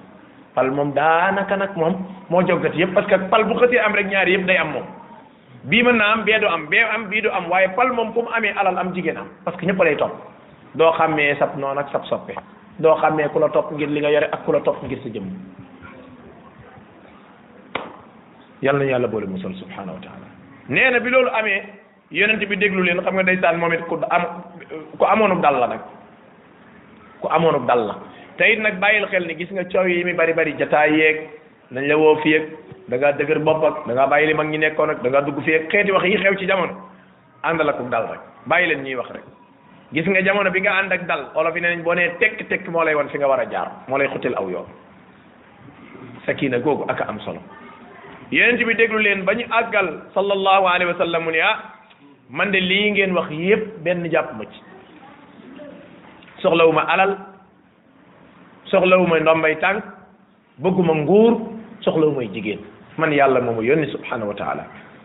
pal 0.53 0.67
moom 0.71 0.91
daanaka 0.93 1.55
nag 1.55 1.73
moom 1.79 1.95
moo 2.29 2.43
joggati 2.43 2.79
yëpp 2.83 2.93
parce 2.93 3.07
que 3.07 3.15
pal 3.31 3.43
bu 3.47 3.55
xëtee 3.55 3.79
am 3.79 3.95
rek 3.95 4.07
ñaari 4.11 4.33
yëpp 4.35 4.45
day 4.45 4.57
am 4.59 4.71
moom 4.75 4.85
bii 5.63 5.83
mën 5.83 6.01
am 6.01 6.23
be 6.27 6.33
du 6.39 6.47
am 6.47 6.67
bee 6.67 6.83
am 6.83 7.07
bii 7.09 7.21
du 7.23 7.29
am 7.31 7.47
waaye 7.49 7.67
pal 7.75 7.91
moom 7.95 8.11
fu 8.13 8.21
mu 8.21 8.29
amee 8.35 8.51
alal 8.57 8.77
am 8.77 8.91
jigéen 8.93 9.17
am 9.17 9.27
parce 9.47 9.55
que 9.57 9.63
ñëpp 9.65 9.79
lay 9.83 9.95
topp 9.95 10.11
doo 10.75 10.91
xàmmee 10.91 11.35
sab 11.39 11.55
noon 11.57 11.77
ak 11.79 11.87
sab 11.91 12.03
soppe 12.11 12.35
ngir 12.77 13.89
li 13.89 13.99
nga 14.03 14.11
ak 14.35 14.43
ngir 14.83 14.99
sa 15.03 15.09
yàlla 18.61 18.83
yàlla 18.85 19.07
bolé 19.07 19.25
musal 19.27 19.53
subhanahu 19.55 19.95
wa 19.97 20.01
taala 20.01 20.27
néna 20.69 20.99
bi 20.99 21.09
loolu 21.09 21.29
amé 21.33 21.63
yonent 22.11 22.39
bi 22.45 22.55
déglu 22.55 22.81
len 22.85 23.01
xam 23.03 23.13
nga 23.15 23.23
ndeysaan 23.23 23.57
moom 23.57 23.73
it 23.73 23.81
ku 23.87 23.95
am 24.09 24.23
ko 24.97 25.05
amono 25.05 25.35
dal 25.41 25.59
la 25.59 25.67
nak 25.67 25.81
ko 27.21 27.27
amono 27.29 27.59
dal 27.65 27.85
la 27.87 27.95
te 28.37 28.55
nak 28.57 28.73
bayil 28.79 29.05
xel 29.07 29.25
ni 29.27 29.35
gis 29.35 29.51
nga 29.51 29.63
ciow 29.69 29.85
yi 29.87 30.03
mi 30.03 30.13
bari 30.13 30.33
bari 30.33 30.53
jota 30.57 30.85
yek 30.87 31.17
nañ 31.71 31.87
la 31.87 31.95
wo 31.97 32.15
fi 32.23 32.29
yek 32.29 32.43
da 32.87 32.95
nga 32.97 33.11
dëgër 33.13 33.39
bop 33.39 33.63
ak 33.63 33.87
da 33.87 33.93
nga 33.93 34.07
bàyyi 34.07 34.33
mag 34.33 34.47
ñi 34.49 34.57
nekkon 34.57 34.89
ak 34.89 35.01
da 35.03 35.09
nga 35.09 35.21
dugg 35.21 35.41
fi 35.43 35.51
yek 35.51 35.69
xéti 35.69 35.91
wax 35.91 36.03
yi 36.05 36.17
xew 36.17 36.35
ci 36.37 36.45
jamono 36.47 36.73
ànd 37.43 37.61
la 37.61 37.71
dal 37.91 38.05
rek 38.11 38.19
bayil 38.45 38.69
len 38.69 38.83
ñi 38.83 38.95
wax 38.95 39.09
rek 39.11 39.23
gis 39.93 40.07
nga 40.07 40.21
jamono 40.23 40.49
bi 40.49 40.59
nga 40.61 40.71
ànd 40.79 40.91
ak 40.91 41.03
dal 41.05 41.21
wala 41.35 41.51
fi 41.51 41.59
nenañ 41.61 41.83
boo 41.83 41.93
nee 41.93 42.15
tek 42.19 42.47
tekk 42.49 42.67
moo 42.69 42.83
lay 42.83 42.95
won 42.95 43.09
fi 43.11 43.17
nga 43.17 43.27
wara 43.27 43.45
jaar 43.51 43.67
mo 43.87 43.97
lay 43.97 44.07
xutel 44.13 44.33
aw 44.35 44.49
yoon 44.49 44.65
sakina 46.25 46.59
googu 46.59 46.83
aka 46.87 47.03
am 47.07 47.19
solo 47.19 47.39
yonent 48.31 48.59
bi 48.63 48.75
déglu 48.75 48.99
leen 48.99 49.21
ba 49.23 49.33
ñu 49.35 49.45
àggal 49.49 49.87
sallallahu 50.13 50.65
alayhi 50.67 50.91
wa 50.91 50.97
sallam 50.97 51.23
mu 51.23 51.31
ne 51.31 51.39
ah 51.39 51.57
man 52.29 52.51
de 52.51 52.59
lii 52.59 52.91
ngeen 52.91 53.11
wax 53.13 53.29
yépp 53.31 53.77
benn 53.83 54.09
jàpp 54.11 54.33
ma 54.35 54.43
ci 54.45 54.59
soxlawuma 56.41 56.81
alal 56.81 57.15
soxlawuma 58.65 59.19
ndombay 59.19 59.55
tànk 59.59 59.83
bëgguma 60.59 60.93
nguur 60.93 61.55
soxlawumay 61.81 62.27
jigéen 62.33 62.59
man 62.97 63.11
yàlla 63.13 63.39
moomu 63.41 63.63
yónni 63.63 63.87
subhanahu 63.91 64.27
wa 64.29 64.35
taala 64.35 64.63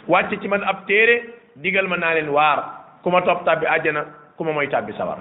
wàcce 0.08 0.40
ci 0.40 0.48
man 0.48 0.62
ab 0.66 0.86
téere 0.86 1.22
digal 1.56 1.86
ma 1.86 1.96
naa 1.96 2.14
leen 2.14 2.28
waar 2.28 2.64
ku 3.02 3.10
ma 3.10 3.20
topp 3.22 3.44
tàbbi 3.44 3.66
àjjana 3.66 4.04
ku 4.36 4.44
ma 4.44 4.52
mooy 4.52 4.66
tàbbi 4.68 4.92
sawar 4.98 5.18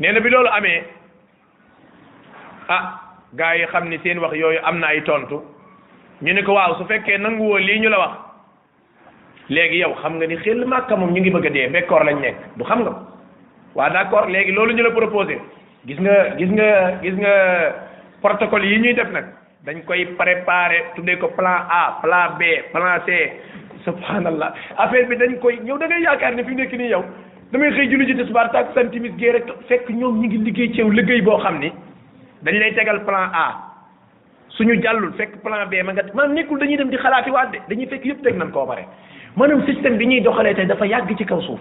nee 0.00 0.20
bi 0.20 0.30
loolu 0.34 0.48
amee 0.50 0.82
ah 2.68 2.98
gaa 3.38 3.54
yi 3.54 3.66
xam 3.70 3.86
ni 3.88 3.98
seen 4.02 4.18
wax 4.18 4.34
yooyu 4.34 4.58
am 4.66 4.80
na 4.82 4.86
ay 4.90 5.00
tontu 5.06 5.38
ñu 6.22 6.32
ne 6.32 6.42
ko 6.42 6.52
waaw 6.54 6.78
su 6.78 6.84
fekkee 6.86 7.18
nanguwoo 7.18 7.58
lii 7.58 7.78
ñu 7.80 7.88
la 7.88 7.98
wax 7.98 8.12
léegi 9.50 9.78
yow 9.80 9.92
xam 10.00 10.14
nga 10.16 10.26
ni 10.26 10.36
xel 10.36 10.64
màkka 10.64 10.96
moom 10.96 11.12
ñu 11.12 11.20
ngi 11.20 11.30
bëgg 11.30 11.46
a 11.46 11.50
dee 11.50 11.68
bekkoor 11.68 12.04
lañ 12.04 12.20
nekk 12.20 12.36
du 12.56 12.64
xam 12.64 12.80
nga 12.80 12.92
waa 13.74 13.88
d'accord 13.90 14.30
léegi 14.30 14.52
loolu 14.52 14.72
ñu 14.74 14.82
la 14.82 14.90
proposé 14.92 15.38
gis 15.86 15.98
nga 16.00 16.36
gis 16.38 16.48
nga 16.48 16.98
gis 17.02 17.12
nga 17.14 17.32
protocole 18.22 18.64
yi 18.64 18.78
ñuy 18.80 18.94
def 18.94 19.08
nag 19.10 19.24
dañ 19.64 19.84
koy 19.84 20.06
préparé 20.16 20.84
tuddee 20.94 21.18
ko 21.18 21.28
plan 21.36 21.68
A 21.68 21.98
plan 22.00 22.32
B 22.38 22.42
plan 22.72 22.98
C 23.04 23.10
subhanallah 23.84 24.54
affaire 24.78 25.06
bi 25.08 25.16
dañ 25.16 25.36
koy 25.38 25.60
ñëw 25.62 25.76
da 25.78 25.86
ngay 25.86 26.00
yaakaar 26.02 26.34
ne 26.34 26.44
fi 26.44 26.54
nekk 26.54 26.72
nii 26.72 26.88
yow 26.94 27.04
damay 27.52 27.70
xëy 27.76 27.90
julli 27.92 28.06
ji 28.06 28.14
tisbaar 28.16 28.48
tak 28.52 28.72
santimis 28.74 29.12
gée 29.18 29.32
rek 29.32 29.52
fekk 29.68 29.90
ñoom 29.90 30.16
ñu 30.20 30.26
ngi 30.28 30.38
liggéey 30.38 30.72
ci 30.72 30.80
yow 30.80 30.90
liggéey 30.90 31.20
boo 31.20 31.36
xam 31.38 31.58
ni 31.60 31.70
dañ 32.40 32.54
lay 32.58 32.72
tegal 32.72 33.04
plan 33.04 33.28
A 33.34 33.65
suñu 34.56 34.74
jàllul 34.82 35.12
fekk 35.16 35.40
plan 35.42 35.68
B 35.68 35.74
ma 35.84 35.92
nga 35.92 36.02
maanaam 36.14 36.34
nekkul 36.34 36.58
dañuy 36.58 36.76
dem 36.76 36.90
di 36.90 36.96
xalaati 36.96 37.30
waat 37.30 37.50
de 37.52 37.58
dañuy 37.68 37.86
fekk 37.86 38.04
yëpp 38.04 38.22
teg 38.22 38.36
nañ 38.36 38.50
koo 38.52 38.66
bare 38.66 38.84
maanaam 39.36 39.66
système 39.66 39.96
bi 39.96 40.06
ñuy 40.06 40.20
doxalee 40.20 40.54
tey 40.54 40.66
dafa 40.66 40.86
yàgg 40.86 41.16
ci 41.16 41.24
kaw 41.24 41.40
suuf 41.42 41.60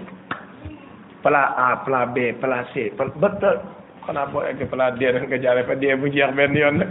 plan 1.22 1.50
A 1.58 1.76
plan 1.86 2.14
B 2.14 2.32
plan 2.42 2.64
C 2.74 2.92
ba 3.20 3.30
ta 3.40 3.54
xanaa 4.06 4.26
boo 4.26 4.42
egg 4.42 4.66
plan 4.70 4.96
D 4.98 5.04
rek 5.06 5.28
nga 5.28 5.36
jaare 5.42 5.64
fa 5.64 5.76
D 5.76 5.96
bu 5.96 6.08
jeex 6.10 6.32
benn 6.36 6.56
yoon 6.56 6.78
nag 6.80 6.88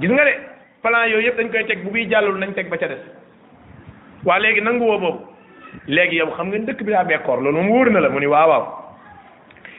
gis 0.00 0.10
nga 0.10 0.24
de 0.24 0.34
plan 0.82 1.08
yooyu 1.08 1.26
yëpp 1.26 1.36
dañ 1.36 1.50
koy 1.50 1.64
teg 1.64 1.84
bu 1.84 1.90
bii 1.90 2.08
jàllul 2.10 2.38
nañ 2.38 2.52
teg 2.54 2.68
ba 2.68 2.76
ca 2.76 2.86
des 2.88 3.00
waa 4.24 4.38
léegi 4.38 4.60
nangu 4.60 4.84
woo 4.84 4.98
boobu 4.98 5.26
yow 5.88 6.30
xam 6.36 6.48
nga 6.48 6.58
ni 6.58 6.64
dëkk 6.64 6.82
bi 6.84 6.92
daa 6.92 7.04
bekkoor 7.04 7.42
loolu 7.42 7.62
moom 7.62 7.70
wóor 7.70 7.90
na 7.90 8.00
la 8.00 8.08
mu 8.08 8.18
ni 8.20 8.26
waaw 8.26 8.64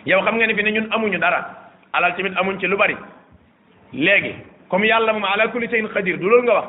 yow 0.05 0.21
xam 0.23 0.35
nga 0.37 0.45
ni 0.47 0.55
fi 0.55 0.63
ne 0.63 0.71
ñun 0.71 0.87
amuñu 0.91 1.17
dara 1.19 1.41
alal 1.93 2.15
tamit 2.15 2.33
amuñ 2.37 2.57
ci 2.59 2.67
lu 2.67 2.77
bari 2.77 2.95
léegi 3.93 4.33
comme 4.71 4.87
yàlla 4.87 5.11
moom 5.11 5.25
ala 5.25 5.47
kulli 5.51 5.67
shay'in 5.67 5.87
qadir 5.93 6.17
du 6.17 6.27
loolu 6.31 6.43
nga 6.47 6.53
wax 6.53 6.67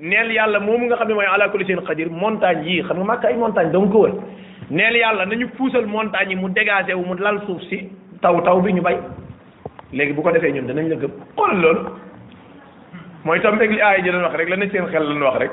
neel 0.00 0.30
yàlla 0.32 0.58
moomu 0.60 0.86
nga 0.88 0.96
xam 0.96 1.08
ne 1.08 1.14
mooy 1.18 1.26
ala 1.32 1.48
kulli 1.52 1.64
shay'in 1.68 1.84
qadir 1.88 2.08
montagne 2.10 2.64
yii 2.66 2.82
xam 2.88 2.96
nga 2.98 3.04
màkk 3.10 3.24
ay 3.28 3.36
montagne 3.42 3.72
donc 3.72 3.92
ko 3.92 4.00
wër 4.06 4.14
neel 4.70 4.96
yàlla 5.02 5.26
nañu 5.26 5.48
puusal 5.58 5.86
montagne 5.86 6.30
yi 6.30 6.36
mu 6.40 6.48
dégagé 6.56 6.94
wu 6.96 7.04
mu 7.08 7.14
lal 7.20 7.40
suuf 7.46 7.60
si 7.68 7.78
taw 8.22 8.40
taw 8.46 8.60
bi 8.62 8.72
ñu 8.72 8.82
bay 8.88 8.96
léegi 9.92 10.12
bu 10.14 10.22
ko 10.22 10.30
defee 10.32 10.52
ñun 10.52 10.66
danañ 10.66 10.88
la 10.88 10.96
gëm 10.96 11.12
xool 11.36 11.54
loolu 11.62 11.82
mooy 13.24 13.40
tam 13.42 13.58
rek 13.58 13.70
li 13.70 13.80
aay 13.88 14.02
ji 14.02 14.10
doon 14.10 14.22
wax 14.26 14.34
la 14.48 14.56
nañ 14.56 14.70
seen 14.70 14.88
xel 14.92 15.02
lañ 15.08 15.22
wax 15.22 15.36
rek 15.42 15.50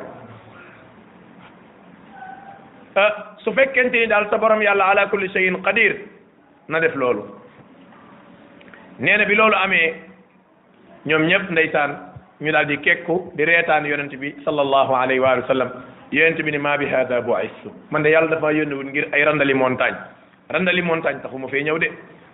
ah, 2.96 3.14
su 3.44 3.52
fekkente 3.52 3.98
ni 4.00 4.08
daal 4.08 4.26
sa 4.30 4.38
borom 4.38 4.62
yàlla 4.62 4.86
ala 4.94 5.10
kulli 5.12 5.28
shay'in 5.36 5.60
qadir 5.66 5.96
na 6.70 6.80
def 6.80 6.96
loolu 6.96 7.24
nee 9.00 9.18
na 9.18 9.26
bi 9.26 9.36
loolu 9.36 9.56
amee 9.66 10.08
ñoom 11.06 11.24
ñëpp 11.28 11.52
ndeysaan 11.52 11.92
ñu 12.42 12.52
daal 12.52 12.66
di 12.68 12.78
kekku 12.78 13.32
di 13.36 13.46
reetaan 13.46 13.86
yonent 13.86 14.14
bi 14.20 14.36
sallallahu 14.44 14.94
alayhi 14.96 15.20
wa 15.20 15.40
sallam 15.48 15.70
yonent 16.12 16.42
bi 16.44 16.52
ne 16.52 16.58
maa 16.58 16.78
bi 16.78 16.86
hada 16.92 17.22
bu 17.22 17.36
aysu 17.36 17.72
man 17.92 18.04
de 18.04 18.10
yàlla 18.10 18.28
dafa 18.36 18.52
yónniwul 18.52 18.90
ngir 18.92 19.08
ay 19.14 19.24
randali 19.24 19.54
montagne 19.54 19.98
randali 20.50 20.82
montagne 20.82 21.22
taxuma 21.24 21.48
fee 21.48 21.64
ñëw 21.64 21.78
de 21.80 21.88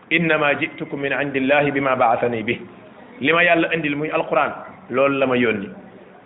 innama 0.09 0.53
jitukum 0.59 0.99
min 1.01 1.13
indillahi 1.21 1.71
bi 1.71 1.79
ma 1.79 1.95
baasani 1.95 2.43
bi 2.43 2.57
li 3.21 3.31
ma 3.33 3.43
yàlla 3.43 3.69
indil 3.75 3.95
muy 3.95 4.09
alquran 4.09 4.51
loolu 4.89 5.19
la 5.19 5.25
ma 5.27 5.35
yónni 5.37 5.69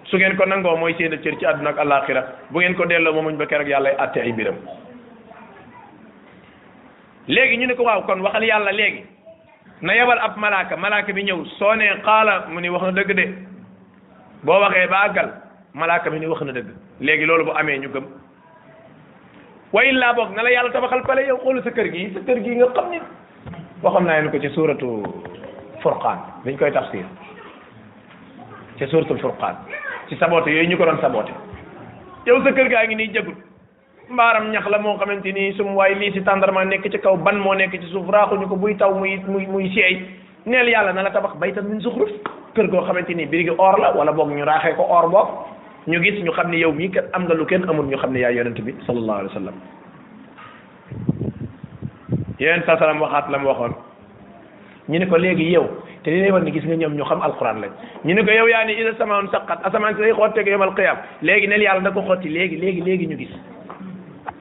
su 0.06 0.16
ngeen 0.18 0.36
ko 0.38 0.46
nangoo 0.46 0.78
mooy 0.78 0.96
seen 0.98 1.20
cër 1.22 1.36
ci 1.40 1.46
àdduna 1.46 1.70
ak 1.72 1.78
alaxira 1.80 2.24
bu 2.52 2.60
ngeen 2.60 2.76
ko 2.76 2.86
delloo 2.86 3.14
moomuñ 3.16 3.36
ba 3.36 3.46
keroog 3.48 3.68
yàlla 3.68 3.90
atte 3.98 4.18
ay 4.22 4.32
mbiram 4.32 4.56
ñu 7.28 7.66
ne 7.68 7.76
ko 7.76 7.84
waaw 7.84 8.04
kon 8.08 8.22
waxal 8.22 8.44
yàlla 8.48 8.72
léegi 8.72 9.19
na 9.82 9.94
yebal 9.96 10.20
ab 10.20 10.36
malaaka 10.36 10.76
malaaka 10.76 11.14
bi 11.14 11.24
ñëw 11.24 11.46
soo 11.58 11.76
nee 11.76 12.02
xaala 12.04 12.48
mu 12.52 12.60
ni 12.62 12.68
wax 12.70 12.84
na 12.84 12.92
dëgg 13.00 13.14
de 13.16 13.26
boo 14.44 14.60
waxee 14.60 14.88
ba 14.88 15.08
àggal 15.08 15.30
malaaka 15.74 16.10
bi 16.12 16.20
ni 16.20 16.28
wax 16.28 16.42
na 16.42 16.52
dëgg 16.52 16.68
léegi 17.00 17.26
loolu 17.26 17.46
bu 17.46 17.52
amee 17.56 17.80
ñu 17.80 17.88
gëm 17.90 18.06
wa 19.72 19.82
laa 19.94 20.14
boog 20.14 20.36
na 20.36 20.44
la 20.44 20.50
yàlla 20.52 20.72
tabaxal 20.72 21.02
pale 21.08 21.26
yow 21.28 21.38
xoolu 21.40 21.64
sa 21.64 21.72
kër 21.72 21.88
gi 21.92 22.12
sa 22.14 22.20
kër 22.20 22.44
gi 22.44 22.56
nga 22.56 22.68
xam 22.76 22.90
ni 22.90 23.00
boo 23.82 23.92
xam 23.92 24.04
naa 24.06 24.20
leen 24.20 24.30
ko 24.32 24.40
ci 24.40 24.50
suuratu 24.50 25.04
furqaan 25.82 26.20
dañ 26.44 26.58
koy 26.58 26.72
tafsir 26.72 27.06
ci 28.78 28.86
suuratul 28.88 29.20
furqaan 29.20 29.56
ci 30.10 30.16
saboote 30.18 30.48
yooyu 30.50 30.68
ñu 30.70 30.78
ko 30.78 30.86
doon 30.86 31.00
saboote 31.00 31.32
yow 32.26 32.44
sa 32.44 32.52
kër 32.52 32.68
gaa 32.68 32.84
ngi 32.86 32.96
nii 32.96 33.12
jagut 33.16 33.38
mbaaram 34.10 34.50
ñax 34.52 34.66
la 34.70 34.78
moo 34.80 34.98
xamante 34.98 35.32
ni 35.34 35.54
sum 35.56 35.76
waaye 35.76 35.96
lii 35.96 36.12
si 36.14 36.22
tàndarma 36.24 36.64
nekk 36.66 36.90
ci 36.92 36.98
kaw 37.00 37.16
ban 37.18 37.38
moo 37.38 37.54
nekk 37.54 37.72
ci 37.80 37.88
suuf 37.92 38.10
raaxuñu 38.10 38.48
ko 38.48 38.56
buy 38.56 38.74
taw 38.76 38.92
muy 38.94 39.18
muy 39.28 39.46
muy 39.46 39.70
seey 39.74 40.02
neel 40.46 40.68
yàlla 40.68 40.94
na 40.94 41.02
la 41.04 41.10
tabax 41.12 41.36
baytan 41.40 41.64
min 41.70 41.80
zuxruf 41.82 42.10
kër 42.56 42.68
goo 42.70 42.82
xamante 42.82 43.14
ni 43.14 43.26
birigi 43.28 43.50
or 43.58 43.78
la 43.80 43.92
wala 43.94 44.12
boog 44.14 44.32
ñu 44.32 44.44
raaxee 44.46 44.74
ko 44.76 44.84
or 44.90 45.10
boog 45.10 45.28
ñu 45.88 46.02
gis 46.04 46.24
ñu 46.24 46.32
xam 46.32 46.50
ne 46.50 46.58
yow 46.58 46.72
mii 46.72 46.90
kat 46.90 47.06
am 47.14 47.24
nga 47.26 47.34
lu 47.36 47.46
kenn 47.46 47.70
amul 47.70 47.86
ñu 47.86 47.98
xam 47.98 48.12
ne 48.14 48.20
yaay 48.20 48.36
yonent 48.36 48.60
bi 48.62 48.74
sallallahu 48.88 49.20
alayhi 49.20 49.34
wa 49.34 49.42
sallam 49.42 49.56
yonent 52.40 52.66
sa 52.66 52.74
waxaat 52.76 53.30
la 53.30 53.38
mu 53.38 53.48
waxoon 53.48 53.74
ñu 54.90 55.00
ne 55.00 55.06
ko 55.06 55.18
léegi 55.18 55.52
yow 55.54 55.68
te 56.04 56.10
li 56.12 56.22
lay 56.22 56.32
war 56.32 56.42
ni 56.42 56.52
gis 56.52 56.66
nga 56.66 56.76
ñoom 56.76 56.96
ñu 56.98 57.06
xam 57.06 57.22
alquran 57.22 57.62
lañ 57.62 57.72
ñu 58.06 58.14
ne 58.16 58.24
ko 58.26 58.32
yow 58.32 58.48
yaa 58.48 58.66
ni 58.66 58.74
ila 58.74 58.92
samaan 58.98 59.30
saqat 59.30 59.60
asamaan 59.64 59.94
si 59.96 60.02
day 60.02 60.92
léegi 61.22 61.48
nel 61.48 61.62
yàlla 61.62 61.82
na 61.82 61.92
ko 61.92 62.02
xotti 62.08 62.28
léegi 62.30 62.58
léegi 62.58 62.82
léegi 62.82 63.06
ñu 63.08 63.16
gis 63.18 63.34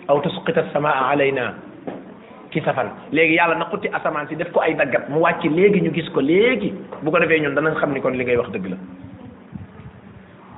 aw 0.08 0.16
tasqita 0.24 0.72
samaa 0.72 1.12
alayna 1.12 1.46
ci 2.52 2.60
safan 2.64 2.88
léegi 3.12 3.36
yàlla 3.36 3.54
na 3.60 3.64
xutti 3.70 3.88
asamaan 3.92 4.28
si 4.28 4.36
def 4.40 4.50
ko 4.52 4.60
ay 4.64 4.72
daggat 4.80 5.08
mu 5.12 5.20
wàcc 5.24 5.44
léegi 5.52 5.80
ñu 5.84 5.92
gis 5.94 6.08
ko 6.16 6.20
léegi 6.24 6.72
bu 7.02 7.10
ko 7.12 7.18
defee 7.20 7.40
ñun 7.44 7.54
danañ 7.54 7.76
xam 7.80 7.92
ni 7.92 8.00
kon 8.00 8.16
li 8.16 8.24
ngay 8.24 8.36
wax 8.40 8.48
dëgg 8.56 8.66
la 8.72 8.76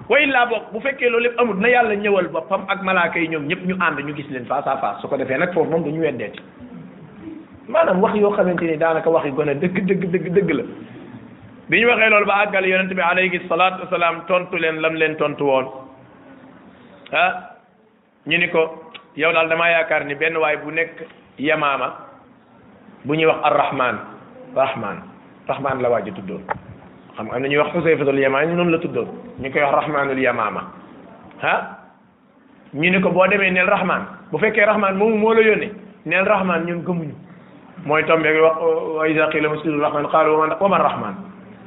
way 0.08 0.22
laa 0.30 0.46
boog 0.46 0.64
bu 0.72 0.78
fekkee 0.86 1.10
loolu 1.10 1.24
lépp 1.26 1.40
amul 1.42 1.56
na 1.60 1.68
yàlla 1.68 1.94
ñëwal 1.98 2.28
boppam 2.30 2.62
ak 2.70 2.82
malaaka 2.86 3.18
yi 3.18 3.28
ñoom 3.34 3.46
ñëpp 3.50 3.62
ñu 3.66 3.74
ànd 3.82 3.98
ñu 4.06 4.14
gis 4.14 4.28
leen 4.30 4.46
face 4.46 4.68
à 4.70 4.76
face 4.78 5.00
su 5.02 5.08
ko 5.10 5.16
defee 5.18 5.38
nag 5.38 5.50
foofu 5.52 5.66
moom 5.70 5.82
duñu 5.82 6.00
weddeeti 6.06 6.38
maanaam 7.68 7.98
wax 8.00 8.14
yoo 8.22 8.30
xamante 8.38 8.64
ni 8.70 8.76
daanaka 8.78 9.10
wax 9.10 9.24
yi 9.26 9.32
gone 9.34 9.54
dëgg 9.58 9.76
dëgg 9.86 10.04
dëgg 10.14 10.26
dëgg 10.34 10.50
la 10.62 10.64
bi 11.68 11.80
ñu 11.82 11.88
waxee 11.90 12.10
loolu 12.14 12.26
ba 12.30 12.38
àggal 12.46 12.68
yonent 12.70 12.94
bi 12.94 13.02
alayhi 13.02 13.40
salaatu 13.50 13.82
wasalaam 13.82 14.22
tontu 14.30 14.56
leen 14.62 14.78
lam 14.80 14.94
leen 14.94 15.16
tontu 15.18 15.42
woon 15.44 15.66
ah 17.18 17.50
ñu 18.30 18.38
yow 19.18 19.30
daal 19.34 19.48
damaa 19.48 19.68
yaakaar 19.70 20.04
ni 20.04 20.14
benn 20.14 20.36
waay 20.36 20.56
bu 20.56 20.70
nekk 20.70 21.02
yamaama 21.38 21.94
bu 23.04 23.14
ñuy 23.14 23.26
wax 23.26 23.40
arrahman 23.44 23.96
rahman 24.54 24.98
rahman 25.48 25.82
la 25.82 25.88
waaji 25.90 26.12
tuddoon 26.14 26.42
xam 27.16 27.30
am 27.30 27.42
na 27.42 27.48
ñuy 27.48 27.58
wax 27.58 27.70
xusayfatul 27.74 28.18
yamaama 28.18 28.54
noonu 28.54 28.70
la 28.70 28.78
tuddoon 28.78 29.08
ñu 29.40 29.50
koy 29.50 29.62
wax 29.62 29.72
rahmanul 29.74 30.18
yamaama 30.22 30.62
ah 31.42 31.90
ñu 32.74 32.90
ne 32.90 33.00
ko 33.00 33.10
boo 33.10 33.26
demee 33.26 33.50
neel 33.50 33.66
rahman 33.66 34.06
bu 34.30 34.38
fekkee 34.38 34.64
rahman 34.66 34.94
moomu 34.96 35.18
moo 35.18 35.34
la 35.34 35.40
yónnee 35.42 35.72
neel 36.06 36.24
rahman 36.26 36.64
ñun 36.70 36.84
gëmuñu 36.86 37.14
mooy 37.86 38.04
tombeeg 38.06 38.38
wax 38.42 38.56
wa 38.98 39.08
iza 39.08 39.26
qila 39.34 39.48
musjudu 39.50 39.80
rahman 39.82 40.06
qaalu 40.06 40.38
wa 40.38 40.68
man 40.68 40.80
rahman 40.82 41.14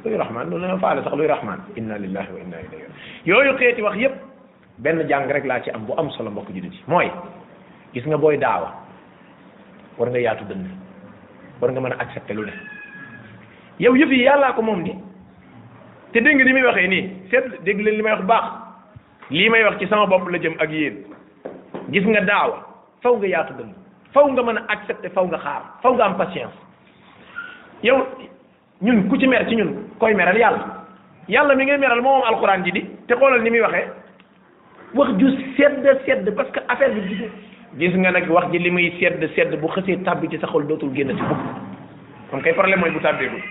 luy 0.04 0.16
rahman 0.16 0.48
loolu 0.48 0.64
la 0.66 0.78
faale 0.80 1.04
sax 1.04 1.12
luy 1.16 1.26
rahman 1.28 1.60
inna 1.76 1.98
lillahi 2.00 2.30
wa 2.32 2.40
inna 2.40 2.56
ilayhi 2.64 2.88
yooyu 3.28 3.52
xeeti 3.60 3.82
wax 3.84 3.96
yépp 4.00 4.33
benn 4.78 5.08
jàng 5.08 5.28
rek 5.28 5.44
laa 5.46 5.58
ci 5.60 5.70
am 5.70 5.86
bu 5.86 5.94
am 5.94 6.10
solo 6.10 6.30
mbokk 6.30 6.48
jullit 6.48 6.72
yi 6.72 6.82
mooy 6.86 7.10
gis 7.92 8.04
nga 8.06 8.16
booy 8.16 8.36
daawa 8.36 8.72
war 9.98 10.10
nga 10.10 10.18
yaatu 10.18 10.44
dënn 10.44 10.66
war 11.60 11.70
nga 11.72 11.80
mën 11.80 11.92
a 11.92 11.98
accepter 12.02 12.34
lu 12.36 12.42
ne 12.44 12.52
yow 13.78 13.94
yëf 13.94 14.10
yi 14.10 14.22
yàllaa 14.24 14.52
ko 14.52 14.62
moom 14.62 14.82
ni 14.82 14.92
te 16.12 16.20
dégg 16.20 16.34
nga 16.36 16.44
li 16.44 16.52
muy 16.52 16.62
waxee 16.62 16.88
nii 16.88 17.10
seet 17.30 17.62
dégg 17.64 17.80
leen 17.80 17.96
li 17.96 18.02
may 18.02 18.12
wax 18.12 18.24
baax 18.24 18.44
lii 19.30 19.48
may 19.50 19.64
wax 19.64 19.78
ci 19.78 19.86
sama 19.86 20.06
bopp 20.06 20.28
la 20.28 20.38
jëm 20.38 20.56
ak 20.58 20.70
yéen 20.70 20.96
gis 21.90 22.04
nga 22.06 22.20
daawa 22.20 22.66
faw 23.02 23.14
nga 23.16 23.26
yaatu 23.26 23.54
dënn 23.54 23.72
faw 24.12 24.26
nga 24.32 24.42
mën 24.42 24.58
a 24.58 24.64
accepter 24.68 25.10
faw 25.10 25.24
nga 25.26 25.38
xaar 25.38 25.62
faw 25.82 25.94
nga 25.94 26.04
am 26.04 26.16
patience 26.16 26.54
yow 27.82 28.06
ñun 28.82 29.08
ku 29.08 29.16
ci 29.18 29.26
mer 29.26 29.46
ci 29.48 29.54
ñun 29.56 29.88
koy 29.98 30.14
meral 30.14 30.36
yàlla 30.38 30.66
yàlla 31.28 31.54
mi 31.54 31.64
ngay 31.64 31.78
meral 31.78 32.00
moo 32.02 32.18
moom 32.18 32.24
alxuraan 32.28 32.62
ji 32.64 32.72
di 32.72 32.82
te 33.06 33.14
xoolal 33.14 33.42
ni 33.42 33.50
muy 33.50 33.60
waxee 33.60 34.02
wax 34.94 35.18
ju 35.18 35.28
sedd 35.56 35.84
sedd 36.06 36.30
parce 36.36 36.50
que 36.52 36.60
affaire 36.68 36.94
bi 36.94 37.02
gis 37.10 37.28
gis 37.78 37.94
nga 37.98 38.10
nag 38.12 38.30
wax 38.30 38.50
ji 38.52 38.58
li 38.58 38.70
muy 38.70 38.86
sedd 39.00 39.22
sedd 39.34 39.54
bu 39.60 39.68
xësee 39.68 39.98
tàbbi 40.06 40.28
ci 40.30 40.38
sa 40.38 40.46
xol 40.46 40.66
dootul 40.70 40.94
génn 40.94 41.10
ci 41.18 41.22
bopp 41.22 41.42
kon 42.30 42.40
kay 42.40 42.54
mooy 42.78 42.90
bu 42.90 43.00
tàbbeegul 43.00 43.42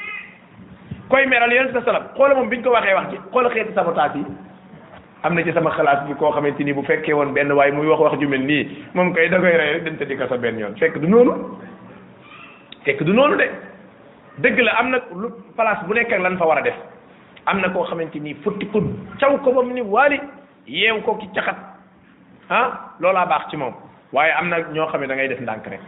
koy 1.10 1.26
meral 1.28 1.52
yonent 1.54 1.74
sa 1.74 1.82
salam 1.84 2.04
xoola 2.16 2.36
moom 2.36 2.50
bi 2.50 2.58
ñu 2.58 2.64
ko 2.64 2.72
waxee 2.72 2.96
wax 2.96 3.10
ci 3.12 3.18
xoola 3.34 3.50
xeeti 3.50 3.74
sabotage 3.74 4.18
yi 4.18 4.26
am 5.24 5.34
na 5.36 5.44
ci 5.44 5.52
sama 5.54 5.72
xalaat 5.72 6.08
bi 6.08 6.14
koo 6.16 6.32
xamante 6.32 6.64
ni 6.64 6.74
bu 6.74 6.84
fekkee 6.88 7.14
woon 7.14 7.34
benn 7.34 7.52
waaye 7.52 7.72
muy 7.72 7.88
wax 7.88 8.00
wax 8.00 8.18
ju 8.20 8.28
mel 8.28 8.42
nii 8.46 8.68
moom 8.94 9.14
kay 9.14 9.30
da 9.30 9.40
koy 9.40 9.52
rey 9.58 9.74
rek 9.74 9.84
dañ 9.84 9.98
te 9.98 10.06
di 10.06 10.16
ko 10.18 10.28
sa 10.28 10.38
benn 10.38 10.60
yoon 10.60 10.76
du 11.00 11.08
noonu 11.08 11.36
fekk 12.86 13.04
dëgg 14.36 14.60
la 14.60 14.72
am 14.80 14.90
na 14.90 14.98
lu 15.14 15.30
bu 15.88 15.94
nekk 15.94 16.14
ak 16.14 16.20
lan 16.20 16.38
war 16.38 16.58
a 16.58 16.62
def 16.62 16.74
am 17.46 17.60
na 17.60 17.70
koo 17.70 17.84
xamante 17.84 18.20
ni 18.22 18.34
futti 18.42 18.66
ko 18.72 18.80
caw 19.20 19.38
ko 19.44 19.52
bam 19.52 19.72
ni 19.74 19.82
yeew 20.68 21.02
ko 21.04 21.16
ki 21.20 21.28
caxat 21.36 21.60
ah 22.52 22.96
loolaa 23.00 23.28
baax 23.28 23.50
ci 23.52 23.58
moom 23.58 23.74
waaye 24.12 24.32
am 24.32 24.50
na 24.50 24.60
ñoo 24.74 24.88
xam 24.92 25.02
ne 25.02 25.08
da 25.08 25.16
ngay 25.16 25.28
def 25.28 25.42
ndànk 25.42 25.68
rek 25.68 25.80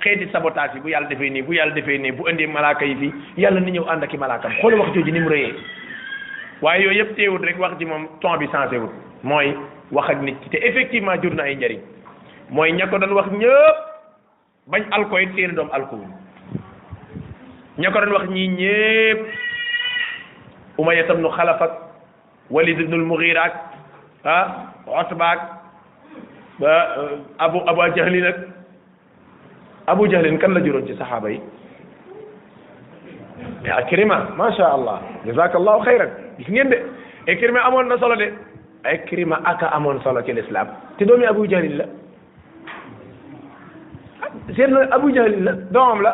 xeeti 0.00 0.28
sabotage 0.32 0.74
yi 0.76 0.80
bu 0.80 0.88
yàlla 0.90 1.08
defee 1.08 1.30
nii 1.30 1.42
bu 1.42 1.52
yàlla 1.54 1.72
defee 1.74 1.98
nii 1.98 2.12
bu 2.12 2.28
indee 2.28 2.46
malaaka 2.46 2.84
yi 2.84 2.94
fii 2.96 3.12
yàlla 3.40 3.60
ni 3.60 3.70
ñëw 3.72 3.88
ànd 3.88 4.02
ak 4.04 4.12
i 4.14 4.18
malaakam 4.18 4.52
xool 4.60 4.74
wax 4.78 4.92
jooju 4.94 5.12
ni 5.12 5.20
mu 5.20 5.28
rëyee 5.30 5.52
waaye 6.60 6.82
yooyu 6.84 6.98
yëpp 7.00 7.16
teewul 7.16 7.38
rek 7.42 7.58
wax 7.58 7.78
ji 7.78 7.84
moom 7.86 8.08
ton 8.20 8.36
bi 8.38 8.46
changé 8.48 8.76
wul 8.78 8.92
mooy 9.22 9.54
wax 9.90 10.10
ak 10.10 10.22
nit 10.22 10.36
te 10.50 10.56
effectivement 10.58 11.20
jur 11.22 11.34
na 11.34 11.42
ay 11.44 11.54
njariñ 11.56 11.80
mooy 12.50 12.72
ña 12.72 12.86
ko 12.86 12.96
wax 12.98 13.30
ñëpp 13.32 13.76
bañ 14.70 14.84
alkoy 14.90 15.26
téere 15.34 15.52
doom 15.52 15.68
alkool 15.72 16.04
ña 17.78 17.90
ko 17.90 18.00
doon 18.00 18.12
wax 18.12 18.28
ñii 18.28 18.48
ñëpp 18.48 19.20
Umayya 20.76 21.04
ibnu 21.06 21.30
Xalaf 21.30 21.60
ak 21.62 21.70
Walid 22.50 22.80
ibnul 22.80 23.06
Mughira 23.06 23.46
ah 24.24 24.72
Utbaak 24.88 25.38
ba 26.60 26.68
eh, 26.68 26.84
abu 27.38 27.58
abu 27.68 27.80
jahlin 27.96 28.24
ak 28.24 28.36
abu 29.88 30.08
jahlin 30.08 30.38
kan 30.40 30.54
la 30.56 30.60
juróon 30.64 30.86
ci 30.88 30.94
saxaaba 30.96 31.28
yi 31.30 31.40
mais 33.64 33.68
eh, 33.74 33.80
Ikrima 33.84 34.18
macha 34.36 34.66
allah 34.72 35.02
jazakallahu 35.28 35.84
xayran 35.84 36.10
gis 36.40 36.48
ngeen 36.48 36.70
de 36.72 36.78
Ikrima 37.32 37.60
amoon 37.68 37.88
na 37.92 37.96
solo 38.00 38.16
de 38.16 38.30
Ikrima 38.88 39.40
aka 39.44 39.68
amoon 39.76 40.00
solo 40.02 40.22
ci 40.24 40.32
l'islam 40.32 40.68
te 40.96 41.04
doomi 41.04 41.26
abu 41.28 41.44
jahlin 41.46 41.76
la 41.84 41.86
seet 44.56 44.70
na 44.72 44.86
abu 44.90 45.10
jahlin 45.12 45.44
la 45.44 45.52
doomam 45.68 46.00
la 46.02 46.12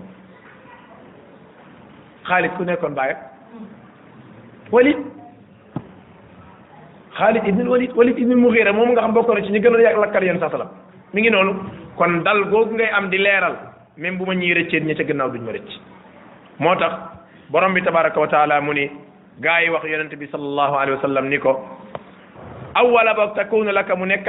خالد 2.31 2.53
كنا 2.57 2.73
يكون 2.79 2.93
بايع 2.99 3.17
وليد 4.77 4.99
خالد 7.19 7.43
ابن 7.51 7.61
الوليد 7.67 7.91
وليد 7.99 8.17
ابن 8.23 8.33
المغيرة 8.39 8.71
مو 8.77 8.83
من 8.89 8.95
غام 9.03 9.13
بكرة 9.19 9.41
شنو 9.51 9.59
قالوا 9.65 9.83
ياك 9.87 9.97
لك 10.03 10.11
كريان 10.15 10.39
سالا 10.43 10.67
مين 11.15 11.25
ينون 11.27 11.49
كون 11.99 12.13
دال 12.25 12.39
غوغ 12.53 12.69
نعي 12.79 12.95
أم 12.99 13.05
ديلرال 13.13 13.55
مين 14.03 14.15
بومني 14.19 14.47
يرتشي 14.51 14.77
نيجي 14.87 14.95
تجناو 15.03 15.29
بيج 15.35 15.43
مرتشي 15.49 15.79
موتا 16.65 16.89
برام 17.53 17.73
بي 17.75 17.81
تبارك 17.89 18.15
وتعالى 18.23 18.55
موني 18.67 18.85
غاي 19.45 19.67
وخ 19.75 19.83
يونت 19.93 20.13
بي 20.21 20.27
صلى 20.35 20.47
الله 20.51 20.71
عليه 20.81 20.93
وسلم 20.99 21.25
نيكو 21.35 21.53
اول 22.83 23.07
ما 23.19 23.27
تكون 23.39 23.69
لك 23.79 23.91
منك 24.01 24.25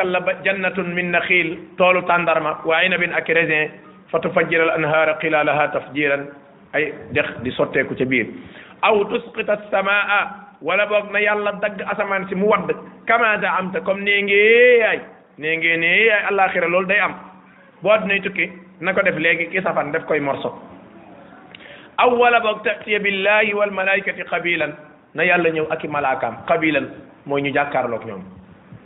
جنه 0.45 0.77
من 0.97 1.05
نخيل 1.15 1.47
طول 1.79 1.95
تندرما 2.09 2.51
وعين 2.69 2.93
بن 3.01 3.11
اكرزين 3.19 3.69
فتفجر 4.11 4.59
الانهار 4.67 5.07
خلالها 5.23 5.65
تفجيرا 5.75 6.17
ay 6.73 6.93
dex 7.11 7.27
di 7.43 7.51
sotteeku 7.55 7.95
ca 7.95 8.05
biir 8.07 8.27
aw 8.83 8.95
tusqita 9.07 9.67
samaa 9.71 10.51
wala 10.63 10.87
boog 10.87 11.11
na 11.11 11.19
yàlla 11.19 11.53
dagg 11.61 11.79
asamaan 11.91 12.27
si 12.31 12.35
mu 12.35 12.47
wadd 12.47 12.71
kama 13.07 13.37
zaamta 13.43 13.79
am 13.83 13.85
ta 13.85 13.93
ngee 13.93 14.79
yaay 14.79 14.99
nee 15.37 15.55
ngee 15.59 15.75
nee 15.77 16.65
lool 16.69 16.85
day 16.87 16.99
am 16.99 17.13
boo 17.83 17.91
addunay 17.91 18.19
tukki 18.23 18.51
na 18.79 18.93
def 18.95 19.15
léegi 19.19 19.49
ki 19.51 19.59
safan 19.61 19.91
def 19.91 20.05
koy 20.07 20.19
morso 20.23 20.53
aw 21.99 22.09
wala 22.15 22.39
boog 22.39 22.63
tatiya 22.63 22.99
billahi 23.03 23.51
wal 23.53 23.71
malaikati 23.71 24.23
qabilan 24.25 24.71
na 25.13 25.23
yàlla 25.27 25.49
ñëw 25.51 25.67
ak 25.69 25.83
i 25.83 25.87
malaakaam 25.91 26.37
qabilan 26.47 26.87
mooy 27.27 27.41
ñu 27.43 27.51
jàkkaarloog 27.53 28.05
ñoom 28.07 28.23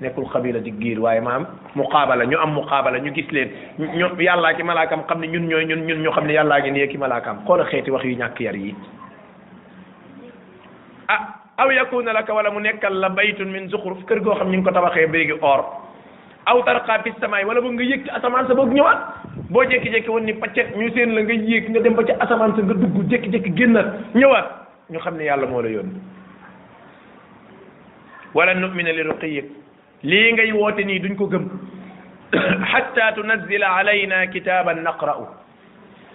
nekul 0.01 0.27
xabila 0.27 0.59
di 0.59 0.75
giir 0.77 0.99
waaye 0.99 1.21
maam 1.23 1.45
muqaabala 1.75 2.25
ñu 2.27 2.35
am 2.39 2.51
muqaabala 2.53 2.99
ñu 2.99 3.13
gis 3.15 3.31
leen 3.31 3.49
ñu 3.79 4.07
yàllaa 4.19 4.53
ki 4.53 4.63
malaakam 4.63 5.03
xam 5.07 5.19
ne 5.21 5.27
ñun 5.27 5.47
ñooy 5.47 5.65
ñun 5.65 5.87
ñun 5.87 6.03
ñu 6.03 6.11
xam 6.11 6.27
ne 6.27 6.33
yàllaa 6.33 6.59
ngi 6.59 6.71
nii 6.71 6.87
ki 6.87 6.97
malaakam 6.97 7.45
xoola 7.47 7.63
xeeti 7.71 7.91
wax 7.91 8.03
yu 8.03 8.17
ñàkk 8.19 8.39
yar 8.41 8.55
yi 8.55 8.75
ah 11.07 11.39
aw 11.57 11.69
yakuna 11.71 12.11
laka 12.13 12.33
wala 12.33 12.51
mu 12.51 12.59
nekkal 12.59 12.91
la 12.93 13.09
baytun 13.09 13.45
min 13.51 13.69
zuxruf 13.69 14.03
kër 14.05 14.19
goo 14.19 14.35
xam 14.35 14.51
ñu 14.51 14.57
ngi 14.59 14.63
ko 14.65 14.71
tabaxee 14.71 15.07
béegi 15.07 15.39
or 15.41 15.63
aw 16.45 16.57
tarqa 16.65 16.99
fi 17.03 17.11
samaay 17.21 17.45
wala 17.45 17.61
boog 17.61 17.73
nga 17.79 17.83
yëg 17.83 18.03
ci 18.03 18.09
asamaan 18.11 18.47
sa 18.47 18.53
boog 18.53 18.73
ñëwaat 18.75 18.99
boo 19.49 19.63
jekki-jekki 19.63 20.09
woon 20.11 20.25
ni 20.27 20.33
paccet 20.35 20.75
ñu 20.75 20.91
seen 20.93 21.15
la 21.15 21.21
nga 21.23 21.33
yéeg 21.33 21.69
nga 21.71 21.79
dem 21.79 21.95
ba 21.95 22.03
ci 22.05 22.11
asamaan 22.19 22.51
sa 22.59 22.61
nga 22.67 22.73
dugg 22.75 23.07
jekki-jekki 23.09 23.55
génnat 23.55 24.11
ñëwaat 24.11 24.47
ñu 24.91 24.99
xam 24.99 25.15
ne 25.17 25.23
yàlla 25.23 25.47
moo 25.47 25.61
la 25.63 25.69
yónni 25.69 25.95
wala 28.35 28.51
nu'mina 28.53 28.91
li 28.91 29.01
ruqiyik 29.07 29.47
lii 30.05 30.31
ngay 30.33 30.51
woote 30.53 30.83
nii 30.85 30.99
duñ 31.01 31.15
ko 31.17 31.25
gëm 31.25 31.45
hatta 32.73 33.11
tunazzila 33.17 33.69
alayna 33.81 34.27
kitaaban 34.29 34.83
naqra'u 34.85 35.25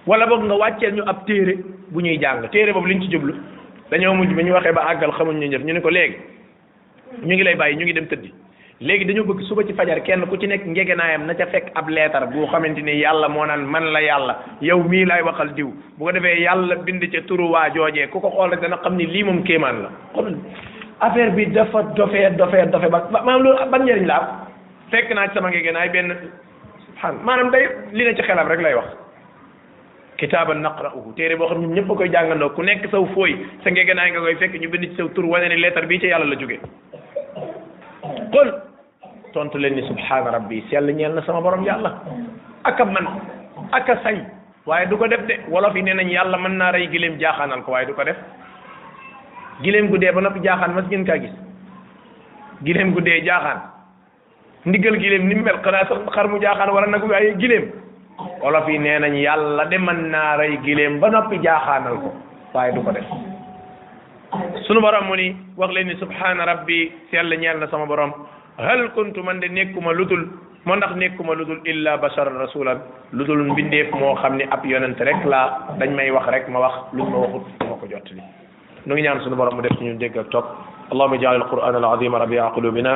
wala 0.07 0.27
boog 0.27 0.45
nga 0.47 0.55
wàcceel 0.63 0.95
ñu 0.97 1.03
ab 1.07 1.27
téere 1.27 1.59
bu 1.91 2.01
ñuy 2.01 2.19
jàng 2.23 2.49
téere 2.53 2.73
boobu 2.73 2.87
liñ 2.87 3.03
ci 3.03 3.11
jublu 3.11 3.35
dañoo 3.91 4.15
mujj 4.15 4.31
bi 4.37 4.43
ñu 4.45 4.53
waxee 4.55 4.73
ba 4.73 4.87
àggal 4.91 5.13
xamuñ 5.19 5.37
ñu 5.43 5.47
ñëf 5.51 5.63
ñu 5.67 5.73
ne 5.75 5.81
ko 5.81 5.91
léegi 5.91 6.17
ñu 7.27 7.35
ngi 7.35 7.43
lay 7.43 7.55
bàyyi 7.57 7.77
ñu 7.77 7.85
ngi 7.85 7.93
dem 7.93 8.07
tëddi 8.07 8.31
léegi 8.81 9.05
dañoo 9.07 9.25
bëgg 9.27 9.43
suba 9.49 9.67
ci 9.67 9.75
fajar 9.75 10.01
kenn 10.05 10.23
ku 10.31 10.37
ci 10.39 10.47
nekk 10.47 10.65
njegenaayam 10.67 11.27
na 11.27 11.35
ca 11.35 11.47
fekk 11.47 11.73
ab 11.75 11.89
leetar 11.89 12.29
bu 12.31 12.47
xamante 12.47 12.83
ni 12.83 12.95
yàlla 13.03 13.29
moo 13.29 13.45
naan 13.47 13.67
man 13.67 13.91
la 13.91 13.99
yàlla 14.03 14.35
yow 14.63 14.83
mii 14.89 15.05
laay 15.05 15.23
waxal 15.23 15.53
diw 15.55 15.69
bu 15.99 16.05
ko 16.05 16.13
defee 16.13 16.39
yàlla 16.43 16.77
bind 16.77 17.03
ca 17.13 17.21
turu 17.27 17.51
waa 17.51 17.71
joojee 17.75 18.07
ku 18.07 18.21
ko 18.21 18.31
xool 18.31 18.51
rek 18.51 18.61
dana 18.61 18.79
xam 18.83 18.95
ni 18.97 19.07
lii 19.07 19.23
moom 19.25 19.43
kéemaan 19.43 19.83
la 19.83 19.91
kon 20.15 20.39
affaire 21.01 21.33
bi 21.35 21.45
dafa 21.51 21.83
dofee 21.97 22.31
dofee 22.39 22.69
dofe 22.73 22.89
ba 22.93 23.01
maanaam 23.11 23.43
loolu 23.45 23.67
ban 23.73 23.83
njëriñ 23.85 24.07
la 24.07 24.19
fekk 24.93 25.09
naa 25.17 25.27
sama 25.35 25.49
ngegenaay 25.51 25.89
benn 25.95 26.09
subhaan 26.87 27.15
maanaam 27.27 27.51
day 27.51 27.65
li 27.93 28.05
ne 28.05 28.13
ci 28.17 28.23
xelam 28.23 28.49
rek 28.53 28.61
lay 28.61 28.75
wax 28.77 28.89
kitaaban 30.21 30.61
naqra'uhu 30.65 31.15
téere 31.17 31.37
boo 31.37 31.49
xam 31.49 31.61
ñun 31.63 31.75
ñëpp 31.75 31.91
koy 31.97 32.11
jàngandoo 32.13 32.53
ku 32.55 32.63
nekk 32.63 32.85
saw 32.93 33.05
fooy 33.15 33.33
sa 33.65 33.71
ngegenaay 33.71 34.11
nga 34.13 34.21
koy 34.21 34.37
fekk 34.41 34.55
ñu 34.61 34.69
benn 34.73 34.83
ci 34.85 34.97
saw 34.97 35.09
tur 35.15 35.25
wane 35.29 35.49
ne 35.49 35.57
leetar 35.63 35.87
bii 35.89 36.01
ci 36.01 36.07
yàlla 36.13 36.27
la 36.29 36.37
jóge 36.41 36.59
qul 38.33 38.49
tontu 39.33 39.57
leen 39.59 39.75
ni 39.77 39.83
subhaana 39.89 40.31
rabbi 40.37 40.65
sell 40.71 40.87
ñeel 40.99 41.13
na 41.15 41.23
sama 41.25 41.41
boroom 41.41 41.65
yàlla 41.69 41.91
aka 42.69 42.85
man 42.85 43.07
aka 43.73 43.97
sañ 44.05 44.19
waaye 44.67 44.87
du 44.89 44.99
ko 45.01 45.09
def 45.09 45.25
de 45.27 45.35
wolof 45.49 45.75
yi 45.75 45.83
nee 45.83 45.95
nañ 45.97 46.09
yàlla 46.13 46.37
mën 46.39 46.55
naa 46.61 46.71
rey 46.75 46.89
gileem 46.93 47.17
jaaxaanal 47.23 47.63
ko 47.65 47.73
waaye 47.73 47.87
du 47.89 47.95
ko 47.97 48.05
def 48.05 48.17
gileem 49.63 49.89
gu 49.93 49.99
dee 50.01 50.13
ba 50.17 50.21
noppi 50.21 50.41
jaaxaan 50.45 50.73
mas 50.77 50.87
ngeen 50.89 51.05
kaa 51.07 51.17
gis 51.23 51.33
gileem 52.65 52.93
gu 52.95 53.01
dee 53.01 53.21
jaaxaan 53.27 53.61
ndigal 54.67 54.97
gileem 55.03 55.29
ni 55.29 55.35
mu 55.35 55.43
mel 55.49 55.59
xanaa 55.65 55.85
sax 55.89 55.99
xar 56.15 56.29
mu 56.29 56.41
jaaxaan 56.41 56.71
wala 56.75 56.87
nag 56.87 57.05
waaye 57.11 57.35
gileem 57.43 57.71
olof 58.41 58.69
yi 58.69 58.79
nee 58.79 58.99
nañ 58.99 59.15
yàlla 59.25 59.65
de 59.71 59.79
mën 59.79 60.01
naa 60.13 60.37
rey 60.37 60.57
gileem 60.65 60.99
ba 61.01 61.11
noppi 61.11 61.39
jaaxaanal 61.45 61.97
ko 62.01 62.13
waaye 62.55 62.73
du 62.75 62.81
ko 62.83 62.93
def 62.93 63.07
sunu 64.67 64.81
borom 64.81 65.05
mu 65.09 65.17
ni 65.17 65.37
wax 65.57 65.71
leen 65.75 65.87
ni 65.89 65.95
subhaana 65.97 66.45
rabbi 66.47 66.91
sell 67.11 67.29
ñeel 67.37 67.59
na 67.61 67.67
sama 67.69 67.87
borom 67.87 68.13
hal 68.57 68.89
kuntu 68.95 69.23
man 69.23 69.41
de 69.41 69.49
nekkuma 69.49 69.93
lu 69.93 69.99
lutul 69.99 70.23
moo 70.65 70.77
ndax 70.77 70.95
nekkuma 70.97 71.35
lutul 71.35 71.61
illa 71.65 71.97
basharan 71.99 72.39
rasulan 72.41 72.79
lutul 73.13 73.43
mbindeef 73.51 73.93
moo 73.93 74.15
xam 74.21 74.37
ne 74.37 74.45
ab 74.51 74.65
yonent 74.67 74.99
rek 75.01 75.21
laa 75.25 75.77
dañ 75.79 75.91
may 75.97 76.11
wax 76.11 76.27
rek 76.33 76.49
ma 76.49 76.59
wax 76.65 76.75
lu 76.93 77.05
ma 77.05 77.17
waxut 77.25 77.45
ma 77.69 77.75
ko 77.81 77.87
نو 78.89 78.95
نيان 78.95 79.21
سونو 79.25 79.37
بروم 79.37 79.61
ديف 79.61 79.83
نيو 79.83 79.97
ديغ 80.03 80.17
توك 80.33 80.45
اللهم 80.93 81.13
اجعل 81.15 81.37
القران 81.37 81.77
العظيم 81.83 82.13
ربيع 82.23 82.49
قلوبنا 82.57 82.95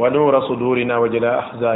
ونور 0.00 0.34
صدورنا 0.48 0.94
وجلاء 1.02 1.38
احزاننا 1.42 1.70